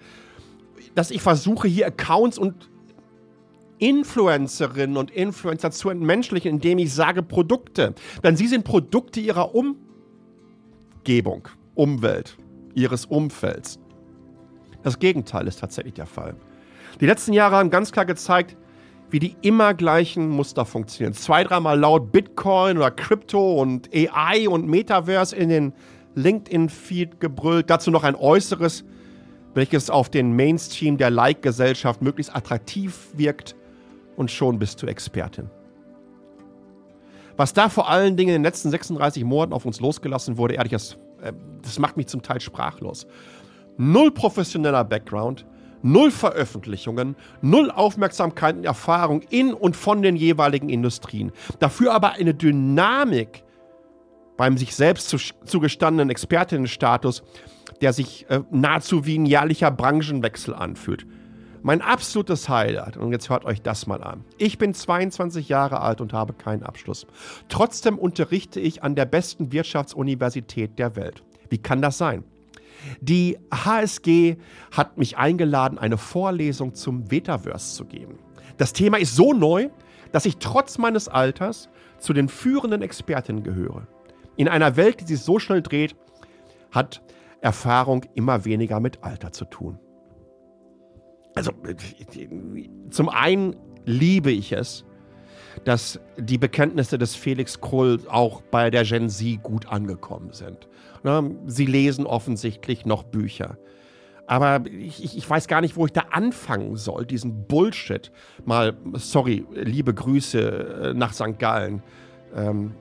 dass 0.94 1.10
ich 1.10 1.22
versuche, 1.22 1.68
hier 1.68 1.86
Accounts 1.86 2.38
und 2.38 2.70
Influencerinnen 3.78 4.96
und 4.96 5.10
Influencer 5.10 5.70
zu 5.70 5.90
entmenschlichen, 5.90 6.50
indem 6.50 6.78
ich 6.78 6.92
sage 6.92 7.22
Produkte. 7.22 7.94
Denn 8.24 8.36
sie 8.36 8.48
sind 8.48 8.64
Produkte 8.64 9.20
ihrer 9.20 9.54
Umgebung, 9.54 11.48
Umwelt, 11.74 12.36
ihres 12.74 13.04
Umfelds. 13.04 13.78
Das 14.82 14.98
Gegenteil 14.98 15.46
ist 15.46 15.60
tatsächlich 15.60 15.94
der 15.94 16.06
Fall. 16.06 16.34
Die 17.00 17.06
letzten 17.06 17.32
Jahre 17.32 17.56
haben 17.56 17.70
ganz 17.70 17.92
klar 17.92 18.06
gezeigt, 18.06 18.56
wie 19.10 19.18
die 19.18 19.36
immer 19.42 19.74
gleichen 19.74 20.28
Muster 20.28 20.64
funktionieren. 20.64 21.14
Zwei, 21.14 21.44
dreimal 21.44 21.78
laut 21.78 22.12
Bitcoin 22.12 22.76
oder 22.76 22.90
Crypto 22.90 23.60
und 23.60 23.88
AI 23.94 24.48
und 24.48 24.66
Metaverse 24.66 25.34
in 25.34 25.48
den 25.48 25.72
LinkedIn-Feed 26.14 27.20
gebrüllt. 27.20 27.70
Dazu 27.70 27.90
noch 27.90 28.04
ein 28.04 28.14
äußeres 28.14 28.84
welches 29.58 29.90
auf 29.90 30.08
den 30.08 30.34
Mainstream 30.34 30.98
der 30.98 31.10
Like-Gesellschaft 31.10 32.00
möglichst 32.00 32.34
attraktiv 32.34 33.08
wirkt 33.14 33.56
und 34.16 34.30
schon 34.30 34.58
bist 34.58 34.80
du 34.82 34.86
Expertin. 34.86 35.50
Was 37.36 37.54
da 37.54 37.68
vor 37.68 37.88
allen 37.88 38.16
Dingen 38.16 38.30
in 38.30 38.42
den 38.42 38.44
letzten 38.44 38.70
36 38.70 39.24
Monaten 39.24 39.52
auf 39.52 39.64
uns 39.64 39.80
losgelassen 39.80 40.38
wurde, 40.38 40.54
ehrlich, 40.54 40.72
das, 40.72 40.96
äh, 41.22 41.32
das 41.62 41.78
macht 41.78 41.96
mich 41.96 42.06
zum 42.06 42.22
Teil 42.22 42.40
sprachlos. 42.40 43.06
Null 43.78 44.10
professioneller 44.10 44.84
Background, 44.84 45.46
null 45.82 46.10
Veröffentlichungen, 46.10 47.16
null 47.40 47.70
Aufmerksamkeit 47.70 48.56
und 48.56 48.64
Erfahrung 48.64 49.22
in 49.30 49.54
und 49.54 49.76
von 49.76 50.02
den 50.02 50.16
jeweiligen 50.16 50.68
Industrien. 50.68 51.32
Dafür 51.58 51.94
aber 51.94 52.12
eine 52.12 52.34
Dynamik 52.34 53.44
beim 54.36 54.56
sich 54.56 54.74
selbst 54.74 55.08
zugestandenen 55.44 56.10
Expertinnenstatus, 56.10 57.22
der 57.80 57.92
sich 57.92 58.26
äh, 58.28 58.40
nahezu 58.50 59.06
wie 59.06 59.18
ein 59.18 59.26
jährlicher 59.26 59.70
Branchenwechsel 59.70 60.54
anfühlt. 60.54 61.06
Mein 61.62 61.82
absolutes 61.82 62.48
Highlight, 62.48 62.96
und 62.96 63.10
jetzt 63.10 63.30
hört 63.30 63.44
euch 63.44 63.62
das 63.62 63.88
mal 63.88 64.02
an. 64.02 64.24
Ich 64.38 64.58
bin 64.58 64.74
22 64.74 65.48
Jahre 65.48 65.80
alt 65.80 66.00
und 66.00 66.12
habe 66.12 66.32
keinen 66.32 66.62
Abschluss. 66.62 67.06
Trotzdem 67.48 67.98
unterrichte 67.98 68.60
ich 68.60 68.84
an 68.84 68.94
der 68.94 69.06
besten 69.06 69.52
Wirtschaftsuniversität 69.52 70.78
der 70.78 70.94
Welt. 70.94 71.24
Wie 71.50 71.58
kann 71.58 71.82
das 71.82 71.98
sein? 71.98 72.22
Die 73.00 73.38
HSG 73.52 74.36
hat 74.70 74.98
mich 74.98 75.16
eingeladen, 75.16 75.78
eine 75.78 75.98
Vorlesung 75.98 76.74
zum 76.74 77.04
Metaverse 77.10 77.76
zu 77.76 77.84
geben. 77.84 78.18
Das 78.56 78.72
Thema 78.72 78.98
ist 78.98 79.14
so 79.14 79.32
neu, 79.32 79.68
dass 80.12 80.26
ich 80.26 80.38
trotz 80.38 80.78
meines 80.78 81.08
Alters 81.08 81.68
zu 81.98 82.12
den 82.12 82.28
führenden 82.28 82.82
Expertinnen 82.82 83.42
gehöre. 83.42 83.86
In 84.36 84.48
einer 84.48 84.76
Welt, 84.76 85.00
die 85.00 85.06
sich 85.06 85.20
so 85.20 85.38
schnell 85.38 85.62
dreht, 85.62 85.96
hat 86.70 87.02
Erfahrung 87.40 88.04
immer 88.14 88.44
weniger 88.44 88.80
mit 88.80 89.02
Alter 89.02 89.32
zu 89.32 89.44
tun. 89.44 89.78
Also 91.34 91.52
zum 92.90 93.08
einen 93.08 93.56
liebe 93.84 94.30
ich 94.30 94.52
es, 94.52 94.84
dass 95.64 96.00
die 96.16 96.38
Bekenntnisse 96.38 96.98
des 96.98 97.14
Felix 97.14 97.60
Krull 97.60 98.00
auch 98.08 98.42
bei 98.42 98.70
der 98.70 98.84
Gen 98.84 99.08
Z 99.08 99.42
gut 99.42 99.66
angekommen 99.66 100.32
sind. 100.32 100.68
Sie 101.46 101.66
lesen 101.66 102.06
offensichtlich 102.06 102.84
noch 102.84 103.02
Bücher. 103.04 103.56
Aber 104.28 104.66
ich, 104.70 105.16
ich, 105.16 105.28
weiß 105.28 105.48
gar 105.48 105.62
nicht, 105.62 105.76
wo 105.76 105.86
ich 105.86 105.92
da 105.92 106.02
anfangen 106.10 106.76
soll, 106.76 107.06
diesen 107.06 107.46
Bullshit. 107.46 108.12
Mal, 108.44 108.76
sorry, 108.92 109.46
liebe 109.54 109.94
Grüße 109.94 110.90
äh, 110.90 110.94
nach 110.94 111.14
St. 111.14 111.38
Gallen. 111.38 111.82
Ähm, 112.34 112.74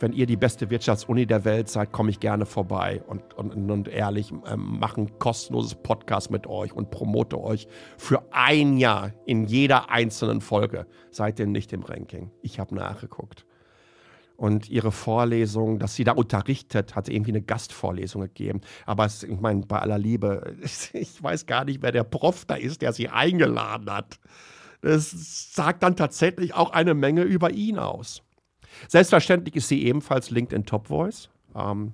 wenn 0.00 0.12
ihr 0.12 0.26
die 0.26 0.36
beste 0.36 0.70
Wirtschaftsuni 0.70 1.26
der 1.26 1.44
Welt 1.44 1.68
seid, 1.68 1.92
komme 1.92 2.10
ich 2.10 2.20
gerne 2.20 2.46
vorbei 2.46 3.02
und, 3.06 3.34
und, 3.34 3.70
und 3.70 3.88
ehrlich 3.88 4.32
ähm, 4.46 4.78
mache 4.78 5.02
ein 5.02 5.18
kostenloses 5.18 5.74
Podcast 5.74 6.30
mit 6.30 6.46
euch 6.46 6.72
und 6.72 6.90
promote 6.90 7.40
euch 7.40 7.68
für 7.98 8.22
ein 8.32 8.76
Jahr 8.76 9.12
in 9.26 9.44
jeder 9.44 9.90
einzelnen 9.90 10.40
Folge. 10.40 10.86
Seid 11.10 11.38
ihr 11.38 11.46
nicht 11.46 11.72
im 11.72 11.82
Ranking. 11.82 12.30
Ich 12.42 12.58
habe 12.58 12.74
nachgeguckt. 12.74 13.46
Und 14.36 14.68
ihre 14.68 14.90
Vorlesung, 14.90 15.78
dass 15.78 15.94
sie 15.94 16.02
da 16.02 16.12
unterrichtet, 16.12 16.96
hat 16.96 17.08
irgendwie 17.08 17.30
eine 17.30 17.42
Gastvorlesung 17.42 18.22
gegeben. 18.22 18.62
Aber 18.84 19.04
es, 19.04 19.22
ich 19.22 19.40
meine, 19.40 19.64
bei 19.64 19.78
aller 19.78 19.98
Liebe, 19.98 20.56
ich 20.92 21.22
weiß 21.22 21.46
gar 21.46 21.64
nicht, 21.64 21.82
wer 21.82 21.92
der 21.92 22.04
Prof 22.04 22.44
da 22.44 22.56
ist, 22.56 22.82
der 22.82 22.92
sie 22.92 23.08
eingeladen 23.08 23.90
hat. 23.90 24.18
Das 24.80 25.54
sagt 25.54 25.82
dann 25.82 25.96
tatsächlich 25.96 26.52
auch 26.52 26.70
eine 26.70 26.94
Menge 26.94 27.22
über 27.22 27.52
ihn 27.52 27.78
aus. 27.78 28.23
Selbstverständlich 28.88 29.56
ist 29.56 29.68
sie 29.68 29.84
ebenfalls 29.84 30.30
LinkedIn 30.30 30.66
Top 30.66 30.88
Voice. 30.88 31.30
Ähm, 31.54 31.92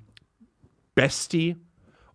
Bestie, 0.95 1.57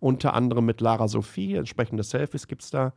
unter 0.00 0.34
anderem 0.34 0.66
mit 0.66 0.80
Lara 0.80 1.08
Sophie. 1.08 1.54
Entsprechende 1.54 2.02
Selfies 2.02 2.46
gibt 2.46 2.62
es 2.62 2.70
da. 2.70 2.92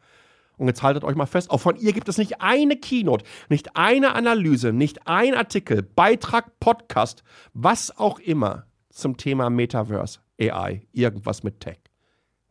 Und 0.57 0.67
jetzt 0.67 0.83
haltet 0.83 1.05
euch 1.05 1.15
mal 1.15 1.25
fest, 1.25 1.51
auch 1.51 1.59
von 1.61 1.77
ihr 1.77 1.93
gibt 1.93 2.09
es 2.09 2.17
nicht 2.17 2.41
eine 2.41 2.75
Keynote, 2.75 3.23
nicht 3.47 3.77
eine 3.77 4.13
Analyse, 4.13 4.73
nicht 4.73 5.07
ein 5.07 5.33
Artikel, 5.33 5.81
Beitrag, 5.81 6.59
Podcast, 6.59 7.23
was 7.53 7.97
auch 7.97 8.19
immer 8.19 8.65
zum 8.89 9.15
Thema 9.15 9.49
Metaverse, 9.49 10.19
AI, 10.39 10.81
irgendwas 10.91 11.43
mit 11.43 11.61
Tech. 11.61 11.79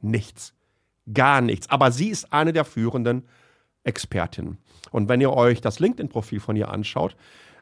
Nichts. 0.00 0.54
Gar 1.12 1.42
nichts. 1.42 1.68
Aber 1.70 1.92
sie 1.92 2.08
ist 2.08 2.32
eine 2.32 2.54
der 2.54 2.64
führenden 2.64 3.26
Expertinnen. 3.84 4.58
Und 4.90 5.08
wenn 5.08 5.20
ihr 5.20 5.32
euch 5.32 5.60
das 5.60 5.78
LinkedIn-Profil 5.78 6.40
von 6.40 6.56
ihr 6.56 6.70
anschaut, 6.70 7.14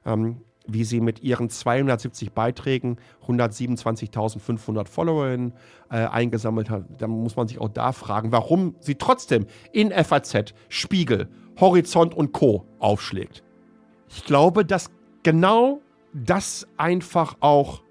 ähm, 0.05 0.43
wie 0.67 0.85
sie 0.85 1.01
mit 1.01 1.23
ihren 1.23 1.49
270 1.49 2.33
Beiträgen 2.33 2.97
127.500 3.27 4.89
Followerinnen 4.89 5.53
äh, 5.91 5.97
eingesammelt 5.97 6.71
hat. 6.71 6.85
Da 6.99 7.07
muss 7.07 7.37
man 7.37 7.49
sich 7.49 7.61
auch 7.61 7.69
da 7.69 7.93
fragen, 7.93 8.33
warum 8.33 8.75
sie 8.81 8.97
trotzdem 8.97 9.47
in 9.73 9.91
FAZ, 9.91 10.55
Spiegel, 10.69 11.29
Horizont 11.61 12.15
und 12.15 12.33
Co. 12.33 12.67
aufschlägt. 12.79 13.43
Ich 14.09 14.25
glaube, 14.25 14.65
dass 14.65 14.91
genau 15.23 15.81
das 16.13 16.67
einfach 16.77 17.37
auch 17.41 17.83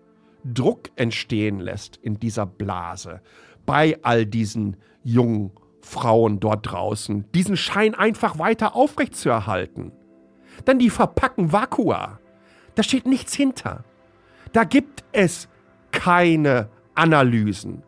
Druck 0.43 0.91
entstehen 0.95 1.59
lässt 1.59 1.97
in 1.97 2.19
dieser 2.19 2.45
Blase 2.45 3.21
bei 3.65 3.97
all 4.03 4.25
diesen 4.25 4.77
jungen 5.03 5.51
Frauen 5.81 6.39
dort 6.39 6.71
draußen, 6.71 7.25
diesen 7.33 7.57
Schein 7.57 7.95
einfach 7.95 8.39
weiter 8.39 8.75
aufrechtzuerhalten. 8.75 9.91
Denn 10.65 10.79
die 10.79 10.89
verpacken 10.89 11.51
Vakua. 11.51 12.19
Da 12.75 12.83
steht 12.83 13.05
nichts 13.05 13.33
hinter. 13.33 13.83
Da 14.53 14.63
gibt 14.63 15.03
es 15.11 15.47
keine 15.91 16.69
Analysen. 16.93 17.83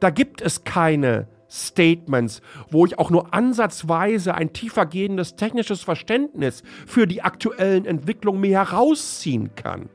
Da 0.00 0.10
gibt 0.10 0.40
es 0.40 0.64
keine 0.64 1.26
Statements, 1.50 2.42
wo 2.70 2.84
ich 2.86 2.98
auch 2.98 3.10
nur 3.10 3.32
ansatzweise 3.32 4.34
ein 4.34 4.52
tiefergehendes 4.52 5.36
technisches 5.36 5.82
Verständnis 5.82 6.62
für 6.86 7.06
die 7.06 7.22
aktuellen 7.22 7.86
Entwicklungen 7.86 8.40
mir 8.40 8.58
herausziehen 8.58 9.54
kann. 9.54 9.88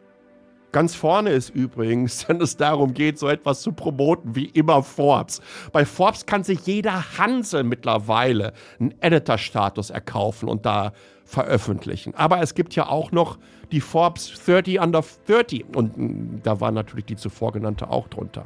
Ganz 0.72 0.96
vorne 0.96 1.30
ist 1.30 1.50
übrigens, 1.50 2.28
wenn 2.28 2.42
es 2.42 2.58
darum 2.58 2.96
geht, 2.96 3.20
so 3.20 3.28
etwas 3.28 3.62
zu 3.62 3.72
promoten, 3.72 4.36
wie 4.36 4.46
immer 4.46 4.82
Forbes. 4.82 5.40
Bei 5.72 5.86
Forbes 5.86 6.26
kann 6.26 6.44
sich 6.44 6.66
jeder 6.66 7.18
Hansel 7.20 7.64
mittlerweile 7.64 8.54
einen 8.80 8.96
Editor-Status 9.00 9.92
erkaufen 9.92 10.50
und 10.50 10.66
da 10.66 10.92
veröffentlichen. 11.26 12.14
Aber 12.16 12.42
es 12.42 12.54
gibt 12.54 12.76
ja 12.76 12.88
auch 12.88 13.12
noch 13.12 13.38
die 13.72 13.82
Forbes 13.82 14.32
30 14.46 14.80
Under 14.80 15.04
30 15.28 15.66
und 15.76 15.98
mm, 15.98 16.42
da 16.44 16.60
war 16.60 16.72
natürlich 16.72 17.06
die 17.06 17.16
zuvor 17.16 17.54
genannte 17.54 17.90
auch 17.90 18.08
drunter. 18.08 18.46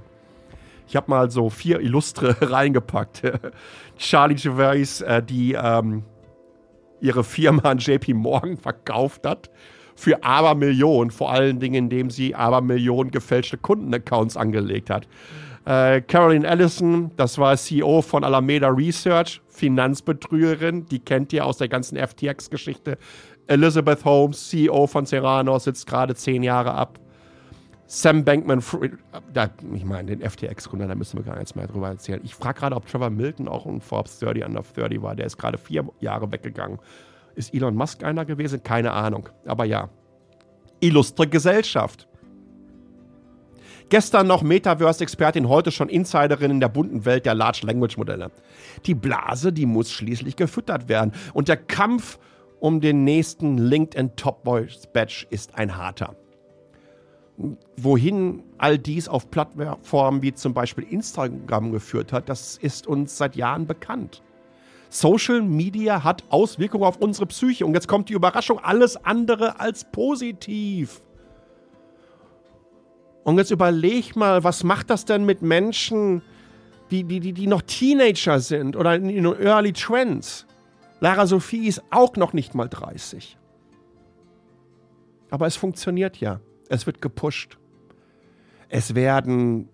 Ich 0.88 0.96
habe 0.96 1.10
mal 1.10 1.30
so 1.30 1.50
vier 1.50 1.80
Illustre 1.82 2.36
reingepackt. 2.42 3.24
Charlie 3.98 4.36
Gervais, 4.36 5.02
äh, 5.02 5.22
die 5.22 5.54
ähm, 5.54 6.04
ihre 7.02 7.24
Firma 7.24 7.64
an 7.64 7.78
JP 7.80 8.14
Morgan 8.14 8.58
verkauft 8.58 9.26
hat. 9.26 9.50
Für 9.96 10.24
Abermillionen, 10.24 11.10
vor 11.10 11.32
allen 11.32 11.60
Dingen, 11.60 11.86
indem 11.86 12.12
sie 12.12 12.36
Abermillionen 12.36 13.12
gefälschte 13.12 13.58
Kundenaccounts 13.58 14.38
angelegt 14.38 14.92
hat. 14.92 15.08
Äh, 15.66 16.02
Caroline 16.02 16.48
Ellison, 16.48 17.12
das 17.18 17.38
war 17.40 17.58
CEO 17.58 18.02
von 18.02 18.24
Alameda 18.24 18.70
Research, 18.70 19.42
Finanzbetrügerin, 19.58 20.86
die 20.86 21.00
kennt 21.00 21.34
ihr 21.34 21.46
aus 21.46 21.58
der 21.58 21.68
ganzen 21.68 21.98
FTX-Geschichte. 21.98 22.98
Elizabeth 23.48 24.06
Holmes, 24.06 24.50
CEO 24.50 24.88
von 24.88 25.06
Serrano, 25.06 25.58
sitzt 25.58 25.88
gerade 25.88 26.16
zehn 26.16 26.44
Jahre 26.44 26.74
ab. 26.74 27.00
Sam 27.88 28.24
Bankman, 28.24 28.62
da, 29.34 29.50
ich 29.74 29.86
meine, 29.86 30.16
den 30.16 30.30
FTX-Gründer, 30.30 30.88
da 30.88 30.96
müssen 30.96 31.18
wir 31.18 31.24
gar 31.24 31.38
nichts 31.38 31.56
mehr 31.56 31.68
drüber 31.68 31.88
erzählen. 31.88 32.20
Ich 32.24 32.36
frage 32.36 32.60
gerade, 32.60 32.76
ob 32.76 32.86
Trevor 32.86 33.10
Milton 33.10 33.48
auch 33.48 33.66
ein 33.66 33.82
Forbes 33.82 34.20
30 34.20 34.46
under 34.46 34.62
30 34.62 35.02
war. 35.02 35.16
Der 35.16 35.26
ist 35.26 35.38
gerade 35.38 35.58
vier 35.58 35.88
Jahre 36.02 36.32
weggegangen. 36.32 36.80
Ist 37.36 37.54
Elon 37.54 37.76
Musk 37.76 38.04
einer 38.04 38.26
gewesen? 38.26 38.62
Keine 38.62 38.92
Ahnung. 38.92 39.30
Aber 39.46 39.66
ja. 39.66 39.90
Illustre 40.82 41.28
Gesellschaft. 41.28 42.08
Gestern 43.90 44.28
noch 44.28 44.44
Metaverse-Expertin, 44.44 45.48
heute 45.48 45.72
schon 45.72 45.88
Insiderin 45.88 46.52
in 46.52 46.60
der 46.60 46.68
bunten 46.68 47.06
Welt 47.06 47.26
der 47.26 47.36
Large 47.36 47.62
Language 47.64 47.98
Modelle. 47.98 48.32
Die 48.86 48.94
Blase, 48.94 49.54
die 49.54 49.66
muss 49.66 49.92
schließlich 49.92 50.36
gefüttert 50.36 50.90
werden. 50.90 51.14
Und 51.34 51.48
der 51.48 51.56
Kampf 51.56 52.20
um 52.60 52.82
den 52.82 53.06
nächsten 53.06 53.58
LinkedIn 53.58 54.18
Top 54.18 54.44
Voice 54.44 54.88
Badge 54.92 55.26
ist 55.30 55.56
ein 55.56 55.78
harter. 55.78 56.16
Wohin 57.78 58.44
all 58.58 58.78
dies 58.78 59.08
auf 59.08 59.30
Plattformen 59.32 60.22
wie 60.22 60.34
zum 60.34 60.54
Beispiel 60.54 60.86
Instagram 60.90 61.72
geführt 61.72 62.12
hat, 62.12 62.28
das 62.28 62.58
ist 62.58 62.88
uns 62.88 63.18
seit 63.18 63.38
Jahren 63.38 63.68
bekannt. 63.68 64.22
Social 64.90 65.42
Media 65.42 66.04
hat 66.04 66.24
Auswirkungen 66.30 66.84
auf 66.84 66.98
unsere 66.98 67.28
Psyche. 67.28 67.66
Und 67.66 67.74
jetzt 67.74 67.88
kommt 67.88 68.10
die 68.10 68.14
Überraschung, 68.14 68.60
alles 68.60 68.98
andere 69.06 69.62
als 69.62 69.86
positiv. 69.86 71.02
Und 73.28 73.38
jetzt 73.38 73.52
überleg 73.52 74.16
mal, 74.16 74.46
was 74.46 74.64
macht 74.64 74.90
das 74.90 75.04
denn 75.04 75.26
mit 75.26 75.42
Menschen, 75.42 76.22
die, 76.92 77.04
die, 77.04 77.20
die, 77.20 77.34
die 77.34 77.48
noch 77.48 77.62
Teenager 77.62 78.40
sind 78.40 78.78
oder 78.78 78.96
in, 78.96 79.26
Early 79.26 79.74
Trends? 79.74 80.46
Lara 81.02 81.28
Sophie 81.28 81.68
ist 81.68 81.84
auch 81.90 82.16
noch 82.16 82.32
nicht 82.32 82.56
mal 82.56 82.70
30. 82.70 83.38
Aber 85.30 85.46
es 85.46 85.58
funktioniert 85.58 86.22
ja. 86.22 86.40
Es 86.70 86.86
wird 86.86 87.02
gepusht. 87.02 87.58
Es 88.70 88.96
werden 88.96 89.68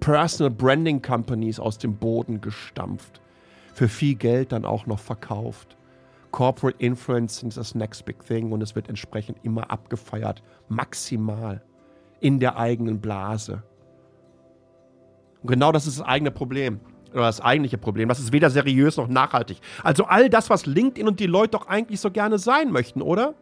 Personal 0.00 0.50
Branding 0.50 1.00
Companies 1.00 1.60
aus 1.60 1.78
dem 1.78 1.94
Boden 1.94 2.40
gestampft. 2.40 3.20
Für 3.74 3.86
viel 3.86 4.16
Geld 4.16 4.50
dann 4.50 4.64
auch 4.64 4.86
noch 4.86 4.98
verkauft. 4.98 5.76
Corporate 6.32 6.84
Influencing 6.84 7.50
ist 7.50 7.58
das 7.58 7.76
Next 7.76 8.04
Big 8.06 8.26
Thing 8.26 8.50
und 8.50 8.60
es 8.60 8.74
wird 8.74 8.88
entsprechend 8.88 9.38
immer 9.44 9.70
abgefeiert. 9.70 10.42
Maximal 10.68 11.62
in 12.22 12.38
der 12.38 12.56
eigenen 12.56 13.00
Blase. 13.00 13.62
Und 15.42 15.50
genau 15.50 15.72
das 15.72 15.86
ist 15.86 15.98
das 15.98 16.06
eigene 16.06 16.30
Problem. 16.30 16.80
Oder 17.12 17.22
das 17.22 17.40
eigentliche 17.40 17.76
Problem. 17.76 18.08
Das 18.08 18.20
ist 18.20 18.32
weder 18.32 18.48
seriös 18.48 18.96
noch 18.96 19.08
nachhaltig. 19.08 19.58
Also 19.82 20.04
all 20.04 20.30
das, 20.30 20.48
was 20.48 20.64
LinkedIn 20.64 21.06
und 21.06 21.20
die 21.20 21.26
Leute 21.26 21.50
doch 21.50 21.66
eigentlich 21.66 22.00
so 22.00 22.10
gerne 22.10 22.38
sein 22.38 22.70
möchten, 22.70 23.02
oder? 23.02 23.34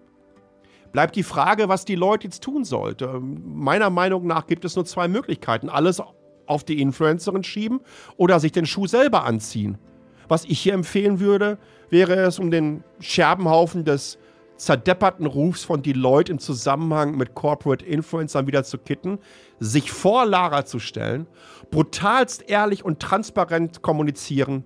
Bleibt 0.93 1.15
die 1.15 1.23
Frage, 1.23 1.69
was 1.69 1.85
die 1.85 1.95
Leute 1.95 2.25
jetzt 2.27 2.43
tun 2.43 2.65
sollten. 2.65 3.43
Meiner 3.45 3.91
Meinung 3.91 4.27
nach 4.27 4.47
gibt 4.47 4.65
es 4.65 4.75
nur 4.75 4.85
zwei 4.87 5.07
Möglichkeiten. 5.07 5.69
Alles 5.69 6.03
auf 6.47 6.65
die 6.65 6.81
Influencerin 6.81 7.45
schieben 7.45 7.81
oder 8.17 8.41
sich 8.41 8.51
den 8.51 8.67
Schuh 8.67 8.87
selber 8.87 9.25
anziehen. 9.25 9.79
Was 10.27 10.45
ich 10.45 10.59
hier 10.59 10.75
empfehlen 10.75 11.21
würde, 11.21 11.59
wäre 11.91 12.15
es, 12.15 12.39
um 12.39 12.51
den 12.51 12.83
Scherbenhaufen 12.99 13.85
des 13.85 14.19
zerdepperten 14.61 15.25
Rufs 15.25 15.65
von 15.65 15.83
Deloitte 15.83 16.33
im 16.33 16.39
Zusammenhang 16.39 17.17
mit 17.17 17.35
Corporate 17.35 17.85
Influencern 17.85 18.47
wieder 18.47 18.63
zu 18.63 18.77
kitten, 18.77 19.19
sich 19.59 19.91
vor 19.91 20.27
Lara 20.27 20.67
zu 20.67 20.79
stellen, 20.79 21.27
brutalst 21.71 22.49
ehrlich 22.49 22.85
und 22.85 23.01
transparent 23.01 23.81
kommunizieren, 23.81 24.65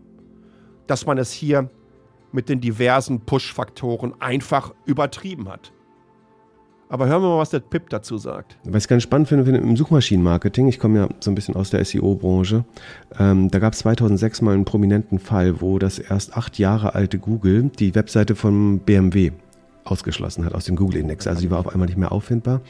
dass 0.89 1.07
man 1.07 1.17
es 1.17 1.31
hier 1.31 1.71
mit 2.33 2.49
den 2.49 2.61
diversen 2.61 3.21
Push-Faktoren 3.21 4.21
einfach 4.21 4.75
übertrieben 4.85 5.49
hat. 5.49 5.73
Aber 6.89 7.07
hören 7.07 7.23
wir 7.23 7.29
mal, 7.29 7.39
was 7.39 7.51
der 7.51 7.61
Pip 7.61 7.89
dazu 7.89 8.19
sagt. 8.19 8.59
Was 8.65 8.85
ich 8.85 8.89
ganz 8.89 9.05
spannend 9.05 9.29
finde, 9.29 9.45
finde 9.45 9.61
im 9.61 9.77
Suchmaschinenmarketing, 9.77 10.67
ich 10.69 10.81
komme 10.81 10.99
ja 10.99 11.09
so 11.21 11.31
ein 11.31 11.35
bisschen 11.37 11.55
aus 11.55 11.71
der 11.71 11.85
SEO-Branche, 11.85 12.65
ähm, 13.19 13.49
da 13.49 13.59
gab 13.61 13.73
es 13.73 13.79
2006 13.81 14.43
mal 14.43 14.55
einen 14.55 14.65
prominenten 14.65 15.21
Fall, 15.21 15.61
wo 15.61 15.79
das 15.79 16.01
erst 16.01 16.37
acht 16.37 16.59
Jahre 16.59 16.95
alte 16.97 17.19
Google 17.19 17.71
die 17.79 17.95
Webseite 17.95 18.35
von 18.35 18.81
BMW 18.81 19.31
ausgeschlossen 19.85 20.45
hat 20.45 20.55
aus 20.55 20.65
dem 20.65 20.77
Google-Index. 20.77 21.27
Also 21.27 21.43
die 21.43 21.51
war 21.51 21.59
auf 21.59 21.69
einmal 21.69 21.87
nicht 21.87 21.99
mehr 21.99 22.13
auffindbar, 22.13 22.61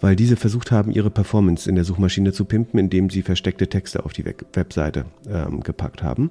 weil 0.00 0.16
diese 0.16 0.36
versucht 0.36 0.70
haben, 0.70 0.90
ihre 0.92 1.10
Performance 1.10 1.68
in 1.68 1.74
der 1.74 1.84
Suchmaschine 1.84 2.32
zu 2.32 2.44
pimpen, 2.44 2.78
indem 2.78 3.10
sie 3.10 3.22
versteckte 3.22 3.68
Texte 3.68 4.04
auf 4.04 4.12
die 4.12 4.24
Webseite 4.24 5.04
ähm, 5.28 5.62
gepackt 5.62 6.02
haben. 6.02 6.30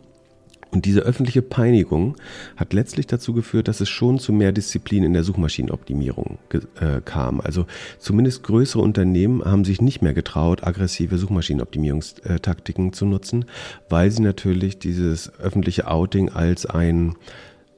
Und 0.70 0.86
diese 0.86 1.00
öffentliche 1.02 1.42
Peinigung 1.42 2.18
hat 2.58 2.74
letztlich 2.74 3.08
dazu 3.08 3.34
geführt, 3.34 3.68
dass 3.68 3.80
es 3.80 3.90
schon 3.90 4.20
zu 4.20 4.34
mehr 4.34 4.52
Disziplin 4.52 5.04
in 5.04 5.14
der 5.14 5.24
Suchmaschinenoptimierung 5.24 6.40
äh, 6.52 7.02
kam. 7.04 7.40
Also 7.40 7.66
zumindest 8.00 8.44
größere 8.44 8.82
Unternehmen 8.82 9.44
haben 9.46 9.64
sich 9.64 9.82
nicht 9.82 10.02
mehr 10.02 10.14
getraut, 10.14 10.66
aggressive 10.66 11.18
Suchmaschinenoptimierungstaktiken 11.18 12.92
zu 12.92 13.06
nutzen, 13.06 13.46
weil 13.88 14.12
sie 14.12 14.22
natürlich 14.22 14.78
dieses 14.78 15.34
öffentliche 15.40 15.88
Outing 15.88 16.30
als 16.30 16.66
ein 16.66 17.16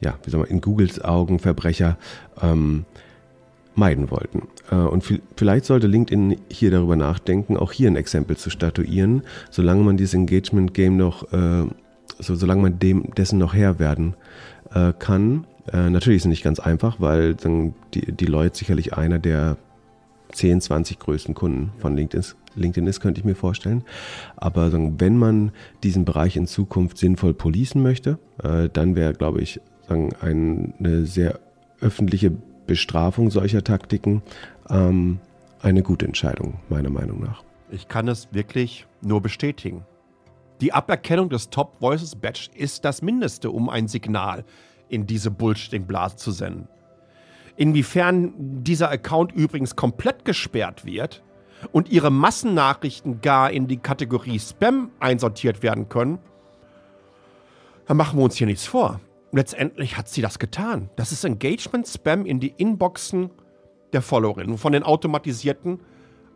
ja, 0.02 0.18
wie 0.24 0.30
soll 0.30 0.42
man, 0.42 0.50
in 0.50 0.62
Googles 0.62 1.04
Augen 1.04 1.40
Verbrecher 1.40 1.98
ähm, 2.42 2.86
meiden 3.76 4.12
wollten. 4.12 4.48
Äh, 4.72 4.76
und 4.76 5.04
vielleicht 5.36 5.66
sollte 5.66 5.88
LinkedIn 5.88 6.38
hier 6.50 6.72
darüber 6.72 6.96
nachdenken, 6.96 7.58
auch 7.58 7.72
hier 7.72 7.90
ein 7.90 7.96
Exempel 7.96 8.38
zu 8.38 8.50
statuieren, 8.50 9.24
solange 9.50 9.84
man 9.84 9.98
dieses 9.98 10.14
Engagement 10.14 10.74
Game 10.74 10.98
noch, 10.98 11.32
äh, 11.34 11.66
so, 12.20 12.36
solange 12.36 12.62
man 12.62 12.80
dem 12.80 13.12
dessen 13.16 13.40
noch 13.40 13.54
Herr 13.54 13.80
werden 13.80 14.16
äh, 14.74 14.94
kann. 14.98 15.46
Äh, 15.72 15.90
natürlich 15.90 16.18
ist 16.18 16.26
es 16.26 16.30
nicht 16.30 16.44
ganz 16.44 16.60
einfach, 16.60 17.00
weil 17.00 17.36
dann 17.36 17.74
die, 17.94 18.12
die 18.12 18.26
Leute 18.26 18.58
sicherlich 18.58 18.94
einer 18.94 19.20
der 19.20 19.58
10, 20.32 20.62
20 20.62 21.00
größten 21.00 21.34
Kunden 21.34 21.72
von 21.80 21.96
LinkedIn 21.96 22.20
ist, 22.20 22.36
LinkedIn 22.56 22.88
ist, 22.88 23.00
könnte 23.00 23.20
ich 23.20 23.26
mir 23.26 23.36
vorstellen. 23.36 23.84
Aber 24.36 24.72
wenn 24.72 25.18
man 25.18 25.52
diesen 25.84 26.06
Bereich 26.06 26.36
in 26.36 26.46
Zukunft 26.46 26.98
sinnvoll 26.98 27.34
policen 27.34 27.82
möchte, 27.82 28.20
äh, 28.44 28.70
dann 28.72 28.96
wäre, 28.96 29.14
glaube 29.14 29.42
ich, 29.42 29.60
sagen, 29.90 30.10
eine 30.22 31.06
sehr 31.06 31.40
öffentliche 31.82 32.32
Bestrafung 32.68 33.32
solcher 33.32 33.64
Taktiken 33.64 34.22
ähm, 34.70 35.20
eine 35.62 35.82
gute 35.82 36.06
Entscheidung, 36.06 36.60
meiner 36.70 36.90
Meinung 36.90 37.20
nach. 37.22 37.44
Ich 37.72 37.88
kann 37.88 38.08
es 38.08 38.30
wirklich 38.32 38.86
nur 39.02 39.22
bestätigen. 39.22 39.86
Die 40.62 40.74
Aberkennung 40.74 41.30
des 41.30 41.50
Top 41.50 41.82
Voices 41.82 42.16
Badge 42.16 42.50
ist 42.56 42.86
das 42.86 43.02
Mindeste, 43.02 43.50
um 43.52 43.70
ein 43.70 43.88
Signal 43.88 44.44
in 44.88 45.06
diese 45.06 45.32
Bullshitting-Blase 45.32 46.18
zu 46.18 46.32
senden. 46.32 46.68
Inwiefern 47.56 48.34
dieser 48.64 48.90
Account 48.90 49.32
übrigens 49.32 49.76
komplett 49.76 50.24
gesperrt 50.24 50.86
wird 50.86 51.24
und 51.72 51.90
ihre 51.90 52.10
Massennachrichten 52.10 53.22
gar 53.22 53.52
in 53.52 53.68
die 53.68 53.78
Kategorie 53.78 54.40
Spam 54.40 54.92
einsortiert 55.00 55.62
werden 55.62 55.90
können, 55.90 56.20
dann 57.86 57.98
machen 57.98 58.18
wir 58.20 58.24
uns 58.24 58.36
hier 58.36 58.48
nichts 58.48 58.66
vor 58.66 59.00
letztendlich 59.32 59.98
hat 59.98 60.10
sie 60.10 60.22
das 60.22 60.40
getan. 60.40 60.90
Das 60.96 61.12
ist 61.12 61.24
Engagement-Spam 61.24 62.26
in 62.26 62.40
die 62.40 62.54
Inboxen 62.58 63.30
der 63.94 64.02
Followerinnen. 64.02 64.58
Von 64.58 64.74
den 64.74 64.84
automatisierten 64.84 65.80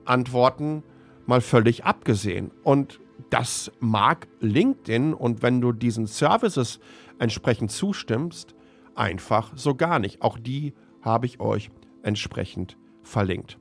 Antworten 0.06 0.84
mal 1.26 1.42
völlig 1.42 1.86
abgesehen. 1.86 2.52
Und 2.64 3.00
das 3.30 3.72
mag 3.80 4.28
LinkedIn 4.40 5.14
und 5.14 5.42
wenn 5.42 5.62
du 5.62 5.72
diesen 5.72 6.08
Services 6.08 6.80
entsprechend 7.20 7.72
zustimmst, 7.72 8.56
einfach 8.96 9.52
so 9.56 9.76
gar 9.76 10.00
nicht. 10.00 10.22
Auch 10.22 10.38
die 10.38 10.74
habe 11.02 11.26
ich 11.26 11.40
euch 11.40 11.70
entsprechend 12.04 12.78
verlinkt. 13.02 13.58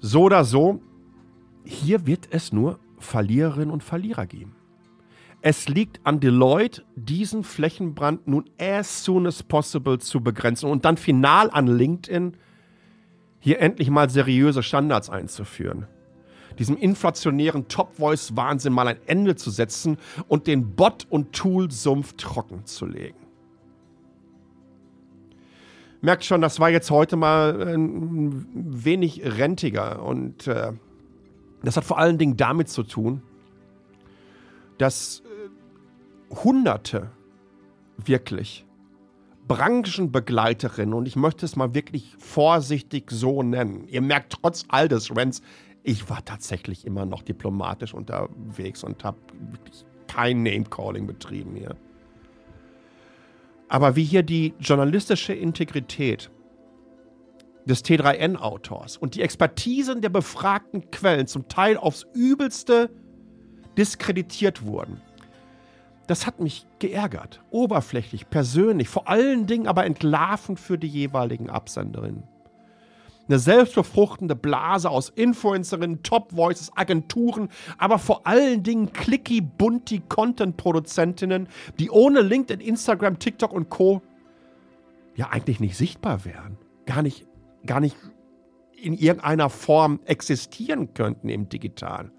So 0.00 0.22
oder 0.22 0.44
so, 0.44 0.80
hier 1.64 2.06
wird 2.06 2.28
es 2.30 2.52
nur 2.52 2.78
Verliererinnen 2.98 3.70
und 3.70 3.82
Verlierer 3.82 4.26
geben. 4.26 4.57
Es 5.40 5.68
liegt 5.68 6.00
an 6.04 6.18
Deloitte, 6.18 6.82
diesen 6.96 7.44
Flächenbrand 7.44 8.26
nun 8.26 8.44
as 8.58 9.04
soon 9.04 9.26
as 9.26 9.42
possible 9.42 9.98
zu 9.98 10.20
begrenzen 10.20 10.68
und 10.68 10.84
dann 10.84 10.96
final 10.96 11.50
an 11.50 11.68
LinkedIn, 11.68 12.36
hier 13.38 13.60
endlich 13.60 13.88
mal 13.88 14.10
seriöse 14.10 14.64
Standards 14.64 15.10
einzuführen. 15.10 15.86
Diesem 16.58 16.76
inflationären 16.76 17.68
Top-Voice-Wahnsinn 17.68 18.72
mal 18.72 18.88
ein 18.88 18.98
Ende 19.06 19.36
zu 19.36 19.50
setzen 19.50 19.96
und 20.26 20.48
den 20.48 20.74
Bot- 20.74 21.06
und 21.08 21.32
Tool-Sumpf 21.32 22.14
trocken 22.16 22.64
zu 22.64 22.86
legen. 22.86 23.18
Merkt 26.00 26.24
schon, 26.24 26.40
das 26.40 26.58
war 26.58 26.68
jetzt 26.68 26.90
heute 26.90 27.14
mal 27.14 27.74
ein 27.74 28.46
wenig 28.54 29.22
rentiger 29.24 30.02
und 30.02 30.48
äh, 30.48 30.72
das 31.62 31.76
hat 31.76 31.84
vor 31.84 31.98
allen 31.98 32.18
Dingen 32.18 32.36
damit 32.36 32.68
zu 32.68 32.82
tun, 32.82 33.22
dass 34.78 35.22
Hunderte 36.30 37.10
wirklich 37.96 38.64
Branchenbegleiterin, 39.46 40.92
und 40.92 41.06
ich 41.08 41.16
möchte 41.16 41.46
es 41.46 41.56
mal 41.56 41.74
wirklich 41.74 42.14
vorsichtig 42.18 43.10
so 43.10 43.42
nennen. 43.42 43.88
Ihr 43.88 44.02
merkt 44.02 44.34
trotz 44.34 44.64
all 44.68 44.88
des 44.88 45.16
Rents, 45.16 45.40
ich 45.82 46.10
war 46.10 46.22
tatsächlich 46.24 46.86
immer 46.86 47.06
noch 47.06 47.22
diplomatisch 47.22 47.94
unterwegs 47.94 48.84
und 48.84 49.02
habe 49.04 49.18
wirklich 49.52 49.86
kein 50.06 50.42
Name-Calling 50.42 51.06
betrieben 51.06 51.54
hier. 51.56 51.76
Aber 53.68 53.96
wie 53.96 54.04
hier 54.04 54.22
die 54.22 54.54
journalistische 54.60 55.32
Integrität 55.32 56.30
des 57.64 57.84
T3N-Autors 57.84 58.96
und 58.96 59.14
die 59.14 59.22
Expertisen 59.22 60.02
der 60.02 60.08
befragten 60.08 60.90
Quellen 60.90 61.26
zum 61.26 61.48
Teil 61.48 61.76
aufs 61.76 62.06
übelste 62.14 62.90
diskreditiert 63.76 64.66
wurden, 64.66 65.00
das 66.08 66.26
hat 66.26 66.40
mich 66.40 66.66
geärgert. 66.78 67.42
Oberflächlich, 67.50 68.30
persönlich, 68.30 68.88
vor 68.88 69.08
allen 69.08 69.46
Dingen 69.46 69.68
aber 69.68 69.84
entlarvend 69.84 70.58
für 70.58 70.78
die 70.78 70.88
jeweiligen 70.88 71.50
Absenderinnen. 71.50 72.24
Eine 73.28 73.38
selbstbefruchtende 73.38 74.34
Blase 74.34 74.88
aus 74.88 75.10
Influencerinnen, 75.10 76.02
Top 76.02 76.34
Voices, 76.34 76.72
Agenturen, 76.74 77.50
aber 77.76 77.98
vor 77.98 78.26
allen 78.26 78.62
Dingen 78.62 78.90
clicky, 78.94 79.42
bunti 79.42 80.00
Content-Produzentinnen, 80.08 81.46
die 81.78 81.90
ohne 81.90 82.22
LinkedIn, 82.22 82.66
Instagram, 82.66 83.18
TikTok 83.18 83.52
und 83.52 83.68
Co. 83.68 84.00
ja 85.14 85.28
eigentlich 85.28 85.60
nicht 85.60 85.76
sichtbar 85.76 86.24
wären. 86.24 86.56
Gar 86.86 87.02
nicht, 87.02 87.26
gar 87.66 87.80
nicht 87.80 87.96
in 88.80 88.94
irgendeiner 88.94 89.50
Form 89.50 90.00
existieren 90.06 90.94
könnten 90.94 91.28
im 91.28 91.50
Digitalen. 91.50 92.12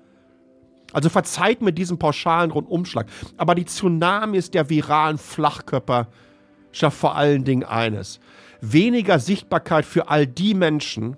Also 0.94 1.10
verzeiht 1.10 1.62
mir 1.62 1.72
diesen 1.72 2.00
pauschalen 2.00 2.52
Rundumschlag. 2.52 3.08
Aber 3.38 3.56
die 3.56 3.66
Tsunamis 3.66 4.52
der 4.52 4.70
viralen 4.70 5.18
Flachkörper 5.18 6.08
schafft 6.72 6.98
vor 6.98 7.16
allen 7.16 7.44
Dingen 7.44 7.64
eines. 7.64 8.20
Weniger 8.62 9.20
Sichtbarkeit 9.20 9.86
für 9.86 10.10
all 10.10 10.28
die 10.28 10.54
Menschen, 10.54 11.16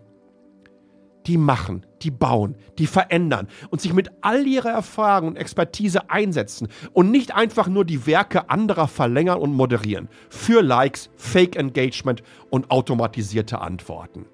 die 1.28 1.38
machen, 1.38 1.86
die 2.02 2.12
bauen, 2.12 2.56
die 2.78 2.88
verändern 2.88 3.48
und 3.70 3.80
sich 3.82 3.94
mit 3.94 4.10
all 4.22 4.46
ihrer 4.48 4.72
Erfahrung 4.72 5.30
und 5.30 5.36
Expertise 5.38 6.10
einsetzen 6.10 6.68
und 6.94 7.12
nicht 7.12 7.36
einfach 7.36 7.68
nur 7.68 7.86
die 7.86 8.08
Werke 8.08 8.50
anderer 8.50 8.88
verlängern 8.88 9.40
und 9.40 9.54
moderieren. 9.54 10.10
Für 10.30 10.62
Likes, 10.62 11.10
Fake 11.16 11.56
Engagement 11.56 12.24
und 12.50 12.72
automatisierte 12.72 13.62
Antworten 13.62 14.26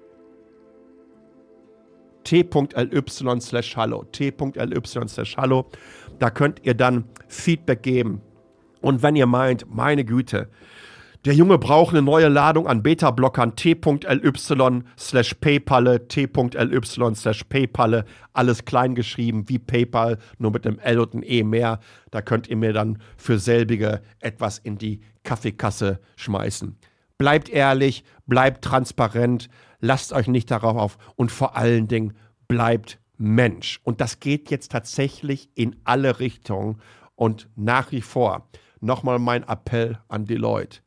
t.ly 2.28 3.40
slash 3.40 3.74
hallo, 3.74 4.04
t.ly 4.04 4.80
slash 4.84 5.36
hallo. 5.38 5.70
Da 6.18 6.28
könnt 6.28 6.60
ihr 6.62 6.74
dann 6.74 7.04
Feedback 7.26 7.82
geben. 7.82 8.20
Und 8.82 9.02
wenn 9.02 9.16
ihr 9.16 9.26
meint, 9.26 9.64
meine 9.74 10.04
Güte, 10.04 10.48
der 11.24 11.32
Junge 11.32 11.58
braucht 11.58 11.94
eine 11.94 12.02
neue 12.02 12.28
Ladung 12.28 12.66
an 12.66 12.82
Beta-Blockern, 12.82 13.56
t.ly 13.56 14.82
slash 14.98 15.34
paypalle, 15.40 16.06
t.ly 16.06 17.14
slash 17.14 17.44
paypalle, 17.44 18.04
alles 18.34 18.64
klein 18.66 18.94
geschrieben 18.94 19.48
wie 19.48 19.58
PayPal, 19.58 20.18
nur 20.36 20.52
mit 20.52 20.66
einem 20.66 20.78
L 20.80 21.00
und 21.00 21.14
einem 21.14 21.24
E 21.26 21.42
mehr. 21.42 21.80
Da 22.10 22.20
könnt 22.20 22.48
ihr 22.48 22.56
mir 22.56 22.74
dann 22.74 22.98
für 23.16 23.38
selbige 23.38 24.02
etwas 24.20 24.58
in 24.58 24.76
die 24.76 25.00
Kaffeekasse 25.24 25.98
schmeißen. 26.16 26.76
Bleibt 27.16 27.48
ehrlich, 27.48 28.04
bleibt 28.26 28.64
transparent, 28.64 29.48
lasst 29.80 30.12
euch 30.12 30.28
nicht 30.28 30.50
darauf 30.50 30.76
auf 30.76 30.98
und 31.16 31.32
vor 31.32 31.56
allen 31.56 31.88
Dingen 31.88 32.14
bleibt 32.46 32.98
Mensch. 33.16 33.80
Und 33.82 34.00
das 34.00 34.20
geht 34.20 34.50
jetzt 34.50 34.72
tatsächlich 34.72 35.50
in 35.54 35.76
alle 35.84 36.20
Richtungen. 36.20 36.80
Und 37.16 37.48
nach 37.56 37.90
wie 37.90 38.00
vor 38.00 38.48
nochmal 38.80 39.18
mein 39.18 39.42
Appell 39.42 39.98
an 40.08 40.24
Deloitte. 40.24 40.80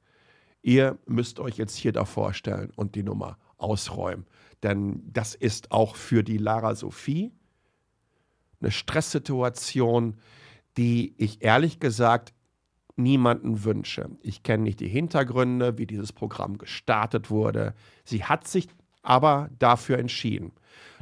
Ihr 0.61 0.97
müsst 1.05 1.39
euch 1.39 1.57
jetzt 1.57 1.75
hier 1.75 1.91
da 1.91 2.05
vorstellen 2.05 2.71
und 2.75 2.95
die 2.95 3.03
Nummer 3.03 3.37
ausräumen. 3.57 4.25
Denn 4.63 5.01
das 5.11 5.35
ist 5.35 5.71
auch 5.71 5.95
für 5.95 6.23
die 6.23 6.37
Lara 6.37 6.75
Sophie 6.75 7.31
eine 8.61 8.71
Stresssituation, 8.71 10.17
die 10.77 11.15
ich 11.17 11.43
ehrlich 11.43 11.79
gesagt 11.79 12.33
niemanden 12.95 13.63
wünsche. 13.63 14.09
Ich 14.21 14.43
kenne 14.43 14.63
nicht 14.63 14.79
die 14.79 14.87
Hintergründe, 14.87 15.77
wie 15.77 15.87
dieses 15.87 16.13
Programm 16.13 16.57
gestartet 16.57 17.29
wurde. 17.29 17.73
Sie 18.03 18.23
hat 18.23 18.47
sich 18.47 18.67
aber 19.03 19.49
dafür 19.59 19.99
entschieden. 19.99 20.51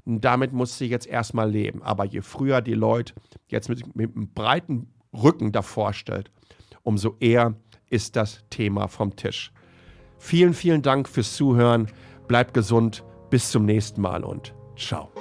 Und 0.06 0.26
damit 0.26 0.54
muss 0.54 0.78
sie 0.78 0.88
jetzt 0.88 1.08
erstmal 1.08 1.50
leben. 1.50 1.84
Aber 1.84 2.06
je 2.06 2.22
früher 2.22 2.62
die 2.62 2.74
Leute 2.74 3.14
jetzt 3.48 3.70
mit, 3.70 3.96
mit 3.96 4.16
einem 4.16 4.34
breiten 4.34 4.88
Rücken 5.14 5.52
davor 5.52 5.94
stellt, 5.94 6.32
umso 6.84 7.16
eher 7.20 7.56
ist 7.90 8.16
das 8.16 8.44
Thema 8.50 8.88
vom 8.88 9.16
Tisch. 9.16 9.52
Vielen, 10.18 10.54
vielen 10.54 10.82
Dank 10.82 11.08
fürs 11.08 11.36
Zuhören. 11.36 11.88
Bleibt 12.28 12.54
gesund. 12.54 13.04
Bis 13.30 13.52
zum 13.52 13.66
nächsten 13.66 14.02
Mal 14.02 14.24
und 14.24 14.56
ciao. 14.76 15.12